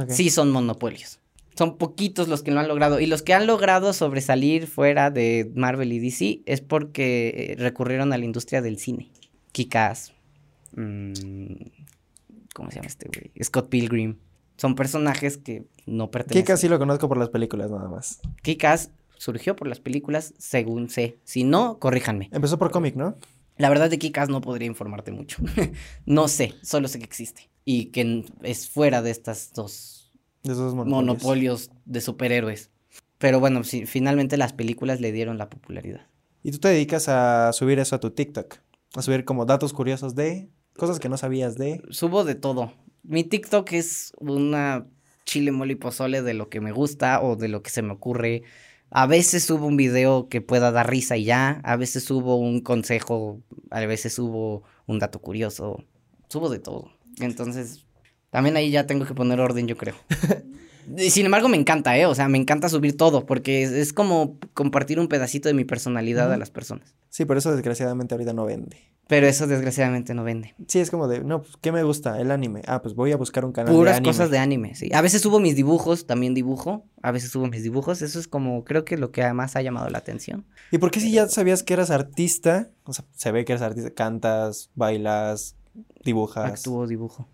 Sí 0.08 0.30
son 0.30 0.50
monopolios. 0.50 1.20
Son 1.56 1.78
poquitos 1.78 2.28
los 2.28 2.42
que 2.42 2.50
lo 2.50 2.60
han 2.60 2.68
logrado. 2.68 3.00
Y 3.00 3.06
los 3.06 3.22
que 3.22 3.32
han 3.32 3.46
logrado 3.46 3.92
sobresalir 3.92 4.66
fuera 4.66 5.10
de 5.10 5.50
Marvel 5.54 5.92
y 5.92 5.98
DC 5.98 6.42
es 6.44 6.60
porque 6.60 7.52
eh, 7.52 7.56
recurrieron 7.56 8.12
a 8.12 8.18
la 8.18 8.24
industria 8.24 8.60
del 8.60 8.78
cine. 8.78 9.10
Kikas. 9.52 10.12
¿Cómo 10.74 12.70
se 12.70 12.76
llama 12.76 12.86
este 12.86 13.08
güey? 13.08 13.32
Scott 13.42 13.68
Pilgrim. 13.70 14.16
Son 14.58 14.74
personajes 14.74 15.36
que 15.36 15.66
no 15.86 16.10
pertenecen. 16.10 16.42
Kika 16.42 16.56
sí 16.56 16.68
lo 16.68 16.78
conozco 16.78 17.08
por 17.08 17.18
las 17.18 17.28
películas 17.30 17.70
nada 17.70 17.88
más. 17.88 18.20
Kikas 18.42 18.90
surgió 19.18 19.56
por 19.56 19.68
las 19.68 19.80
películas, 19.80 20.34
según 20.38 20.88
sé. 20.88 21.18
Si 21.24 21.44
no, 21.44 21.78
corríjanme. 21.78 22.28
Empezó 22.32 22.58
por 22.58 22.70
cómic, 22.70 22.96
¿no? 22.96 23.16
La 23.58 23.68
verdad 23.70 23.88
de 23.88 23.98
Kikas 23.98 24.28
no 24.28 24.40
podría 24.40 24.66
informarte 24.66 25.12
mucho. 25.12 25.42
no 26.06 26.28
sé, 26.28 26.54
solo 26.62 26.88
sé 26.88 26.98
que 26.98 27.04
existe. 27.04 27.48
Y 27.66 27.86
que 27.86 28.24
es 28.42 28.70
fuera 28.70 29.02
de 29.02 29.10
estas 29.10 29.52
dos 29.52 30.12
De 30.42 30.52
esos 30.52 30.74
monopolios. 30.74 30.88
monopolios 31.06 31.70
de 31.84 32.00
superhéroes. 32.00 32.70
Pero 33.18 33.40
bueno, 33.40 33.64
sí, 33.64 33.84
finalmente 33.86 34.36
las 34.36 34.52
películas 34.52 35.00
le 35.00 35.10
dieron 35.12 35.36
la 35.36 35.50
popularidad. 35.50 36.06
Y 36.42 36.52
tú 36.52 36.58
te 36.58 36.68
dedicas 36.68 37.08
a 37.08 37.52
subir 37.52 37.78
eso 37.80 37.96
a 37.96 38.00
tu 38.00 38.12
TikTok. 38.12 38.58
A 38.94 39.02
subir 39.02 39.24
como 39.24 39.44
datos 39.46 39.72
curiosos 39.72 40.14
de 40.14 40.48
cosas 40.76 41.00
que 41.00 41.08
no 41.08 41.16
sabías 41.16 41.56
de. 41.56 41.82
Subo 41.90 42.24
de 42.24 42.36
todo. 42.36 42.72
Mi 43.02 43.24
TikTok 43.24 43.72
es 43.72 44.12
una 44.18 44.86
chile 45.24 45.50
mole 45.50 45.72
y 45.72 45.76
pozole 45.76 46.22
de 46.22 46.34
lo 46.34 46.48
que 46.48 46.60
me 46.60 46.70
gusta 46.70 47.20
o 47.20 47.34
de 47.34 47.48
lo 47.48 47.62
que 47.62 47.70
se 47.70 47.82
me 47.82 47.92
ocurre. 47.92 48.44
A 48.90 49.06
veces 49.08 49.42
subo 49.44 49.66
un 49.66 49.76
video 49.76 50.28
que 50.28 50.40
pueda 50.40 50.70
dar 50.70 50.88
risa 50.88 51.16
y 51.16 51.24
ya. 51.24 51.60
A 51.64 51.74
veces 51.76 52.04
subo 52.04 52.36
un 52.36 52.60
consejo. 52.60 53.40
A 53.70 53.80
veces 53.80 54.14
subo 54.14 54.62
un 54.86 55.00
dato 55.00 55.20
curioso. 55.20 55.82
Subo 56.28 56.48
de 56.48 56.60
todo. 56.60 56.95
Entonces, 57.20 57.86
también 58.30 58.56
ahí 58.56 58.70
ya 58.70 58.86
tengo 58.86 59.06
que 59.06 59.14
poner 59.14 59.40
orden, 59.40 59.66
yo 59.66 59.76
creo. 59.76 59.94
Y 60.96 61.10
Sin 61.10 61.26
embargo, 61.26 61.48
me 61.48 61.56
encanta, 61.56 61.98
¿eh? 61.98 62.06
O 62.06 62.14
sea, 62.14 62.28
me 62.28 62.38
encanta 62.38 62.68
subir 62.68 62.96
todo, 62.96 63.26
porque 63.26 63.62
es, 63.62 63.72
es 63.72 63.92
como 63.92 64.38
compartir 64.54 65.00
un 65.00 65.08
pedacito 65.08 65.48
de 65.48 65.54
mi 65.54 65.64
personalidad 65.64 66.32
a 66.32 66.36
las 66.36 66.50
personas. 66.50 66.94
Sí, 67.08 67.24
pero 67.24 67.38
eso 67.38 67.50
desgraciadamente 67.52 68.14
ahorita 68.14 68.32
no 68.32 68.44
vende. 68.44 68.92
Pero 69.08 69.26
eso 69.28 69.46
desgraciadamente 69.46 70.14
no 70.14 70.24
vende. 70.24 70.54
Sí, 70.66 70.80
es 70.80 70.90
como 70.90 71.06
de, 71.06 71.22
no, 71.22 71.42
pues, 71.42 71.54
¿qué 71.60 71.70
me 71.70 71.82
gusta? 71.84 72.20
El 72.20 72.30
anime. 72.32 72.62
Ah, 72.66 72.82
pues 72.82 72.94
voy 72.94 73.12
a 73.12 73.16
buscar 73.16 73.44
un 73.44 73.52
canal 73.52 73.72
de 73.72 73.78
Puras 73.78 73.96
anime. 73.96 74.08
cosas 74.08 74.30
de 74.30 74.38
anime, 74.38 74.74
sí. 74.74 74.90
A 74.92 75.00
veces 75.00 75.22
subo 75.22 75.38
mis 75.38 75.54
dibujos, 75.54 76.06
también 76.06 76.34
dibujo. 76.34 76.84
A 77.02 77.12
veces 77.12 77.30
subo 77.30 77.46
mis 77.46 77.62
dibujos. 77.62 78.02
Eso 78.02 78.18
es 78.18 78.26
como, 78.26 78.64
creo 78.64 78.84
que 78.84 78.96
lo 78.96 79.12
que 79.12 79.22
además 79.22 79.54
ha 79.54 79.62
llamado 79.62 79.88
la 79.90 79.98
atención. 79.98 80.44
¿Y 80.72 80.78
por 80.78 80.90
qué 80.90 80.98
si 81.00 81.12
ya 81.12 81.28
sabías 81.28 81.62
que 81.62 81.74
eras 81.74 81.90
artista? 81.90 82.70
O 82.84 82.92
sea, 82.92 83.04
se 83.14 83.30
ve 83.30 83.44
que 83.44 83.52
eres 83.52 83.62
artista, 83.62 83.90
cantas, 83.90 84.70
bailas, 84.74 85.54
dibujas. 86.04 86.44
Actúo, 86.52 86.86
dibujo. 86.86 87.26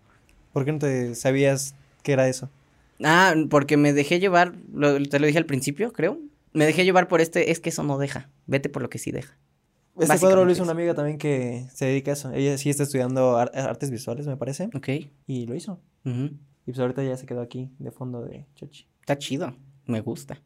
¿Por 0.51 0.65
qué 0.65 0.71
no 0.71 0.79
te 0.79 1.15
sabías 1.15 1.75
que 2.03 2.13
era 2.13 2.27
eso? 2.27 2.49
Ah, 3.03 3.33
porque 3.49 3.75
me 3.77 3.91
dejé 3.93 4.19
llevar, 4.19 4.53
lo- 4.73 5.01
te 5.03 5.19
lo 5.19 5.25
dije 5.27 5.37
al 5.39 5.45
principio, 5.45 5.91
creo. 5.93 6.19
Me 6.53 6.65
dejé 6.65 6.85
llevar 6.85 7.07
por 7.07 7.21
este, 7.21 7.51
es 7.51 7.59
que 7.59 7.69
eso 7.69 7.83
no 7.83 7.97
deja. 7.97 8.29
Vete 8.45 8.69
por 8.69 8.81
lo 8.81 8.89
que 8.89 8.99
sí 8.99 9.11
deja. 9.11 9.35
Este 9.99 10.17
cuadro 10.19 10.43
lo 10.45 10.51
hizo 10.51 10.63
una 10.63 10.71
amiga 10.71 10.93
también 10.95 11.17
que 11.17 11.65
se 11.73 11.85
dedica 11.85 12.11
a 12.11 12.13
eso. 12.13 12.31
Ella 12.31 12.57
sí 12.57 12.69
está 12.69 12.83
estudiando 12.83 13.37
ar- 13.37 13.51
artes 13.55 13.89
visuales, 13.91 14.25
me 14.27 14.37
parece. 14.37 14.69
Ok. 14.73 14.89
Y 15.27 15.45
lo 15.47 15.55
hizo. 15.55 15.79
Y 16.05 16.29
pues 16.65 16.79
ahorita 16.79 17.03
ya 17.03 17.17
se 17.17 17.25
quedó 17.25 17.41
aquí 17.41 17.69
de 17.79 17.91
fondo 17.91 18.23
de 18.23 18.45
Chochi. 18.55 18.87
Está 19.01 19.17
chido. 19.17 19.55
Me 19.85 20.01
gusta. 20.01 20.41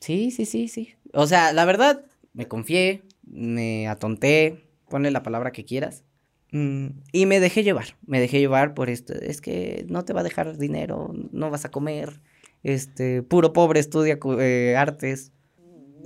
Sí, 0.00 0.30
sí, 0.30 0.44
sí, 0.46 0.68
sí. 0.68 0.94
O 1.12 1.26
sea, 1.26 1.52
la 1.52 1.64
verdad, 1.64 2.04
me 2.34 2.46
confié, 2.48 3.02
me 3.26 3.88
atonté, 3.88 4.64
ponle 4.88 5.10
la 5.10 5.22
palabra 5.22 5.52
que 5.52 5.64
quieras. 5.64 6.04
Mm, 6.52 6.86
y 7.12 7.26
me 7.26 7.40
dejé 7.40 7.62
llevar. 7.62 7.96
Me 8.06 8.20
dejé 8.20 8.38
llevar 8.40 8.74
por 8.74 8.90
esto. 8.90 9.12
Es 9.14 9.40
que 9.40 9.84
no 9.88 10.04
te 10.04 10.12
va 10.12 10.20
a 10.20 10.24
dejar 10.24 10.56
dinero, 10.58 11.12
no 11.32 11.50
vas 11.50 11.64
a 11.64 11.70
comer. 11.70 12.20
Este, 12.62 13.22
puro 13.22 13.52
pobre 13.52 13.80
estudia 13.80 14.18
eh, 14.40 14.74
artes. 14.76 15.32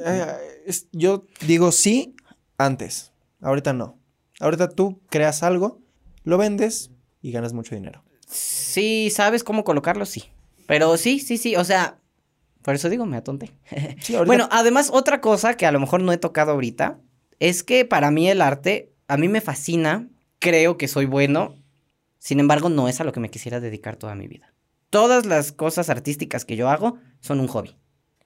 Eh, 0.04 0.26
es- 0.66 0.88
yo 0.92 1.26
digo 1.46 1.72
sí 1.72 2.14
antes. 2.58 3.12
Ahorita 3.40 3.72
no. 3.72 3.98
Ahorita 4.40 4.68
tú 4.70 5.00
creas 5.10 5.42
algo, 5.42 5.80
lo 6.24 6.38
vendes 6.38 6.90
y 7.22 7.32
ganas 7.32 7.52
mucho 7.52 7.74
dinero. 7.74 8.02
Sí, 8.26 9.10
¿sabes 9.10 9.42
cómo 9.44 9.64
colocarlo? 9.64 10.06
Sí. 10.06 10.24
Pero 10.66 10.96
sí, 10.96 11.18
sí, 11.18 11.36
sí. 11.36 11.56
O 11.56 11.64
sea, 11.64 11.98
por 12.62 12.74
eso 12.74 12.88
digo, 12.88 13.06
me 13.06 13.16
atonté. 13.16 13.52
Sí, 14.00 14.14
ahorita 14.14 14.26
Bueno, 14.26 14.48
además, 14.52 14.90
otra 14.92 15.20
cosa 15.20 15.56
que 15.56 15.66
a 15.66 15.72
lo 15.72 15.80
mejor 15.80 16.02
no 16.02 16.12
he 16.12 16.18
tocado 16.18 16.52
ahorita 16.52 16.98
es 17.38 17.62
que 17.62 17.84
para 17.84 18.10
mí 18.10 18.28
el 18.28 18.40
arte, 18.42 18.92
a 19.08 19.16
mí 19.16 19.28
me 19.28 19.40
fascina, 19.40 20.08
creo 20.40 20.76
que 20.76 20.88
soy 20.88 21.06
bueno, 21.06 21.54
sin 22.18 22.40
embargo, 22.40 22.68
no 22.68 22.88
es 22.88 23.00
a 23.00 23.04
lo 23.04 23.12
que 23.12 23.20
me 23.20 23.30
quisiera 23.30 23.60
dedicar 23.60 23.96
toda 23.96 24.14
mi 24.16 24.26
vida. 24.26 24.52
Todas 24.90 25.24
las 25.26 25.52
cosas 25.52 25.88
artísticas 25.88 26.44
que 26.44 26.56
yo 26.56 26.68
hago 26.68 26.98
son 27.20 27.38
un 27.40 27.46
hobby. 27.46 27.76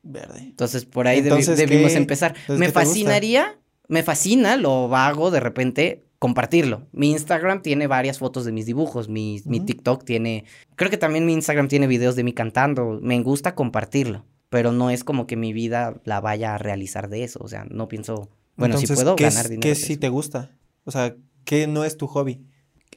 verde. 0.06 0.38
Entonces, 0.40 0.84
por 0.84 1.06
ahí 1.08 1.20
debi- 1.20 1.24
Entonces, 1.28 1.56
debimos 1.56 1.92
¿qué- 1.92 1.96
empezar. 1.98 2.32
entonces, 2.32 2.58
Me 2.58 2.66
gusta? 2.66 2.80
fascinaría, 2.80 3.58
me 3.88 4.02
fascina, 4.02 4.56
lo 4.56 4.94
hago 4.94 5.30
de 5.30 5.40
repente, 5.40 6.04
compartirlo. 6.18 6.86
Mi 6.92 7.10
Instagram 7.10 7.62
tiene 7.62 7.86
varias 7.86 8.18
fotos 8.18 8.44
de 8.44 8.52
mis 8.52 8.66
dibujos, 8.66 9.08
mi, 9.08 9.40
mi. 9.46 9.60
TikTok 9.60 10.04
tiene, 10.04 10.44
creo 10.76 10.90
que 10.90 10.98
también 10.98 11.24
mi 11.24 11.32
Instagram 11.32 11.68
tiene 11.68 11.86
videos 11.86 12.16
de 12.16 12.22
mí 12.24 12.34
cantando, 12.34 12.98
me 13.02 13.18
gusta 13.22 13.54
compartirlo, 13.54 14.26
pero 14.50 14.72
no 14.72 14.90
es 14.90 15.04
como 15.04 15.26
que 15.26 15.36
mi 15.36 15.54
vida 15.54 15.94
la 16.04 16.20
vaya 16.20 16.54
a 16.54 16.58
realizar 16.58 17.08
de 17.08 17.24
eso, 17.24 17.38
o 17.42 17.48
sea, 17.48 17.64
no 17.70 17.88
pienso, 17.88 18.28
bueno, 18.56 18.76
si 18.76 18.86
puedo 18.86 19.16
¿qué 19.16 19.24
ganar 19.24 19.44
es- 19.46 19.50
dinero. 19.50 19.62
¿Qué 19.62 19.68
de 19.70 19.74
sí 19.74 19.96
te 19.96 20.10
gusta? 20.10 20.50
O 20.84 20.90
sea, 20.90 21.14
¿qué 21.44 21.66
no 21.66 21.84
es 21.84 21.96
tu 21.96 22.06
hobby? 22.06 22.40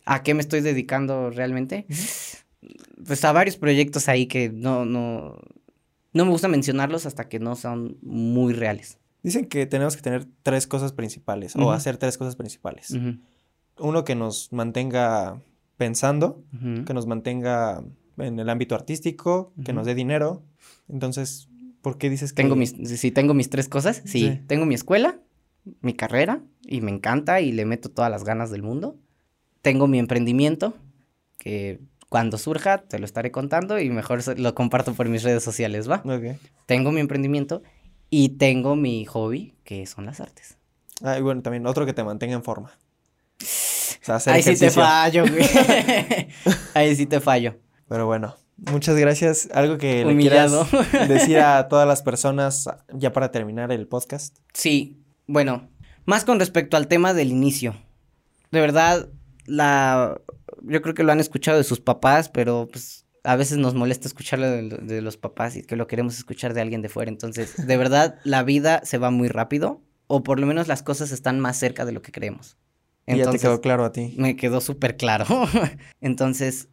¿A 0.05 0.23
qué 0.23 0.33
me 0.33 0.41
estoy 0.41 0.61
dedicando 0.61 1.29
realmente? 1.29 1.85
Pues 3.05 3.23
a 3.25 3.31
varios 3.31 3.57
proyectos 3.57 4.07
ahí 4.09 4.25
que 4.27 4.49
no, 4.49 4.85
no, 4.85 5.37
no 6.13 6.25
me 6.25 6.31
gusta 6.31 6.47
mencionarlos 6.47 7.05
hasta 7.05 7.27
que 7.29 7.39
no 7.39 7.55
son 7.55 7.97
muy 8.01 8.53
reales. 8.53 8.97
Dicen 9.23 9.45
que 9.45 9.65
tenemos 9.65 9.95
que 9.95 10.01
tener 10.01 10.25
tres 10.43 10.67
cosas 10.67 10.93
principales 10.93 11.55
o 11.55 11.71
hacer 11.71 11.97
tres 11.97 12.17
cosas 12.17 12.35
principales. 12.35 12.97
Uno 13.79 14.03
que 14.03 14.15
nos 14.15 14.51
mantenga 14.53 15.41
pensando, 15.75 16.43
que 16.85 16.93
nos 16.93 17.05
mantenga 17.07 17.83
en 18.17 18.39
el 18.39 18.49
ámbito 18.49 18.73
artístico, 18.75 19.53
que 19.65 19.73
nos 19.73 19.85
dé 19.85 19.93
dinero. 19.95 20.43
Entonces, 20.87 21.49
¿por 21.81 21.97
qué 21.97 22.09
dices 22.09 22.31
que 22.33 22.41
Tengo 22.41 22.55
mis, 22.55 22.71
si 22.71 23.11
tengo 23.11 23.33
mis 23.33 23.49
tres 23.49 23.67
cosas, 23.69 24.01
sí, 24.05 24.19
Sí. 24.19 24.41
tengo 24.47 24.65
mi 24.65 24.75
escuela, 24.75 25.19
mi 25.81 25.93
carrera, 25.93 26.41
y 26.65 26.81
me 26.81 26.91
encanta 26.91 27.41
y 27.41 27.51
le 27.51 27.65
meto 27.65 27.89
todas 27.89 28.11
las 28.11 28.23
ganas 28.23 28.51
del 28.51 28.63
mundo. 28.63 28.97
Tengo 29.61 29.87
mi 29.87 29.99
emprendimiento, 29.99 30.75
que 31.37 31.79
cuando 32.09 32.37
surja 32.37 32.79
te 32.79 32.99
lo 32.99 33.05
estaré 33.05 33.31
contando 33.31 33.79
y 33.79 33.89
mejor 33.89 34.21
lo 34.39 34.55
comparto 34.55 34.93
por 34.93 35.09
mis 35.09 35.23
redes 35.23 35.43
sociales, 35.43 35.89
¿va? 35.89 36.01
Ok. 36.05 36.39
Tengo 36.65 36.91
mi 36.91 36.99
emprendimiento 37.01 37.63
y 38.09 38.29
tengo 38.29 38.75
mi 38.75 39.05
hobby, 39.05 39.55
que 39.63 39.85
son 39.85 40.05
las 40.05 40.19
artes. 40.21 40.57
Ah, 41.03 41.17
y 41.17 41.21
bueno, 41.21 41.41
también 41.41 41.65
otro 41.67 41.85
que 41.85 41.93
te 41.93 42.03
mantenga 42.03 42.33
en 42.33 42.43
forma. 42.43 42.71
O 43.41 44.05
sea, 44.07 44.15
hacer 44.15 44.33
Ahí 44.33 44.43
sí 44.43 44.57
te 44.57 44.71
fallo, 44.71 45.25
güey. 45.27 45.45
Ahí 46.73 46.95
sí 46.95 47.05
te 47.05 47.19
fallo. 47.19 47.57
Pero 47.87 48.05
bueno, 48.05 48.35
muchas 48.57 48.95
gracias. 48.95 49.49
Algo 49.53 49.77
que 49.77 50.05
le 50.05 50.11
Humillado. 50.13 50.65
quieras 50.65 51.09
decir 51.09 51.39
a 51.39 51.67
todas 51.69 51.87
las 51.87 52.01
personas 52.01 52.69
ya 52.93 53.11
para 53.11 53.31
terminar 53.31 53.71
el 53.71 53.87
podcast. 53.87 54.37
Sí, 54.53 54.97
bueno, 55.27 55.69
más 56.05 56.25
con 56.25 56.39
respecto 56.39 56.77
al 56.77 56.87
tema 56.87 57.13
del 57.13 57.29
inicio. 57.29 57.75
De 58.51 58.61
verdad, 58.61 59.09
la 59.45 60.19
yo 60.63 60.81
creo 60.81 60.93
que 60.93 61.03
lo 61.03 61.11
han 61.11 61.19
escuchado 61.19 61.57
de 61.57 61.63
sus 61.63 61.79
papás, 61.79 62.29
pero 62.29 62.67
pues 62.71 63.05
a 63.23 63.35
veces 63.35 63.57
nos 63.57 63.73
molesta 63.75 64.07
escucharlo 64.07 64.49
de, 64.49 64.63
de 64.63 65.01
los 65.01 65.17
papás 65.17 65.55
y 65.57 65.63
que 65.63 65.75
lo 65.75 65.87
queremos 65.87 66.17
escuchar 66.17 66.53
de 66.53 66.61
alguien 66.61 66.81
de 66.81 66.89
fuera. 66.89 67.11
Entonces, 67.11 67.67
de 67.67 67.77
verdad, 67.77 68.19
la 68.23 68.43
vida 68.43 68.81
se 68.83 68.97
va 68.97 69.11
muy 69.11 69.27
rápido, 69.27 69.81
o 70.07 70.23
por 70.23 70.39
lo 70.39 70.47
menos 70.47 70.67
las 70.67 70.83
cosas 70.83 71.11
están 71.11 71.39
más 71.39 71.57
cerca 71.57 71.85
de 71.85 71.91
lo 71.91 72.01
que 72.01 72.11
creemos. 72.11 72.57
Y 73.05 73.11
ya 73.11 73.15
te 73.15 73.19
Entonces, 73.19 73.41
quedó 73.41 73.61
claro 73.61 73.85
a 73.85 73.91
ti. 73.91 74.13
me 74.17 74.35
quedó 74.35 74.61
súper 74.61 74.97
claro. 74.97 75.25
Entonces, 76.01 76.69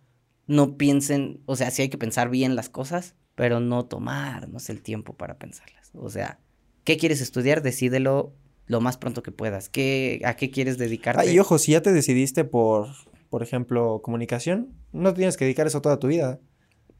no 0.46 0.76
piensen, 0.76 1.40
o 1.46 1.56
sea, 1.56 1.70
sí 1.70 1.82
hay 1.82 1.88
que 1.88 1.98
pensar 1.98 2.28
bien 2.28 2.56
las 2.56 2.68
cosas, 2.68 3.14
pero 3.34 3.60
no 3.60 3.84
tomarnos 3.86 4.68
el 4.70 4.82
tiempo 4.82 5.14
para 5.14 5.38
pensarlas. 5.38 5.90
O 5.94 6.10
sea, 6.10 6.38
¿qué 6.84 6.96
quieres 6.96 7.20
estudiar? 7.20 7.62
Decídelo 7.62 8.32
lo 8.66 8.80
más 8.80 8.96
pronto 8.96 9.22
que 9.22 9.32
puedas. 9.32 9.68
¿Qué, 9.68 10.20
¿A 10.24 10.36
qué 10.36 10.50
quieres 10.50 10.78
dedicarte? 10.78 11.22
Ah, 11.22 11.26
y 11.26 11.38
ojo, 11.38 11.58
si 11.58 11.72
ya 11.72 11.82
te 11.82 11.92
decidiste 11.92 12.44
por, 12.44 12.88
por 13.30 13.42
ejemplo, 13.42 14.00
comunicación, 14.02 14.70
no 14.92 15.12
tienes 15.14 15.36
que 15.36 15.44
dedicar 15.44 15.66
eso 15.66 15.82
toda 15.82 15.98
tu 15.98 16.08
vida. 16.08 16.40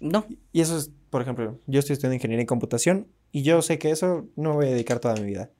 No, 0.00 0.26
Y 0.52 0.60
eso 0.60 0.76
es, 0.76 0.90
por 1.08 1.22
ejemplo, 1.22 1.60
yo 1.66 1.78
estoy 1.78 1.94
estudiando 1.94 2.16
ingeniería 2.16 2.42
en 2.42 2.46
computación 2.46 3.08
y 3.32 3.42
yo 3.42 3.62
sé 3.62 3.78
que 3.78 3.90
eso 3.90 4.28
no 4.36 4.50
me 4.50 4.56
voy 4.56 4.66
a 4.66 4.70
dedicar 4.70 4.98
toda 4.98 5.14
mi 5.14 5.24
vida. 5.24 5.50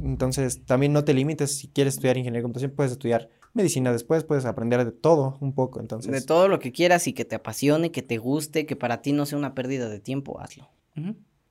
Entonces, 0.00 0.64
también 0.64 0.92
no 0.92 1.04
te 1.04 1.14
limites. 1.14 1.58
Si 1.58 1.68
quieres 1.68 1.94
estudiar 1.94 2.16
ingeniería 2.16 2.38
en 2.38 2.44
computación, 2.44 2.70
puedes 2.70 2.92
estudiar 2.92 3.30
medicina 3.54 3.90
después, 3.90 4.24
puedes 4.24 4.44
aprender 4.44 4.84
de 4.84 4.92
todo 4.92 5.38
un 5.40 5.54
poco. 5.54 5.80
Entonces, 5.80 6.12
de 6.12 6.22
todo 6.22 6.46
lo 6.48 6.60
que 6.60 6.70
quieras 6.70 7.08
y 7.08 7.12
que 7.12 7.24
te 7.24 7.34
apasione, 7.34 7.90
que 7.90 8.02
te 8.02 8.18
guste, 8.18 8.66
que 8.66 8.76
para 8.76 9.02
ti 9.02 9.12
no 9.12 9.26
sea 9.26 9.38
una 9.38 9.54
pérdida 9.54 9.88
de 9.88 9.98
tiempo, 9.98 10.40
hazlo. 10.40 10.68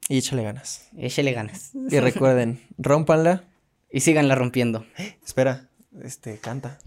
Y 0.10 0.18
échale 0.18 0.44
ganas. 0.44 0.90
Échele 0.96 1.34
ganas. 1.34 1.72
Y 1.90 2.00
recuerden, 2.00 2.62
rómpanla. 2.78 3.44
Y 3.92 4.02
síganla 4.02 4.36
rompiendo. 4.36 4.86
Espera, 5.26 5.70
este, 6.02 6.38
canta. 6.40 6.80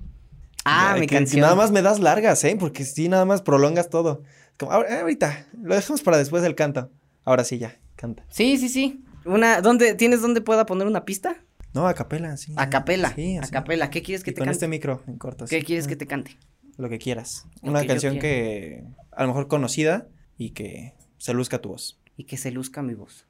Ah, 0.64 0.92
Ya, 0.94 1.00
mi 1.00 1.00
que- 1.02 1.06
que 1.08 1.14
canción. 1.16 1.40
nada 1.40 1.54
más 1.54 1.70
me 1.70 1.82
das 1.82 1.98
largas, 2.00 2.44
¿eh? 2.44 2.56
Porque 2.58 2.84
si 2.84 3.08
nada 3.08 3.24
más 3.24 3.40
prolongas 3.42 3.88
todo. 3.88 4.22
Como, 4.58 4.72
"Ah, 4.72 4.84
ahorita, 5.00 5.46
lo 5.62 5.74
dejamos 5.74 6.02
para 6.02 6.18
después 6.18 6.42
del 6.42 6.54
canto. 6.54 6.90
Ahora 7.24 7.44
sí, 7.44 7.58
ya, 7.58 7.78
canta. 7.96 8.24
Sí, 8.28 8.58
sí, 8.58 8.68
sí. 8.68 9.02
Una, 9.24 9.60
¿dónde, 9.62 9.94
¿Tienes 9.94 10.20
dónde 10.20 10.40
pueda 10.42 10.66
poner 10.66 10.86
una 10.86 11.04
pista? 11.06 11.36
No, 11.72 11.86
a 11.86 11.94
capela, 11.94 12.36
sí. 12.36 12.52
A 12.56 12.68
capela. 12.68 13.14
Sí, 13.14 13.38
a 13.38 13.42
capela. 13.48 13.90
¿Qué 13.90 14.02
quieres 14.02 14.22
que 14.24 14.30
Y 14.32 14.34
te 14.34 14.38
con 14.40 14.46
cante? 14.46 14.56
este 14.56 14.68
micro 14.68 15.02
en 15.06 15.16
corto. 15.16 15.46
¿Qué 15.46 15.60
sí. 15.60 15.64
quieres 15.66 15.86
que 15.86 15.94
Ah, 15.94 15.98
te 15.98 16.06
cante? 16.06 16.36
Lo 16.76 16.88
que 16.88 16.98
quieras. 16.98 17.46
Lo 17.62 17.70
Una 17.70 17.80
que 17.82 17.86
canción 17.86 18.18
que 18.18 18.84
a 19.12 19.22
lo 19.22 19.28
mejor 19.28 19.48
conocida 19.48 20.08
y 20.36 20.50
que 20.50 20.94
se 21.18 21.32
luzca 21.32 21.60
tu 21.60 21.70
voz. 21.70 21.98
Y 22.16 22.24
que 22.24 22.36
se 22.36 22.50
luzca 22.50 22.82
mi 22.82 22.94
voz. 22.94 23.26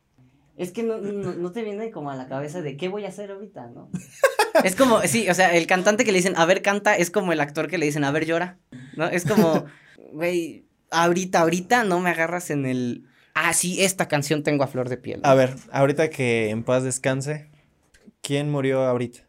Es 0.60 0.72
que 0.72 0.82
no, 0.82 0.98
no, 0.98 1.32
no 1.32 1.52
te 1.52 1.62
viene 1.62 1.90
como 1.90 2.10
a 2.10 2.16
la 2.16 2.28
cabeza 2.28 2.60
de 2.60 2.76
qué 2.76 2.88
voy 2.88 3.06
a 3.06 3.08
hacer 3.08 3.30
ahorita, 3.30 3.68
¿no? 3.68 3.90
es 4.62 4.76
como, 4.76 5.00
sí, 5.00 5.26
o 5.30 5.32
sea, 5.32 5.56
el 5.56 5.66
cantante 5.66 6.04
que 6.04 6.12
le 6.12 6.18
dicen, 6.18 6.34
a 6.36 6.44
ver, 6.44 6.60
canta, 6.60 6.94
es 6.96 7.10
como 7.10 7.32
el 7.32 7.40
actor 7.40 7.66
que 7.66 7.78
le 7.78 7.86
dicen, 7.86 8.04
a 8.04 8.10
ver, 8.10 8.26
llora. 8.26 8.58
¿No? 8.94 9.06
Es 9.06 9.24
como, 9.24 9.64
güey, 10.12 10.66
ahorita, 10.90 11.40
ahorita 11.40 11.84
no 11.84 11.98
me 12.00 12.10
agarras 12.10 12.50
en 12.50 12.66
el. 12.66 13.06
Ah, 13.32 13.54
sí, 13.54 13.82
esta 13.82 14.06
canción 14.06 14.42
tengo 14.42 14.62
a 14.62 14.66
flor 14.66 14.90
de 14.90 14.98
piel. 14.98 15.20
A 15.22 15.32
ver, 15.32 15.56
ahorita 15.72 16.10
que 16.10 16.50
en 16.50 16.62
paz 16.62 16.84
descanse, 16.84 17.48
¿quién 18.20 18.50
murió 18.50 18.82
ahorita? 18.82 19.20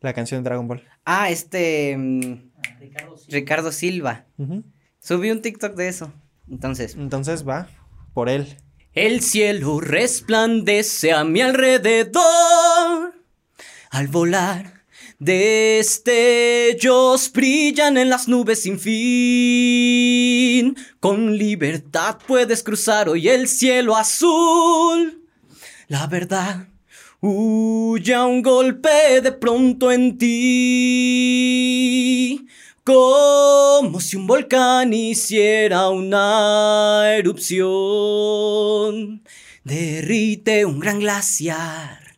La 0.00 0.14
canción 0.14 0.42
de 0.42 0.48
Dragon 0.48 0.66
Ball. 0.68 0.82
Ah, 1.04 1.28
este. 1.28 1.94
mm, 1.98 2.50
Ricardo 3.28 3.72
Silva. 3.72 4.24
Subí 5.00 5.30
un 5.30 5.42
TikTok 5.42 5.74
de 5.74 5.88
eso. 5.88 6.14
Entonces. 6.48 6.94
Entonces 6.94 7.46
va 7.46 7.68
por 8.14 8.30
él. 8.30 8.56
El 8.94 9.22
cielo 9.22 9.80
resplandece 9.80 11.12
a 11.12 11.24
mi 11.24 11.40
alrededor. 11.40 13.14
Al 13.88 14.08
volar, 14.08 14.82
destellos 15.18 16.12
brillan 17.32 17.96
en 17.96 18.10
las 18.10 18.28
nubes 18.28 18.60
sin 18.64 18.78
fin. 18.78 20.76
Con 21.00 21.38
libertad 21.38 22.18
puedes 22.26 22.62
cruzar 22.62 23.08
hoy 23.08 23.30
el 23.30 23.48
cielo 23.48 23.96
azul. 23.96 25.26
La 25.88 26.06
verdad 26.06 26.68
huye 27.20 28.12
a 28.12 28.26
un 28.26 28.42
golpe 28.42 29.22
de 29.22 29.32
pronto 29.32 29.90
en 29.90 30.18
ti. 30.18 31.26
Como 32.84 34.00
si 34.00 34.16
un 34.16 34.26
volcán 34.26 34.92
hiciera 34.92 35.88
una 35.88 37.14
erupción. 37.14 37.62
Derrite 39.62 40.64
un 40.64 40.80
gran 40.80 40.98
glaciar. 40.98 42.16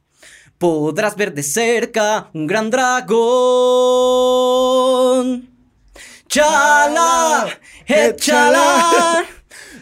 Podrás 0.57 1.17
ver 1.17 1.35
de 1.35 1.43
cerca 1.43 2.31
un 2.33 2.47
gran 2.47 2.71
dragón. 2.71 3.11
Chala, 6.29 7.47
échala. 7.87 9.23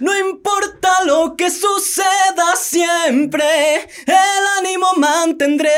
No 0.00 0.18
importa 0.18 1.04
lo 1.04 1.36
que 1.36 1.48
suceda 1.48 2.56
siempre, 2.56 3.88
el 4.04 4.46
ánimo 4.58 4.88
mantendré. 4.96 5.70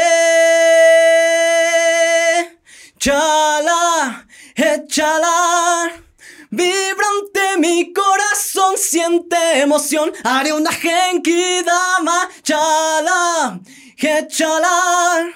Chala, 2.98 3.73
échala. 4.54 5.90
Vibrante 6.50 7.58
mi 7.58 7.92
corazón 7.92 8.76
siente 8.76 9.60
emoción. 9.60 10.12
Haré 10.22 10.52
una 10.52 10.70
genki 10.72 11.62
dama. 11.64 12.28
Chala, 12.42 13.60
échala. 13.96 15.30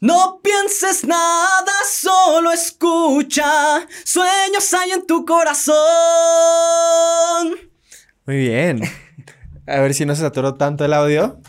No 0.00 0.40
pienses 0.42 1.04
nada, 1.04 1.72
solo 1.90 2.52
escucha. 2.52 3.86
Sueños 4.04 4.72
hay 4.74 4.92
en 4.92 5.06
tu 5.06 5.24
corazón. 5.24 5.74
Muy 8.26 8.36
bien. 8.36 8.82
A 9.66 9.80
ver 9.80 9.94
si 9.94 10.06
no 10.06 10.14
se 10.14 10.22
saturó 10.22 10.54
tanto 10.54 10.84
el 10.84 10.92
audio. 10.92 11.40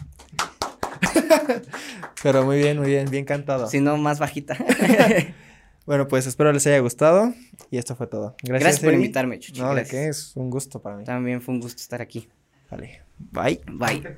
Pero 2.23 2.43
muy 2.43 2.57
bien, 2.57 2.79
muy 2.79 2.87
bien, 2.87 3.09
bien 3.09 3.25
cantado. 3.25 3.67
Si 3.69 3.79
no, 3.79 3.97
más 3.97 4.17
bajita. 4.19 4.57
Bueno, 5.89 6.07
pues 6.07 6.27
espero 6.27 6.53
les 6.53 6.67
haya 6.67 6.77
gustado 6.81 7.33
y 7.71 7.79
esto 7.79 7.95
fue 7.95 8.05
todo. 8.05 8.35
Gracias, 8.43 8.59
Gracias 8.61 8.83
por 8.83 8.93
invitarme, 8.93 9.39
Chuchi. 9.39 9.59
No, 9.59 9.69
¿de 9.69 9.75
gracias. 9.77 9.89
qué? 9.91 10.07
Es 10.07 10.35
un 10.35 10.51
gusto 10.51 10.79
para 10.83 10.97
mí. 10.97 11.03
También 11.03 11.41
fue 11.41 11.55
un 11.55 11.61
gusto 11.61 11.81
estar 11.81 11.99
aquí. 11.99 12.29
Vale. 12.69 13.01
Bye. 13.17 13.59
Bye. 13.65 14.15